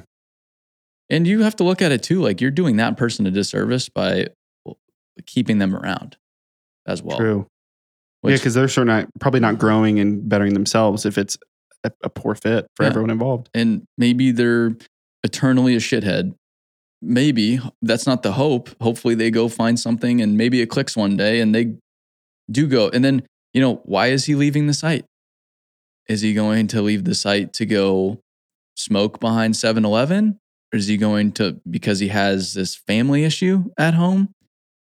and 1.10 1.26
you 1.28 1.42
have 1.42 1.56
to 1.58 1.64
look 1.64 1.82
at 1.82 1.92
it 1.92 2.04
too. 2.04 2.22
Like 2.22 2.40
you're 2.42 2.52
doing 2.52 2.78
that 2.78 2.98
person 2.98 3.26
a 3.28 3.32
disservice 3.32 3.90
by 3.90 4.28
keeping 5.26 5.58
them 5.58 5.76
around 5.76 6.18
as 6.88 7.02
well. 7.04 7.18
True. 7.18 7.48
yeah, 8.24 8.36
because 8.36 8.54
they're 8.54 8.68
sure 8.68 8.86
not 8.86 9.08
probably 9.20 9.40
not 9.40 9.58
growing 9.60 10.00
and 10.00 10.28
bettering 10.30 10.54
themselves 10.54 11.06
if 11.06 11.18
it's 11.18 11.38
a, 11.84 11.92
a 12.04 12.10
poor 12.10 12.36
fit 12.36 12.68
for 12.76 12.84
Yeah. 12.84 12.90
everyone 12.90 13.10
involved. 13.10 13.50
and 13.54 13.84
maybe 13.98 14.32
they're 14.32 14.76
eternally 15.24 15.76
a 15.76 15.80
shithead. 15.80 16.34
Maybe 17.02 17.60
that's 17.82 18.06
not 18.06 18.24
the 18.24 18.34
hope. 18.34 18.70
Hopefully 18.82 19.16
they 19.16 19.32
go 19.32 19.48
find 19.48 19.80
something 19.80 20.22
and 20.22 20.38
maybe 20.38 20.62
it 20.62 20.68
clicks 20.68 20.98
one 20.98 21.16
day 21.16 21.40
and 21.40 21.56
they 21.56 21.76
do 22.52 22.68
go. 22.68 22.90
And 22.90 23.04
then, 23.04 23.24
you 23.54 23.62
know, 23.62 23.82
why 23.86 24.08
is 24.08 24.26
he 24.26 24.36
leaving 24.36 24.68
the 24.68 24.74
site? 24.74 25.06
Is 26.08 26.22
he 26.22 26.34
going 26.34 26.68
to 26.68 26.82
leave 26.82 27.06
the 27.06 27.16
site 27.16 27.54
to 27.54 27.66
go 27.66 28.20
smoke 28.76 29.20
behind 29.20 29.56
7 29.56 29.86
Eleven? 29.86 30.40
Or 30.74 30.78
is 30.78 30.88
he 30.88 30.98
going 30.98 31.32
to, 31.34 31.60
because 31.70 32.00
he 32.00 32.10
has 32.10 32.54
this 32.54 32.76
family 32.76 33.24
issue 33.24 33.66
at 33.78 33.94
home? 33.94 34.34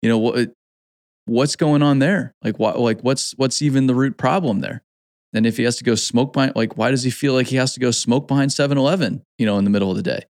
You 0.02 0.10
know, 0.10 0.18
what, 0.18 0.52
what's 1.26 1.56
going 1.56 1.82
on 1.82 2.00
there? 2.00 2.36
Like, 2.44 2.60
what, 2.60 2.80
like 2.80 3.02
what's, 3.02 3.32
what's 3.38 3.62
even 3.62 3.88
the 3.88 3.96
root 3.96 4.18
problem 4.18 4.60
there? 4.60 4.84
And 5.34 5.48
if 5.48 5.58
he 5.58 5.64
has 5.64 5.78
to 5.78 5.84
go 5.84 5.96
smoke 5.96 6.34
behind, 6.34 6.56
like, 6.56 6.78
why 6.78 6.92
does 6.92 7.04
he 7.04 7.10
feel 7.10 7.34
like 7.34 7.48
he 7.48 7.56
has 7.56 7.74
to 7.74 7.80
go 7.80 7.92
smoke 7.92 8.28
behind 8.28 8.52
7 8.52 8.78
Eleven, 8.78 9.24
you 9.38 9.46
know, 9.46 9.58
in 9.58 9.64
the 9.64 9.70
middle 9.72 9.90
of 9.90 9.98
the 9.98 10.04
day? 10.04 10.26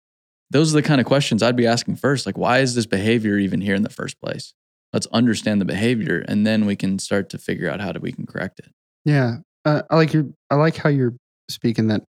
Those 0.50 0.72
are 0.74 0.80
the 0.80 0.86
kind 0.86 1.00
of 1.00 1.06
questions 1.06 1.42
I'd 1.42 1.56
be 1.56 1.66
asking 1.66 1.96
first. 1.96 2.26
Like, 2.26 2.36
why 2.36 2.58
is 2.58 2.74
this 2.74 2.86
behavior 2.86 3.38
even 3.38 3.60
here 3.60 3.74
in 3.74 3.82
the 3.82 3.90
first 3.90 4.20
place? 4.20 4.52
Let's 4.92 5.06
understand 5.12 5.60
the 5.60 5.64
behavior 5.64 6.24
and 6.26 6.46
then 6.46 6.66
we 6.66 6.74
can 6.74 6.98
start 6.98 7.30
to 7.30 7.38
figure 7.38 7.70
out 7.70 7.80
how 7.80 7.92
to, 7.92 8.00
we 8.00 8.12
can 8.12 8.26
correct 8.26 8.58
it. 8.58 8.72
Yeah, 9.04 9.38
uh, 9.64 9.82
I 9.90 9.96
like 9.96 10.12
your. 10.12 10.24
I 10.50 10.56
like 10.56 10.76
how 10.76 10.88
you're 10.88 11.14
speaking 11.48 11.88
that. 11.88 12.02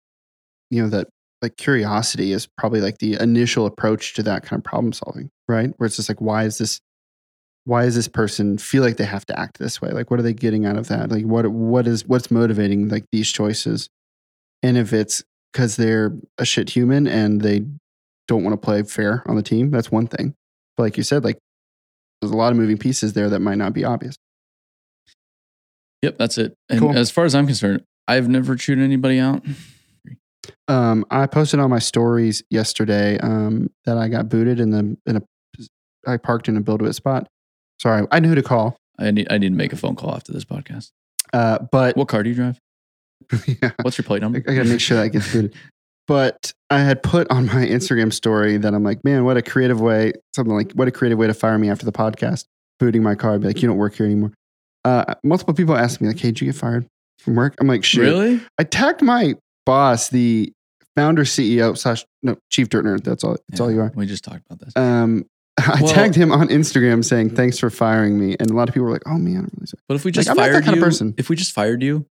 You 0.71 0.83
know 0.83 0.89
that 0.89 1.07
like 1.41 1.57
curiosity 1.57 2.31
is 2.31 2.47
probably 2.57 2.81
like 2.81 2.99
the 2.99 3.15
initial 3.19 3.65
approach 3.65 4.13
to 4.15 4.23
that 4.23 4.43
kind 4.43 4.59
of 4.59 4.63
problem 4.63 4.93
solving, 4.93 5.29
right? 5.47 5.71
Where 5.77 5.87
it's 5.87 5.95
just 5.95 6.09
like, 6.09 6.21
why 6.21 6.43
is 6.43 6.57
this? 6.57 6.79
Why 7.65 7.85
does 7.85 7.95
this 7.95 8.07
person 8.07 8.57
feel 8.57 8.83
like 8.83 8.97
they 8.97 9.05
have 9.05 9.25
to 9.27 9.39
act 9.39 9.59
this 9.59 9.81
way? 9.81 9.91
Like, 9.91 10.09
what 10.09 10.19
are 10.19 10.23
they 10.23 10.33
getting 10.33 10.65
out 10.65 10.77
of 10.77 10.87
that? 10.87 11.09
Like, 11.09 11.25
what 11.25 11.47
what 11.47 11.87
is 11.87 12.05
what's 12.05 12.31
motivating 12.31 12.89
like 12.89 13.05
these 13.11 13.31
choices? 13.31 13.89
And 14.61 14.77
if 14.77 14.93
it's 14.93 15.23
because 15.51 15.75
they're 15.75 16.15
a 16.37 16.45
shit 16.45 16.69
human 16.69 17.07
and 17.07 17.41
they 17.41 17.65
don't 18.29 18.43
want 18.43 18.53
to 18.53 18.65
play 18.65 18.81
fair 18.83 19.23
on 19.25 19.35
the 19.35 19.43
team, 19.43 19.71
that's 19.71 19.91
one 19.91 20.07
thing. 20.07 20.33
But 20.77 20.83
like 20.83 20.97
you 20.97 21.03
said, 21.03 21.23
like 21.25 21.37
there's 22.21 22.31
a 22.31 22.37
lot 22.37 22.51
of 22.51 22.57
moving 22.57 22.77
pieces 22.77 23.13
there 23.13 23.29
that 23.29 23.39
might 23.39 23.57
not 23.57 23.73
be 23.73 23.83
obvious. 23.83 24.15
Yep, 26.01 26.17
that's 26.17 26.37
it. 26.37 26.53
And 26.69 26.79
Cool. 26.79 26.97
as 26.97 27.11
far 27.11 27.25
as 27.25 27.35
I'm 27.35 27.45
concerned, 27.45 27.83
I've 28.07 28.29
never 28.29 28.55
chewed 28.55 28.79
anybody 28.79 29.19
out. 29.19 29.43
Um, 30.67 31.05
I 31.11 31.25
posted 31.27 31.59
on 31.59 31.69
my 31.69 31.79
stories 31.79 32.43
yesterday 32.49 33.17
um, 33.19 33.69
that 33.85 33.97
I 33.97 34.07
got 34.07 34.29
booted 34.29 34.59
in 34.59 34.69
the 34.71 34.97
in 35.05 35.17
a 35.17 35.21
I 36.07 36.17
parked 36.17 36.47
in 36.47 36.55
a 36.55 36.61
BuildWitt 36.61 36.95
spot. 36.95 37.27
Sorry, 37.81 38.07
I 38.11 38.19
knew 38.19 38.29
who 38.29 38.35
to 38.35 38.43
call. 38.43 38.77
I 38.97 39.11
need, 39.11 39.27
I 39.29 39.37
need 39.37 39.49
to 39.49 39.55
make 39.55 39.73
a 39.73 39.77
phone 39.77 39.95
call 39.95 40.13
after 40.15 40.31
this 40.31 40.45
podcast. 40.45 40.89
Uh, 41.33 41.59
but 41.71 41.95
What 41.97 42.07
car 42.07 42.23
do 42.23 42.29
you 42.29 42.35
drive? 42.35 42.57
yeah, 43.61 43.71
What's 43.81 43.97
your 43.97 44.03
plate 44.03 44.17
I, 44.21 44.25
number? 44.25 44.39
I 44.47 44.53
got 44.55 44.63
to 44.63 44.69
make 44.69 44.79
sure 44.81 44.97
that 44.97 45.09
gets 45.09 45.31
booted. 45.33 45.55
But 46.07 46.53
I 46.71 46.79
had 46.79 47.01
put 47.01 47.29
on 47.31 47.47
my 47.47 47.65
Instagram 47.65 48.13
story 48.13 48.57
that 48.57 48.73
I'm 48.73 48.83
like, 48.83 49.03
man, 49.03 49.25
what 49.25 49.37
a 49.37 49.41
creative 49.41 49.81
way, 49.81 50.13
something 50.35 50.53
like, 50.53 50.71
what 50.73 50.87
a 50.87 50.91
creative 50.91 51.17
way 51.17 51.27
to 51.27 51.33
fire 51.33 51.57
me 51.57 51.69
after 51.69 51.85
the 51.85 51.91
podcast, 51.91 52.45
booting 52.79 53.01
my 53.01 53.15
car. 53.15 53.33
I'd 53.33 53.41
be 53.41 53.47
like, 53.47 53.61
you 53.61 53.67
don't 53.67 53.77
work 53.77 53.95
here 53.95 54.05
anymore. 54.05 54.33
Uh, 54.85 55.15
multiple 55.23 55.53
people 55.53 55.75
asked 55.75 55.99
me 55.99 56.07
like, 56.07 56.19
hey, 56.19 56.29
did 56.29 56.41
you 56.41 56.45
get 56.51 56.55
fired 56.55 56.85
from 57.17 57.35
work? 57.35 57.55
I'm 57.59 57.67
like, 57.67 57.83
shoot. 57.83 58.01
Really? 58.01 58.39
I 58.59 58.63
tagged 58.63 59.01
my 59.01 59.35
boss, 59.65 60.09
the 60.09 60.53
founder, 60.95 61.23
CEO 61.23 61.77
slash 61.77 62.05
no 62.23 62.37
chief 62.51 62.69
dirt 62.69 62.85
nerd. 62.85 63.03
That's 63.03 63.23
all. 63.23 63.37
That's 63.49 63.59
all 63.59 63.71
you 63.71 63.81
are. 63.81 63.91
We 63.95 64.05
just 64.05 64.23
talked 64.23 64.41
about 64.49 64.59
this. 64.59 64.73
Um, 64.75 65.25
I 65.57 65.79
Well- 65.81 65.93
tagged 65.93 66.15
him 66.15 66.31
on 66.31 66.47
Instagram 66.49 67.03
saying 67.03 67.31
thanks 67.35 67.57
for 67.59 67.69
firing 67.69 68.19
me, 68.19 68.35
and 68.39 68.49
a 68.49 68.53
lot 68.53 68.69
of 68.69 68.73
people 68.73 68.85
were 68.85 68.93
like, 68.93 69.03
"Oh 69.07 69.17
man, 69.17 69.37
I'm 69.37 69.51
really 69.55 69.65
sorry." 69.65 69.81
But 69.87 69.95
if 69.95 70.05
we 70.05 70.11
just 70.11 70.27
that 70.27 70.37
fired 70.37 70.65
you, 70.65 70.81
person. 70.81 71.13
if 71.17 71.29
we 71.29 71.35
just 71.35 71.51
fired 71.51 71.81
you, 71.83 72.05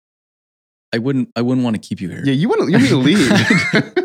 I 0.92 0.98
wouldn't. 0.98 1.30
I 1.36 1.42
wouldn't 1.42 1.64
want 1.64 1.74
to 1.80 1.86
keep 1.86 2.00
you 2.00 2.08
here. 2.08 2.22
Yeah, 2.24 2.32
you 2.32 2.48
want 2.48 2.62
to 2.62 2.70
you 2.70 2.78
me 2.78 2.88
to 2.88 2.96
leave. 2.96 3.94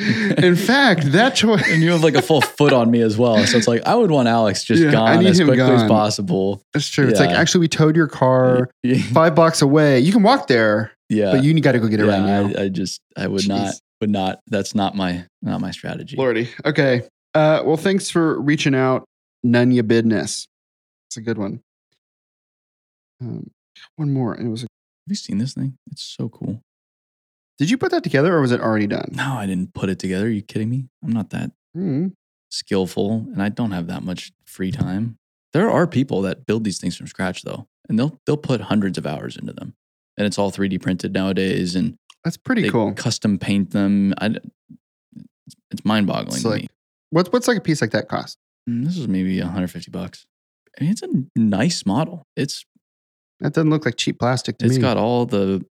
In 0.38 0.56
fact, 0.56 1.12
that 1.12 1.34
choice. 1.34 1.68
and 1.70 1.82
you 1.82 1.90
have 1.92 2.02
like 2.02 2.14
a 2.14 2.22
full 2.22 2.40
foot 2.58 2.72
on 2.72 2.90
me 2.90 3.00
as 3.00 3.18
well. 3.18 3.44
So 3.46 3.56
it's 3.56 3.68
like 3.68 3.82
I 3.86 3.94
would 3.94 4.10
want 4.10 4.28
Alex 4.28 4.64
just 4.64 4.82
Yeah, 4.82 4.90
gone 4.90 5.24
as 5.24 5.40
quickly 5.40 5.60
as 5.60 5.84
possible. 5.84 6.62
That's 6.72 6.88
true. 6.88 7.08
It's 7.08 7.20
like 7.20 7.30
actually 7.30 7.60
we 7.60 7.68
towed 7.68 7.96
your 7.96 8.08
car 8.08 8.70
five 9.12 9.34
blocks 9.34 9.62
away. 9.62 10.00
You 10.00 10.12
can 10.12 10.22
walk 10.22 10.46
there, 10.46 10.92
yeah. 11.08 11.32
but 11.32 11.44
you 11.44 11.58
got 11.60 11.72
to 11.72 11.80
go 11.80 11.88
get 11.88 12.00
it 12.00 12.06
yeah, 12.06 12.12
right 12.12 12.26
now. 12.26 12.60
I, 12.60 12.64
I 12.64 12.68
just 12.68 13.00
I 13.16 13.26
would 13.26 13.42
Jeez. 13.42 13.48
not 13.48 13.74
would 14.00 14.10
not. 14.10 14.40
That's 14.48 14.74
not 14.74 14.94
my 14.94 15.24
not 15.40 15.60
my 15.60 15.70
strategy. 15.70 16.16
Lordy. 16.16 16.48
Okay. 16.64 17.02
Uh, 17.34 17.62
well, 17.64 17.78
thanks 17.78 18.10
for 18.10 18.38
reaching 18.40 18.74
out. 18.74 19.04
None 19.42 19.70
ya 19.70 19.82
business. 19.82 20.46
It's 21.08 21.16
a 21.16 21.20
good 21.22 21.38
one. 21.38 21.62
Um, 23.20 23.50
one 23.96 24.12
more, 24.12 24.34
and 24.34 24.46
it 24.46 24.50
was. 24.50 24.62
A, 24.62 24.66
Have 24.66 25.08
you 25.08 25.14
seen 25.14 25.38
this 25.38 25.54
thing? 25.54 25.78
It's 25.90 26.02
so 26.02 26.28
cool. 26.28 26.60
Did 27.62 27.70
you 27.70 27.78
put 27.78 27.92
that 27.92 28.02
together, 28.02 28.34
or 28.36 28.40
was 28.40 28.50
it 28.50 28.60
already 28.60 28.88
done? 28.88 29.10
No, 29.12 29.34
I 29.34 29.46
didn't 29.46 29.72
put 29.72 29.88
it 29.88 29.98
together. 30.00 30.26
Are 30.26 30.30
you 30.30 30.42
kidding 30.42 30.68
me? 30.68 30.88
I'm 31.04 31.12
not 31.12 31.30
that 31.30 31.52
Hmm. 31.74 32.08
skillful, 32.50 33.26
and 33.32 33.42
I 33.42 33.48
don't 33.48 33.70
have 33.70 33.86
that 33.86 34.02
much 34.02 34.32
free 34.44 34.72
time. 34.72 35.16
There 35.52 35.70
are 35.70 35.86
people 35.86 36.22
that 36.22 36.44
build 36.46 36.64
these 36.64 36.78
things 36.78 36.96
from 36.96 37.06
scratch 37.06 37.42
though, 37.42 37.66
and 37.88 37.98
they'll 37.98 38.18
they'll 38.26 38.36
put 38.36 38.62
hundreds 38.62 38.98
of 38.98 39.06
hours 39.06 39.36
into 39.36 39.52
them, 39.52 39.74
and 40.16 40.26
it's 40.26 40.38
all 40.38 40.50
3D 40.50 40.78
printed 40.80 41.12
nowadays, 41.12 41.74
and 41.76 41.96
That's 42.24 42.36
pretty 42.36 42.62
they 42.62 42.68
cool. 42.70 42.92
custom 42.94 43.38
paint 43.38 43.70
them. 43.70 44.14
I, 44.18 44.26
it's, 45.46 45.56
it's 45.70 45.84
mind 45.84 46.06
boggling 46.06 46.34
It's 46.34 46.42
to 46.42 46.48
like- 46.48 46.62
me. 46.62 46.68
What's 47.10 47.30
what's 47.30 47.46
like 47.48 47.58
a 47.58 47.60
piece 47.60 47.80
like 47.82 47.90
that 47.92 48.08
cost? 48.08 48.38
Mm, 48.68 48.84
This 48.86 48.96
is 48.96 49.06
maybe 49.08 49.38
150 49.40 49.90
bucks. 49.90 50.24
I 50.78 50.84
mean, 50.84 50.92
it's 50.92 51.02
a 51.02 51.08
nice 51.36 51.84
model. 51.84 52.22
It's 52.36 52.64
That 53.40 53.52
doesn't 53.52 53.68
look 53.70 53.84
like 53.84 53.96
cheap 53.96 54.18
plastic 54.18 54.56
to 54.58 54.64
it's 54.64 54.72
me. 54.72 54.76
It's 54.76 54.82
got 54.82 54.96
all 54.96 55.26
the 55.26 55.64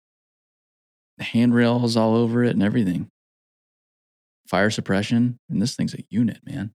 handrails 1.21 1.95
all 1.97 2.15
over 2.15 2.43
it 2.43 2.51
and 2.51 2.63
everything. 2.63 3.09
Fire 4.47 4.69
suppression, 4.69 5.39
and 5.49 5.61
this 5.61 5.75
thing's 5.75 5.93
a 5.93 6.03
unit, 6.09 6.39
man. 6.45 6.73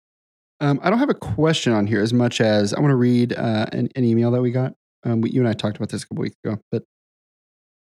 Um, 0.61 0.81
I 0.83 0.89
don't 0.89 0.99
have 0.99 1.11
a 1.11 1.15
question 1.15 1.73
on 1.73 1.87
here 1.87 2.01
as 2.01 2.13
much 2.13 2.41
as 2.41 2.73
I 2.73 2.81
want 2.81 2.91
to 2.91 2.97
read 2.97 3.35
uh, 3.35 3.67
an, 3.73 3.91
an 3.95 4.05
email 4.05 4.31
that 4.31 4.41
we 4.41 4.51
got. 4.51 4.73
Um, 5.05 5.21
we, 5.21 5.31
you 5.31 5.41
and 5.41 5.49
I 5.49 5.53
talked 5.53 5.77
about 5.77 5.91
this 5.91 6.03
a 6.03 6.07
couple 6.09 6.23
weeks 6.23 6.37
ago, 6.43 6.59
but 6.73 6.85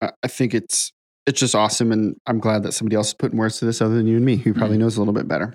I, 0.01 0.11
I 0.23 0.29
think 0.29 0.55
it's 0.55 0.93
it's 1.27 1.41
just 1.41 1.55
awesome. 1.55 1.93
And 1.93 2.17
I'm 2.27 2.39
glad 2.39 2.63
that 2.63 2.73
somebody 2.73 2.97
else 2.97 3.09
is 3.09 3.15
putting 3.15 3.39
words 3.39 3.59
to 3.59 3.67
this 3.67 3.83
other 3.83 3.95
than 3.95 4.07
you 4.07 4.17
and 4.17 4.25
me, 4.25 4.37
who 4.37 4.55
probably 4.55 4.79
knows 4.79 4.97
a 4.97 5.01
little 5.01 5.15
bit 5.15 5.29
better. 5.29 5.53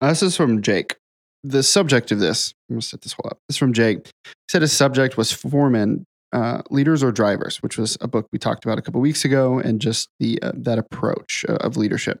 Uh, 0.00 0.08
this 0.08 0.22
is 0.22 0.36
from 0.36 0.62
Jake. 0.62 0.96
The 1.44 1.62
subject 1.62 2.12
of 2.12 2.18
this, 2.18 2.52
I'm 2.68 2.74
going 2.74 2.80
to 2.80 2.86
set 2.86 3.00
this 3.02 3.12
whole 3.12 3.30
up. 3.30 3.38
This 3.48 3.54
is 3.54 3.58
from 3.58 3.72
Jake. 3.72 4.10
He 4.24 4.32
said 4.50 4.62
his 4.62 4.72
subject 4.72 5.16
was 5.16 5.32
foremen, 5.32 6.04
uh, 6.32 6.62
leaders 6.70 7.02
or 7.02 7.12
drivers, 7.12 7.62
which 7.62 7.78
was 7.78 7.96
a 8.00 8.08
book 8.08 8.28
we 8.32 8.38
talked 8.38 8.64
about 8.64 8.78
a 8.78 8.82
couple 8.82 9.00
weeks 9.00 9.24
ago, 9.24 9.58
and 9.58 9.80
just 9.80 10.08
the 10.20 10.40
uh, 10.42 10.52
that 10.54 10.78
approach 10.78 11.44
uh, 11.48 11.54
of 11.54 11.76
leadership. 11.76 12.20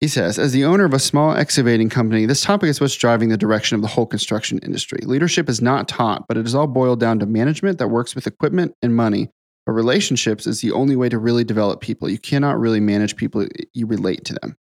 He 0.00 0.08
says, 0.08 0.38
as 0.38 0.52
the 0.52 0.64
owner 0.64 0.84
of 0.84 0.94
a 0.94 0.98
small 0.98 1.32
excavating 1.32 1.90
company, 1.90 2.24
this 2.24 2.42
topic 2.42 2.70
is 2.70 2.80
what's 2.80 2.96
driving 2.96 3.28
the 3.28 3.36
direction 3.36 3.74
of 3.74 3.82
the 3.82 3.88
whole 3.88 4.06
construction 4.06 4.58
industry. 4.60 5.00
Leadership 5.02 5.46
is 5.48 5.60
not 5.60 5.88
taught, 5.88 6.26
but 6.26 6.38
it 6.38 6.46
is 6.46 6.54
all 6.54 6.66
boiled 6.66 7.00
down 7.00 7.18
to 7.18 7.26
management 7.26 7.78
that 7.78 7.88
works 7.88 8.14
with 8.14 8.26
equipment 8.26 8.72
and 8.80 8.96
money. 8.96 9.28
But 9.66 9.72
relationships 9.72 10.46
is 10.46 10.62
the 10.62 10.72
only 10.72 10.96
way 10.96 11.10
to 11.10 11.18
really 11.18 11.44
develop 11.44 11.82
people. 11.82 12.08
You 12.08 12.18
cannot 12.18 12.58
really 12.58 12.80
manage 12.80 13.14
people, 13.14 13.46
you 13.74 13.86
relate 13.86 14.24
to 14.24 14.34
them. 14.40 14.56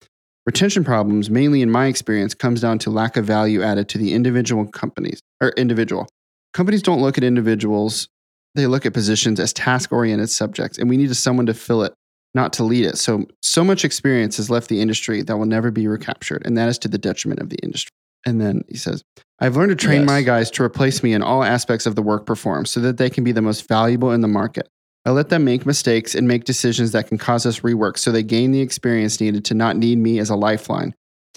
Retention 0.46 0.84
problems, 0.84 1.30
mainly 1.30 1.62
in 1.62 1.72
my 1.72 1.86
experience, 1.86 2.34
comes 2.34 2.60
down 2.60 2.80
to 2.80 2.90
lack 2.90 3.16
of 3.16 3.24
value 3.24 3.62
added 3.62 3.88
to 3.90 3.98
the 3.98 4.14
individual 4.14 4.66
companies 4.66 5.22
or 5.40 5.50
individual. 5.52 6.10
Companies 6.54 6.82
don't 6.82 7.02
look 7.02 7.18
at 7.18 7.24
individuals, 7.24 8.10
they 8.56 8.68
look 8.68 8.86
at 8.86 8.94
positions 8.94 9.40
as 9.40 9.54
task 9.54 9.92
oriented 9.92 10.30
subjects, 10.30 10.78
and 10.78 10.90
we 10.90 10.98
need 10.98 11.16
someone 11.16 11.46
to 11.46 11.54
fill 11.54 11.84
it 11.84 11.94
not 12.34 12.54
to 12.54 12.64
lead 12.64 12.86
it. 12.86 12.98
So, 12.98 13.26
so 13.42 13.64
much 13.64 13.84
experience 13.84 14.38
has 14.38 14.50
left 14.50 14.70
the 14.70 14.82
industry 14.82 15.24
that 15.24 15.38
will 15.38 15.46
never 15.46 15.72
be 15.72 15.88
recaptured, 15.88 16.44
and 16.46 16.58
that 16.58 16.70
is 16.70 16.78
to 16.80 16.88
the 16.88 16.98
detriment 16.98 17.42
of 17.42 17.50
the 17.50 17.58
industry. 17.64 17.92
And 18.26 18.40
then 18.40 18.64
he 18.68 18.78
says, 18.78 19.04
I've 19.40 19.56
learned 19.56 19.70
to 19.70 19.76
train 19.76 20.02
Yes. 20.02 20.08
my 20.08 20.22
guys 20.22 20.52
to 20.52 20.64
replace 20.64 21.02
me 21.02 21.14
in 21.14 21.22
all 21.24 21.44
aspects 21.44 21.86
of 21.86 21.96
the 21.96 22.02
work 22.02 22.26
performed 22.26 22.68
so 22.68 22.80
that 22.82 22.98
they 22.98 23.10
can 23.10 23.24
be 23.24 23.32
the 23.32 23.42
most 23.42 23.68
valuable 23.68 24.12
in 24.12 24.22
the 24.22 24.28
market. 24.28 24.68
I 25.06 25.12
let 25.12 25.30
them 25.30 25.46
make 25.46 25.66
mistakes 25.66 26.14
and 26.14 26.28
make 26.28 26.44
decisions 26.44 26.92
that 26.92 27.08
can 27.08 27.18
cause 27.18 27.46
us 27.46 27.62
rework 27.62 27.98
so 27.98 28.12
they 28.12 28.22
gain 28.22 28.52
the 28.52 28.60
experience 28.60 29.22
needed 29.22 29.46
to 29.46 29.54
not 29.54 29.78
need 29.78 29.98
me 29.98 30.20
as 30.20 30.30
a 30.30 30.36
lifeline. 30.36 30.94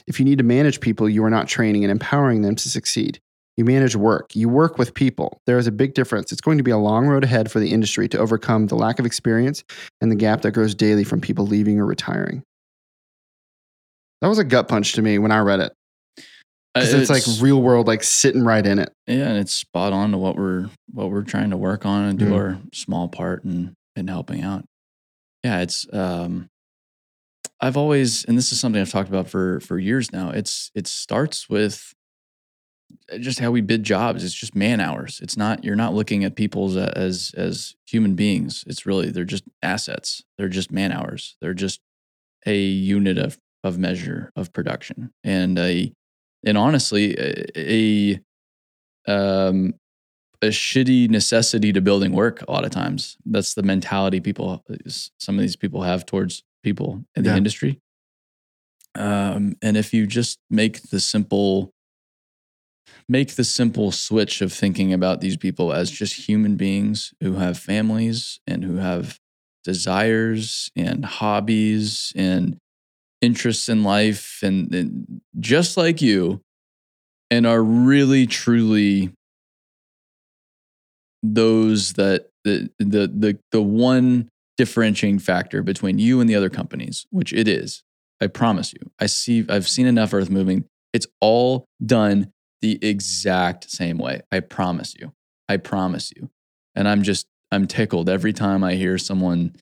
If 0.08 0.18
you 0.18 0.24
need 0.24 0.38
to 0.38 0.44
manage 0.44 0.80
people, 0.80 1.08
you 1.08 1.24
are 1.24 1.30
not 1.30 1.46
training 1.46 1.84
and 1.84 1.90
empowering 1.90 2.42
them 2.42 2.56
to 2.56 2.68
succeed. 2.68 3.20
You 3.56 3.64
manage 3.66 3.94
work. 3.96 4.34
You 4.34 4.48
work 4.48 4.78
with 4.78 4.94
people. 4.94 5.40
There 5.46 5.58
is 5.58 5.66
a 5.66 5.72
big 5.72 5.92
difference. 5.94 6.32
It's 6.32 6.40
going 6.40 6.56
to 6.58 6.64
be 6.64 6.70
a 6.70 6.78
long 6.78 7.06
road 7.06 7.22
ahead 7.24 7.50
for 7.50 7.60
the 7.60 7.70
industry 7.70 8.08
to 8.08 8.18
overcome 8.18 8.66
the 8.68 8.76
lack 8.76 8.98
of 8.98 9.04
experience 9.04 9.62
and 10.00 10.10
the 10.10 10.16
gap 10.16 10.40
that 10.42 10.52
grows 10.52 10.74
daily 10.74 11.04
from 11.04 11.20
people 11.20 11.46
leaving 11.46 11.78
or 11.78 11.84
retiring. 11.86 12.42
That 14.22 14.28
was 14.28 14.38
a 14.38 14.44
gut 14.44 14.68
punch 14.68 14.94
to 14.94 15.02
me 15.02 15.18
when 15.18 15.32
I 15.32 15.40
read 15.40 15.60
it. 15.60 15.72
Because 16.74 16.94
it's, 16.94 17.10
like 17.10 17.24
real 17.42 17.60
world, 17.60 17.86
like 17.86 18.02
sitting 18.02 18.42
right 18.42 18.64
in 18.64 18.78
it. 18.78 18.90
yeah, 19.06 19.28
and 19.28 19.36
it's 19.36 19.52
spot 19.52 19.92
on 19.92 20.12
to 20.12 20.16
what 20.18 20.36
we're 20.36 20.70
what 20.90 21.10
we're 21.10 21.22
trying 21.22 21.50
to 21.50 21.56
work 21.58 21.84
on 21.84 22.04
and 22.04 22.18
do 22.18 22.30
Mhm. 22.30 22.34
our 22.34 22.58
small 22.72 23.08
part 23.08 23.44
in 23.44 23.74
in 23.94 24.08
helping 24.08 24.40
out. 24.40 24.64
Yeah, 25.44 25.60
it's 25.60 25.86
um 25.92 26.48
I've 27.60 27.76
always 27.76 28.24
and 28.24 28.38
this 28.38 28.52
is 28.52 28.60
something 28.60 28.80
I've 28.80 28.90
talked 28.90 29.10
about 29.10 29.28
for 29.28 29.60
for 29.60 29.78
years 29.78 30.12
now. 30.12 30.30
It's 30.30 30.70
it 30.74 30.86
starts 30.86 31.50
with 31.50 31.92
just 33.20 33.38
how 33.40 33.50
we 33.50 33.60
bid 33.60 33.82
jobs. 33.82 34.24
It's 34.24 34.34
just 34.34 34.54
man 34.54 34.80
hours. 34.80 35.20
It's 35.22 35.36
not 35.36 35.64
you're 35.64 35.76
not 35.76 35.94
looking 35.94 36.24
at 36.24 36.36
people 36.36 36.66
as 36.66 36.76
as 36.76 37.32
as 37.36 37.74
human 37.86 38.14
beings. 38.14 38.64
It's 38.66 38.86
really 38.86 39.10
they're 39.10 39.24
just 39.24 39.44
assets. 39.62 40.22
They're 40.38 40.48
just 40.48 40.70
man 40.72 40.92
hours. 40.92 41.36
They're 41.40 41.54
just 41.54 41.80
a 42.46 42.58
unit 42.58 43.18
of 43.18 43.38
of 43.64 43.78
measure 43.78 44.32
of 44.36 44.52
production. 44.52 45.12
And 45.24 45.58
a 45.58 45.92
and 46.44 46.58
honestly 46.58 47.14
a, 47.18 47.44
a 47.56 48.20
um 49.06 49.74
a 50.42 50.46
shitty 50.48 51.08
necessity 51.08 51.72
to 51.72 51.80
building 51.80 52.12
work 52.12 52.42
a 52.42 52.50
lot 52.50 52.64
of 52.64 52.70
times. 52.72 53.16
That's 53.24 53.54
the 53.54 53.62
mentality 53.62 54.20
people 54.20 54.64
some 55.18 55.36
of 55.36 55.42
these 55.42 55.56
people 55.56 55.82
have 55.82 56.04
towards 56.04 56.42
people 56.64 57.04
in 57.14 57.22
the 57.24 57.30
Yeah. 57.30 57.36
industry. 57.36 57.80
Um 58.94 59.54
and 59.62 59.76
if 59.76 59.94
you 59.94 60.06
just 60.06 60.38
make 60.50 60.82
the 60.90 61.00
simple 61.00 61.72
make 63.08 63.34
the 63.34 63.44
simple 63.44 63.92
switch 63.92 64.40
of 64.40 64.52
thinking 64.52 64.92
about 64.92 65.20
these 65.20 65.36
people 65.36 65.72
as 65.72 65.90
just 65.90 66.28
human 66.28 66.56
beings 66.56 67.12
who 67.20 67.34
have 67.34 67.58
families 67.58 68.40
and 68.46 68.64
who 68.64 68.76
have 68.76 69.18
desires 69.64 70.70
and 70.76 71.04
hobbies 71.04 72.12
and 72.16 72.56
interests 73.20 73.68
in 73.68 73.84
life 73.84 74.40
and, 74.42 74.74
and 74.74 75.20
just 75.38 75.76
like 75.76 76.02
you 76.02 76.40
and 77.30 77.46
are 77.46 77.62
really 77.62 78.26
truly 78.26 79.12
those 81.22 81.92
that 81.94 82.28
the 82.44 82.68
the 82.78 83.06
the 83.06 83.38
the 83.52 83.62
one 83.62 84.28
differentiating 84.58 85.18
factor 85.18 85.62
between 85.62 85.98
you 85.98 86.20
and 86.20 86.28
the 86.28 86.34
other 86.34 86.50
companies 86.50 87.06
which 87.10 87.32
it 87.32 87.46
is. 87.46 87.82
I 88.20 88.26
promise 88.26 88.72
you. 88.72 88.90
I 88.98 89.06
see 89.06 89.46
i've 89.48 89.68
seen 89.68 89.86
enough 89.86 90.12
earth 90.12 90.30
moving. 90.30 90.64
It's 90.92 91.06
all 91.20 91.64
done 91.84 92.32
the 92.62 92.78
exact 92.82 93.70
same 93.70 93.98
way. 93.98 94.22
I 94.32 94.40
promise 94.40 94.94
you. 94.98 95.12
I 95.48 95.58
promise 95.58 96.12
you. 96.16 96.30
And 96.74 96.88
i'm 96.88 97.02
just 97.02 97.26
i'm 97.50 97.66
tickled 97.66 98.08
every 98.08 98.32
time 98.32 98.64
i 98.64 98.74
hear 98.74 98.96
someone 98.96 99.54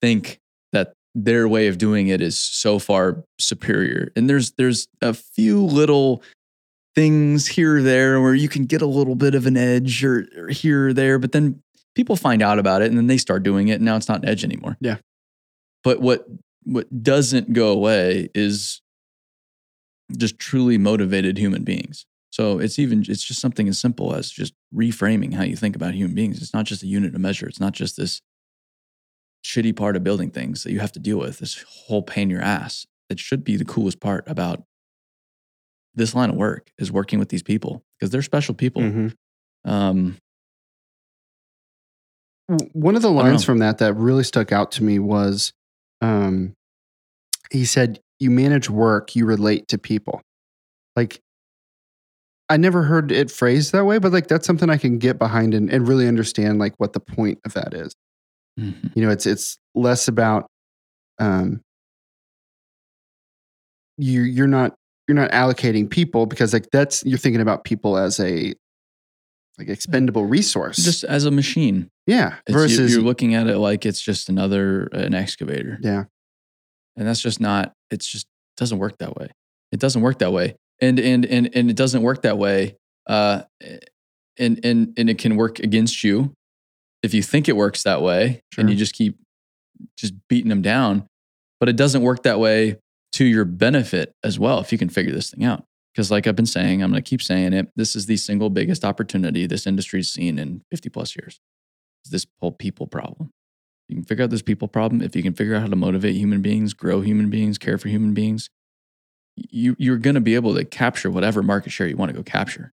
think 0.00 0.38
that 0.72 0.92
their 1.14 1.48
way 1.48 1.66
of 1.66 1.78
doing 1.78 2.08
it 2.08 2.20
is 2.20 2.38
so 2.38 2.78
far 2.78 3.24
superior. 3.40 4.12
And 4.14 4.28
there's 4.28 4.52
there's 4.52 4.86
a 5.00 5.14
few 5.14 5.64
little 5.64 6.22
things 6.94 7.46
here 7.48 7.76
or 7.76 7.82
there 7.82 8.20
where 8.20 8.34
you 8.34 8.48
can 8.48 8.64
get 8.64 8.82
a 8.82 8.86
little 8.86 9.14
bit 9.14 9.34
of 9.34 9.46
an 9.46 9.56
edge 9.56 10.04
or, 10.04 10.26
or 10.36 10.48
here 10.48 10.88
or 10.88 10.92
there 10.92 11.18
but 11.18 11.32
then 11.32 11.62
people 11.94 12.16
find 12.16 12.42
out 12.42 12.58
about 12.58 12.82
it 12.82 12.88
and 12.88 12.96
then 12.96 13.06
they 13.06 13.18
start 13.18 13.42
doing 13.42 13.68
it 13.68 13.74
and 13.74 13.84
now 13.84 13.96
it's 13.96 14.08
not 14.08 14.22
an 14.22 14.28
edge 14.28 14.44
anymore. 14.44 14.76
Yeah. 14.80 14.96
but 15.84 16.00
what 16.00 16.26
what 16.64 17.02
doesn't 17.02 17.52
go 17.52 17.68
away 17.72 18.28
is 18.34 18.82
just 20.16 20.38
truly 20.38 20.78
motivated 20.78 21.38
human 21.38 21.64
beings 21.64 22.06
so 22.38 22.58
it's 22.58 22.78
even 22.78 23.00
it's 23.08 23.24
just 23.24 23.40
something 23.40 23.68
as 23.68 23.78
simple 23.78 24.14
as 24.14 24.30
just 24.30 24.54
reframing 24.74 25.34
how 25.34 25.42
you 25.42 25.56
think 25.56 25.74
about 25.74 25.94
human 25.94 26.14
beings. 26.14 26.40
It's 26.40 26.54
not 26.54 26.66
just 26.66 26.82
a 26.82 26.86
unit 26.86 27.14
of 27.14 27.20
measure. 27.20 27.48
It's 27.48 27.58
not 27.60 27.72
just 27.72 27.96
this 27.96 28.20
shitty 29.44 29.74
part 29.74 29.96
of 29.96 30.04
building 30.04 30.30
things 30.30 30.62
that 30.62 30.72
you 30.72 30.78
have 30.80 30.92
to 30.92 31.00
deal 31.00 31.18
with 31.18 31.38
this 31.38 31.64
whole 31.68 32.02
pain 32.02 32.24
in 32.24 32.30
your 32.30 32.42
ass. 32.42 32.86
It 33.08 33.18
should 33.18 33.42
be 33.42 33.56
the 33.56 33.64
coolest 33.64 34.00
part 34.00 34.24
about 34.28 34.62
this 35.94 36.14
line 36.14 36.30
of 36.30 36.36
work 36.36 36.70
is 36.78 36.92
working 36.92 37.18
with 37.18 37.28
these 37.30 37.42
people 37.42 37.82
because 37.98 38.10
they're 38.10 38.22
special 38.22 38.54
people. 38.54 38.82
Mhm. 38.82 39.14
um 39.64 40.16
One 42.72 42.96
of 42.96 43.02
the 43.02 43.10
lines 43.10 43.42
from 43.44 43.58
that 43.58 43.78
that 43.78 43.94
really 43.94 44.24
stuck 44.24 44.52
out 44.52 44.72
to 44.72 44.84
me 44.84 44.98
was 44.98 45.52
um, 46.00 46.54
he 47.50 47.64
said, 47.64 48.00
You 48.20 48.30
manage 48.30 48.70
work, 48.70 49.14
you 49.16 49.26
relate 49.26 49.68
to 49.68 49.78
people. 49.78 50.22
Like, 50.96 51.20
I 52.50 52.56
never 52.56 52.82
heard 52.82 53.12
it 53.12 53.30
phrased 53.30 53.72
that 53.72 53.84
way, 53.84 53.98
but 53.98 54.12
like 54.12 54.28
that's 54.28 54.46
something 54.46 54.70
I 54.70 54.78
can 54.78 54.98
get 54.98 55.18
behind 55.18 55.54
and, 55.54 55.70
and 55.70 55.86
really 55.86 56.08
understand 56.08 56.58
like 56.58 56.74
what 56.78 56.92
the 56.92 57.00
point 57.00 57.38
of 57.44 57.54
that 57.54 57.74
is. 57.74 57.94
mhm. 58.58 58.90
You 58.94 59.02
know, 59.02 59.10
it's 59.10 59.26
it's 59.26 59.58
less 59.74 60.08
about 60.08 60.46
um 61.18 61.60
you 63.98 64.22
you're 64.22 64.46
not 64.46 64.74
you're 65.06 65.16
not 65.16 65.30
allocating 65.32 65.90
people 65.90 66.26
because 66.26 66.52
like 66.52 66.68
that's 66.70 67.04
you're 67.04 67.18
thinking 67.18 67.40
about 67.40 67.64
people 67.64 67.98
as 67.98 68.20
a 68.20 68.54
like 69.58 69.68
expendable 69.68 70.24
resource. 70.24 70.76
just 70.76 71.02
as 71.04 71.24
a 71.24 71.30
machine 71.30 71.90
yeah. 72.06 72.36
It's, 72.46 72.54
versus 72.54 72.92
you're 72.92 73.02
looking 73.02 73.34
at 73.34 73.48
it 73.48 73.58
like 73.58 73.84
it's 73.84 74.00
just 74.00 74.28
another 74.28 74.84
an 74.92 75.14
excavator 75.14 75.78
yeah. 75.82 76.04
and 76.96 77.06
that's 77.06 77.20
just 77.20 77.40
not 77.40 77.72
it's 77.90 78.06
just 78.06 78.26
doesn't 78.56 78.78
work 78.78 78.96
that 78.98 79.16
way 79.16 79.30
it 79.72 79.80
doesn't 79.80 80.02
work 80.02 80.20
that 80.20 80.32
way 80.32 80.54
and 80.80 80.98
and 80.98 81.24
and, 81.26 81.50
and 81.54 81.70
it 81.70 81.76
doesn't 81.76 82.02
work 82.02 82.22
that 82.22 82.38
way 82.38 82.76
uh 83.06 83.42
and 84.38 84.64
and 84.64 84.94
and 84.96 85.10
it 85.10 85.18
can 85.18 85.36
work 85.36 85.58
against 85.58 86.04
you 86.04 86.32
if 87.02 87.14
you 87.14 87.22
think 87.22 87.48
it 87.48 87.56
works 87.56 87.82
that 87.82 88.02
way 88.02 88.42
and 88.56 88.70
you 88.70 88.76
just 88.76 88.94
keep 88.94 89.18
just 89.96 90.14
beating 90.28 90.48
them 90.48 90.62
down 90.62 91.06
but 91.60 91.68
it 91.68 91.76
doesn't 91.76 92.02
work 92.02 92.22
that 92.22 92.38
way 92.38 92.78
to 93.12 93.24
your 93.24 93.44
benefit 93.44 94.12
as 94.22 94.38
well 94.38 94.60
if 94.60 94.70
you 94.70 94.78
can 94.78 94.88
figure 94.88 95.12
this 95.12 95.30
thing 95.30 95.44
out. 95.44 95.64
Because 95.94 96.10
like 96.10 96.26
i've 96.28 96.36
been 96.36 96.46
saying 96.46 96.82
i'm 96.82 96.90
going 96.90 97.02
to 97.02 97.08
keep 97.08 97.22
saying 97.22 97.52
it 97.52 97.70
this 97.74 97.96
is 97.96 98.06
the 98.06 98.16
single 98.16 98.50
biggest 98.50 98.84
opportunity 98.84 99.46
this 99.46 99.66
industry's 99.66 100.08
seen 100.08 100.38
in 100.38 100.62
50 100.70 100.90
plus 100.90 101.16
years 101.16 101.40
is 102.04 102.10
this 102.10 102.26
whole 102.40 102.52
people 102.52 102.86
problem. 102.86 103.30
You 103.88 103.96
can 103.96 104.04
figure 104.04 104.24
out 104.24 104.30
this 104.30 104.42
people 104.42 104.68
problem 104.68 105.00
if 105.00 105.16
you 105.16 105.22
can 105.22 105.32
figure 105.32 105.54
out 105.54 105.62
how 105.62 105.68
to 105.68 105.76
motivate 105.76 106.14
human 106.14 106.42
beings 106.42 106.74
grow 106.74 107.00
human 107.00 107.30
beings 107.30 107.56
care 107.56 107.78
for 107.78 107.88
human 107.88 108.12
beings 108.12 108.50
you, 109.50 109.76
you're 109.78 109.98
going 109.98 110.14
to 110.14 110.20
be 110.20 110.34
able 110.34 110.54
to 110.54 110.64
capture 110.64 111.10
whatever 111.10 111.42
market 111.42 111.70
share 111.70 111.86
you 111.86 111.96
want 111.96 112.10
to 112.10 112.16
go 112.16 112.22
capture. 112.22 112.72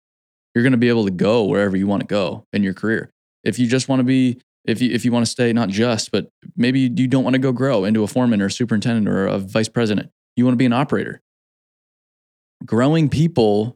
You're 0.53 0.63
going 0.63 0.71
to 0.71 0.77
be 0.77 0.89
able 0.89 1.05
to 1.05 1.11
go 1.11 1.45
wherever 1.45 1.77
you 1.77 1.87
want 1.87 2.01
to 2.01 2.07
go 2.07 2.45
in 2.51 2.63
your 2.63 2.73
career. 2.73 3.11
If 3.43 3.57
you 3.57 3.67
just 3.67 3.87
want 3.87 3.99
to 3.99 4.03
be 4.03 4.39
if 4.65 4.81
you 4.81 4.91
if 4.91 5.05
you 5.05 5.11
want 5.11 5.25
to 5.25 5.31
stay 5.31 5.51
not 5.53 5.69
just 5.69 6.11
but 6.11 6.29
maybe 6.55 6.81
you 6.81 7.07
don't 7.07 7.23
want 7.23 7.33
to 7.33 7.39
go 7.39 7.51
grow 7.51 7.83
into 7.83 8.03
a 8.03 8.07
foreman 8.07 8.41
or 8.41 8.45
a 8.47 8.51
superintendent 8.51 9.07
or 9.07 9.25
a 9.25 9.39
vice 9.39 9.69
president. 9.69 10.11
You 10.35 10.45
want 10.45 10.53
to 10.53 10.57
be 10.57 10.65
an 10.65 10.73
operator. 10.73 11.21
Growing 12.65 13.09
people 13.09 13.75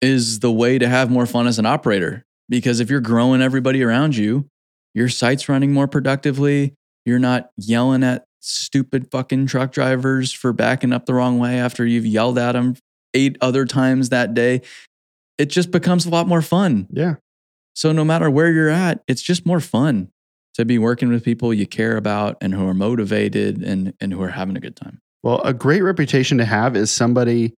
is 0.00 0.40
the 0.40 0.52
way 0.52 0.78
to 0.78 0.88
have 0.88 1.10
more 1.10 1.26
fun 1.26 1.46
as 1.46 1.58
an 1.58 1.66
operator 1.66 2.24
because 2.48 2.80
if 2.80 2.88
you're 2.88 3.00
growing 3.00 3.42
everybody 3.42 3.82
around 3.82 4.16
you 4.16 4.48
your 4.94 5.08
site's 5.08 5.48
running 5.48 5.72
more 5.72 5.86
productively 5.86 6.74
You're 7.04 7.18
not 7.18 7.50
yelling 7.56 8.02
at 8.02 8.24
stupid 8.46 9.10
fucking 9.10 9.46
truck 9.46 9.72
drivers 9.72 10.32
for 10.32 10.52
backing 10.52 10.92
up 10.92 11.06
the 11.06 11.14
wrong 11.14 11.38
way 11.38 11.58
after 11.58 11.84
you've 11.84 12.06
yelled 12.06 12.38
at 12.38 12.52
them 12.52 12.76
eight 13.14 13.36
other 13.40 13.64
times 13.64 14.10
that 14.10 14.34
day. 14.34 14.62
It 15.38 15.46
just 15.46 15.70
becomes 15.70 16.06
a 16.06 16.10
lot 16.10 16.28
more 16.28 16.42
fun. 16.42 16.86
Yeah. 16.90 17.16
So 17.74 17.92
no 17.92 18.04
matter 18.04 18.30
where 18.30 18.50
you're 18.50 18.70
at, 18.70 19.02
it's 19.06 19.22
just 19.22 19.44
more 19.44 19.60
fun 19.60 20.08
to 20.54 20.64
be 20.64 20.78
working 20.78 21.10
with 21.10 21.24
people 21.24 21.52
you 21.52 21.66
care 21.66 21.96
about 21.96 22.38
and 22.40 22.54
who 22.54 22.66
are 22.66 22.74
motivated 22.74 23.62
and 23.62 23.92
and 24.00 24.12
who 24.12 24.22
are 24.22 24.30
having 24.30 24.56
a 24.56 24.60
good 24.60 24.76
time. 24.76 25.00
Well, 25.22 25.42
a 25.42 25.52
great 25.52 25.82
reputation 25.82 26.38
to 26.38 26.44
have 26.44 26.76
is 26.76 26.90
somebody 26.90 27.52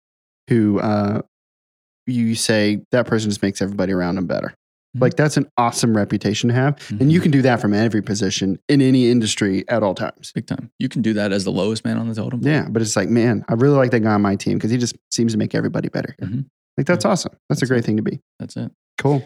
who 0.49 0.79
uh, 0.79 1.23
you 2.07 2.35
say 2.35 2.81
that 2.93 3.07
person 3.07 3.29
just 3.29 3.43
makes 3.43 3.61
everybody 3.61 3.93
around 3.93 4.15
them 4.15 4.27
better. 4.27 4.55
Mhm. 4.97 5.01
Like 5.01 5.15
that's 5.17 5.37
an 5.37 5.47
awesome 5.59 5.97
reputation 5.97 6.49
to 6.49 6.55
have, 6.55 6.79
and 7.01 7.13
you 7.13 7.21
can 7.21 7.31
do 7.31 7.43
that 7.43 7.61
from 7.61 7.75
every 7.75 8.03
position 8.03 8.59
in 8.69 8.81
any 8.81 9.11
industry 9.11 9.65
at 9.69 9.83
all 9.83 9.95
times. 9.95 10.33
big 10.35 10.47
time. 10.47 10.71
You 10.79 10.89
can 10.89 11.03
do 11.03 11.13
that 11.15 11.33
as 11.33 11.45
the 11.45 11.53
lowest 11.53 11.85
man 11.85 11.99
on 11.99 12.09
the 12.09 12.15
totem. 12.15 12.41
Yeah, 12.43 12.67
but 12.69 12.83
it's 12.83 12.97
like, 12.97 13.09
man, 13.09 13.45
I 13.49 13.55
really 13.55 13.77
like 13.77 13.91
that 13.93 14.01
guy 14.01 14.13
on 14.15 14.23
my 14.23 14.37
team 14.37 14.59
because 14.59 14.71
he 14.71 14.79
just 14.79 14.97
seems 15.11 15.33
to 15.33 15.39
make 15.39 15.55
everybody 15.55 15.89
better. 15.89 16.15
Mhm. 16.21 16.47
Like 16.77 16.87
that's 16.87 17.05
awesome. 17.05 17.33
That's, 17.49 17.63
a 17.63 17.67
great 17.67 17.79
it. 17.81 17.85
thing 17.87 17.97
to 17.97 18.03
be. 18.03 18.21
That's 18.39 18.57
it. 18.57 18.71
Cool. 18.99 19.25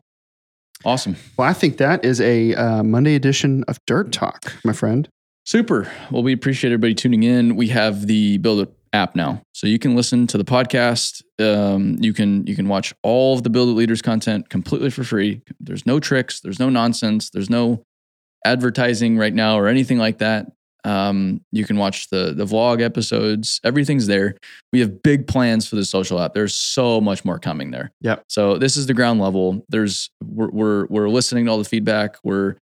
Awesome. 0.84 1.16
Well, 1.36 1.48
I 1.48 1.52
think 1.52 1.76
that 1.78 2.04
is 2.04 2.20
a 2.20 2.54
uh, 2.54 2.82
Monday 2.82 3.14
edition 3.14 3.64
of 3.68 3.78
Dirt 3.86 4.12
Talk, 4.12 4.54
my 4.64 4.72
friend. 4.72 5.08
Super. 5.44 5.90
Well, 6.10 6.22
we 6.22 6.32
appreciate 6.32 6.70
everybody 6.70 6.94
tuning 6.94 7.22
in. 7.22 7.56
We 7.56 7.68
have 7.68 8.06
the 8.06 8.38
BuildWitt 8.38 8.68
app 8.92 9.14
now, 9.14 9.42
so 9.52 9.66
you 9.66 9.78
can 9.78 9.94
listen 9.94 10.26
to 10.28 10.38
the 10.38 10.44
podcast. 10.44 11.22
Um, 11.38 11.96
you 12.00 12.12
can 12.12 12.46
you 12.46 12.56
can 12.56 12.68
watch 12.68 12.94
all 13.02 13.36
of 13.36 13.42
the 13.42 13.50
BuildWitt 13.50 13.76
Leaders 13.76 14.02
content 14.02 14.48
completely 14.48 14.90
for 14.90 15.04
free. 15.04 15.42
There's 15.60 15.86
no 15.86 16.00
tricks. 16.00 16.40
There's 16.40 16.58
no 16.58 16.68
nonsense. 16.68 17.30
There's 17.30 17.50
no 17.50 17.84
advertising 18.44 19.16
right 19.16 19.34
now 19.34 19.58
or 19.58 19.68
anything 19.68 19.98
like 19.98 20.18
that. 20.18 20.46
Um, 20.84 21.42
you 21.52 21.64
can 21.64 21.76
watch 21.76 22.08
the 22.08 22.32
the 22.34 22.44
vlog 22.44 22.80
episodes. 22.80 23.60
Everything's 23.64 24.06
there. 24.06 24.36
We 24.72 24.80
have 24.80 25.02
big 25.02 25.26
plans 25.26 25.68
for 25.68 25.76
the 25.76 25.84
social 25.84 26.20
app. 26.20 26.34
There's 26.34 26.54
so 26.54 27.00
much 27.00 27.24
more 27.24 27.38
coming 27.38 27.70
there. 27.70 27.92
Yep. 28.00 28.24
So 28.28 28.56
this 28.56 28.76
is 28.76 28.86
the 28.86 28.94
ground 28.94 29.20
level. 29.20 29.64
There's 29.68 30.10
we're 30.24 30.50
we're, 30.50 30.86
we're 30.86 31.08
listening 31.08 31.44
to 31.46 31.50
all 31.50 31.58
the 31.58 31.64
feedback. 31.64 32.16
We're 32.24 32.56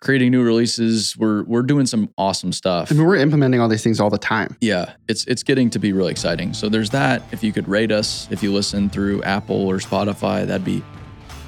creating 0.00 0.30
new 0.32 0.42
releases. 0.42 1.16
We're 1.16 1.42
we're 1.44 1.62
doing 1.62 1.86
some 1.86 2.08
awesome 2.18 2.52
stuff. 2.52 2.90
I 2.90 2.94
mean, 2.94 3.06
we're 3.06 3.16
implementing 3.16 3.60
all 3.60 3.68
these 3.68 3.82
things 3.84 4.00
all 4.00 4.10
the 4.10 4.18
time. 4.18 4.56
Yeah, 4.60 4.94
it's 5.08 5.24
it's 5.26 5.42
getting 5.42 5.70
to 5.70 5.78
be 5.78 5.92
really 5.92 6.10
exciting. 6.10 6.52
So 6.54 6.68
there's 6.68 6.90
that. 6.90 7.22
If 7.32 7.42
you 7.44 7.52
could 7.52 7.68
rate 7.68 7.92
us, 7.92 8.26
if 8.30 8.42
you 8.42 8.52
listen 8.52 8.88
through 8.90 9.22
Apple 9.22 9.66
or 9.66 9.76
Spotify, 9.78 10.46
that'd 10.46 10.64
be 10.64 10.82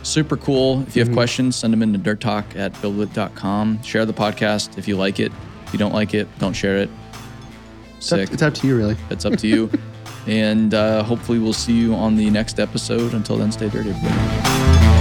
super 0.03 0.37
cool. 0.37 0.83
If 0.83 0.97
you 0.97 1.01
have 1.01 1.11
Mhm. 1.11 1.15
questions, 1.15 1.57
send 1.57 1.73
them 1.73 1.83
into 1.83 1.99
dirt 1.99 2.21
talk 2.21 2.45
at 2.57 2.73
buildwitt.com. 2.83 3.83
Share 3.83 4.05
the 4.05 4.13
podcast 4.13 4.77
if 4.79 4.87
you 4.89 4.97
like 4.97 5.21
it. 5.21 5.33
If 5.67 5.73
you 5.73 5.79
don't 5.79 5.95
like 5.95 6.13
it, 6.13 6.27
don't 6.39 6.55
share 6.55 6.77
it. 6.79 6.91
It's 7.99 8.13
up, 8.13 8.19
Sick. 8.19 8.33
it's 8.33 8.43
up 8.43 8.53
to 8.55 8.67
you, 8.67 8.77
really. 8.77 8.97
It's 9.11 9.25
up 9.25 9.37
to 9.39 9.47
you. 9.47 9.71
and 10.27 10.75
uh, 10.75 11.03
hopefully 11.05 11.39
we'll 11.39 11.53
see 11.53 11.73
you 11.73 11.95
on 11.95 12.17
the 12.17 12.29
next 12.31 12.59
episode. 12.59 13.15
Until 13.15 13.37
then, 13.37 13.53
stay 13.53 13.69
dirty, 13.69 13.91
everybody. 13.91 14.92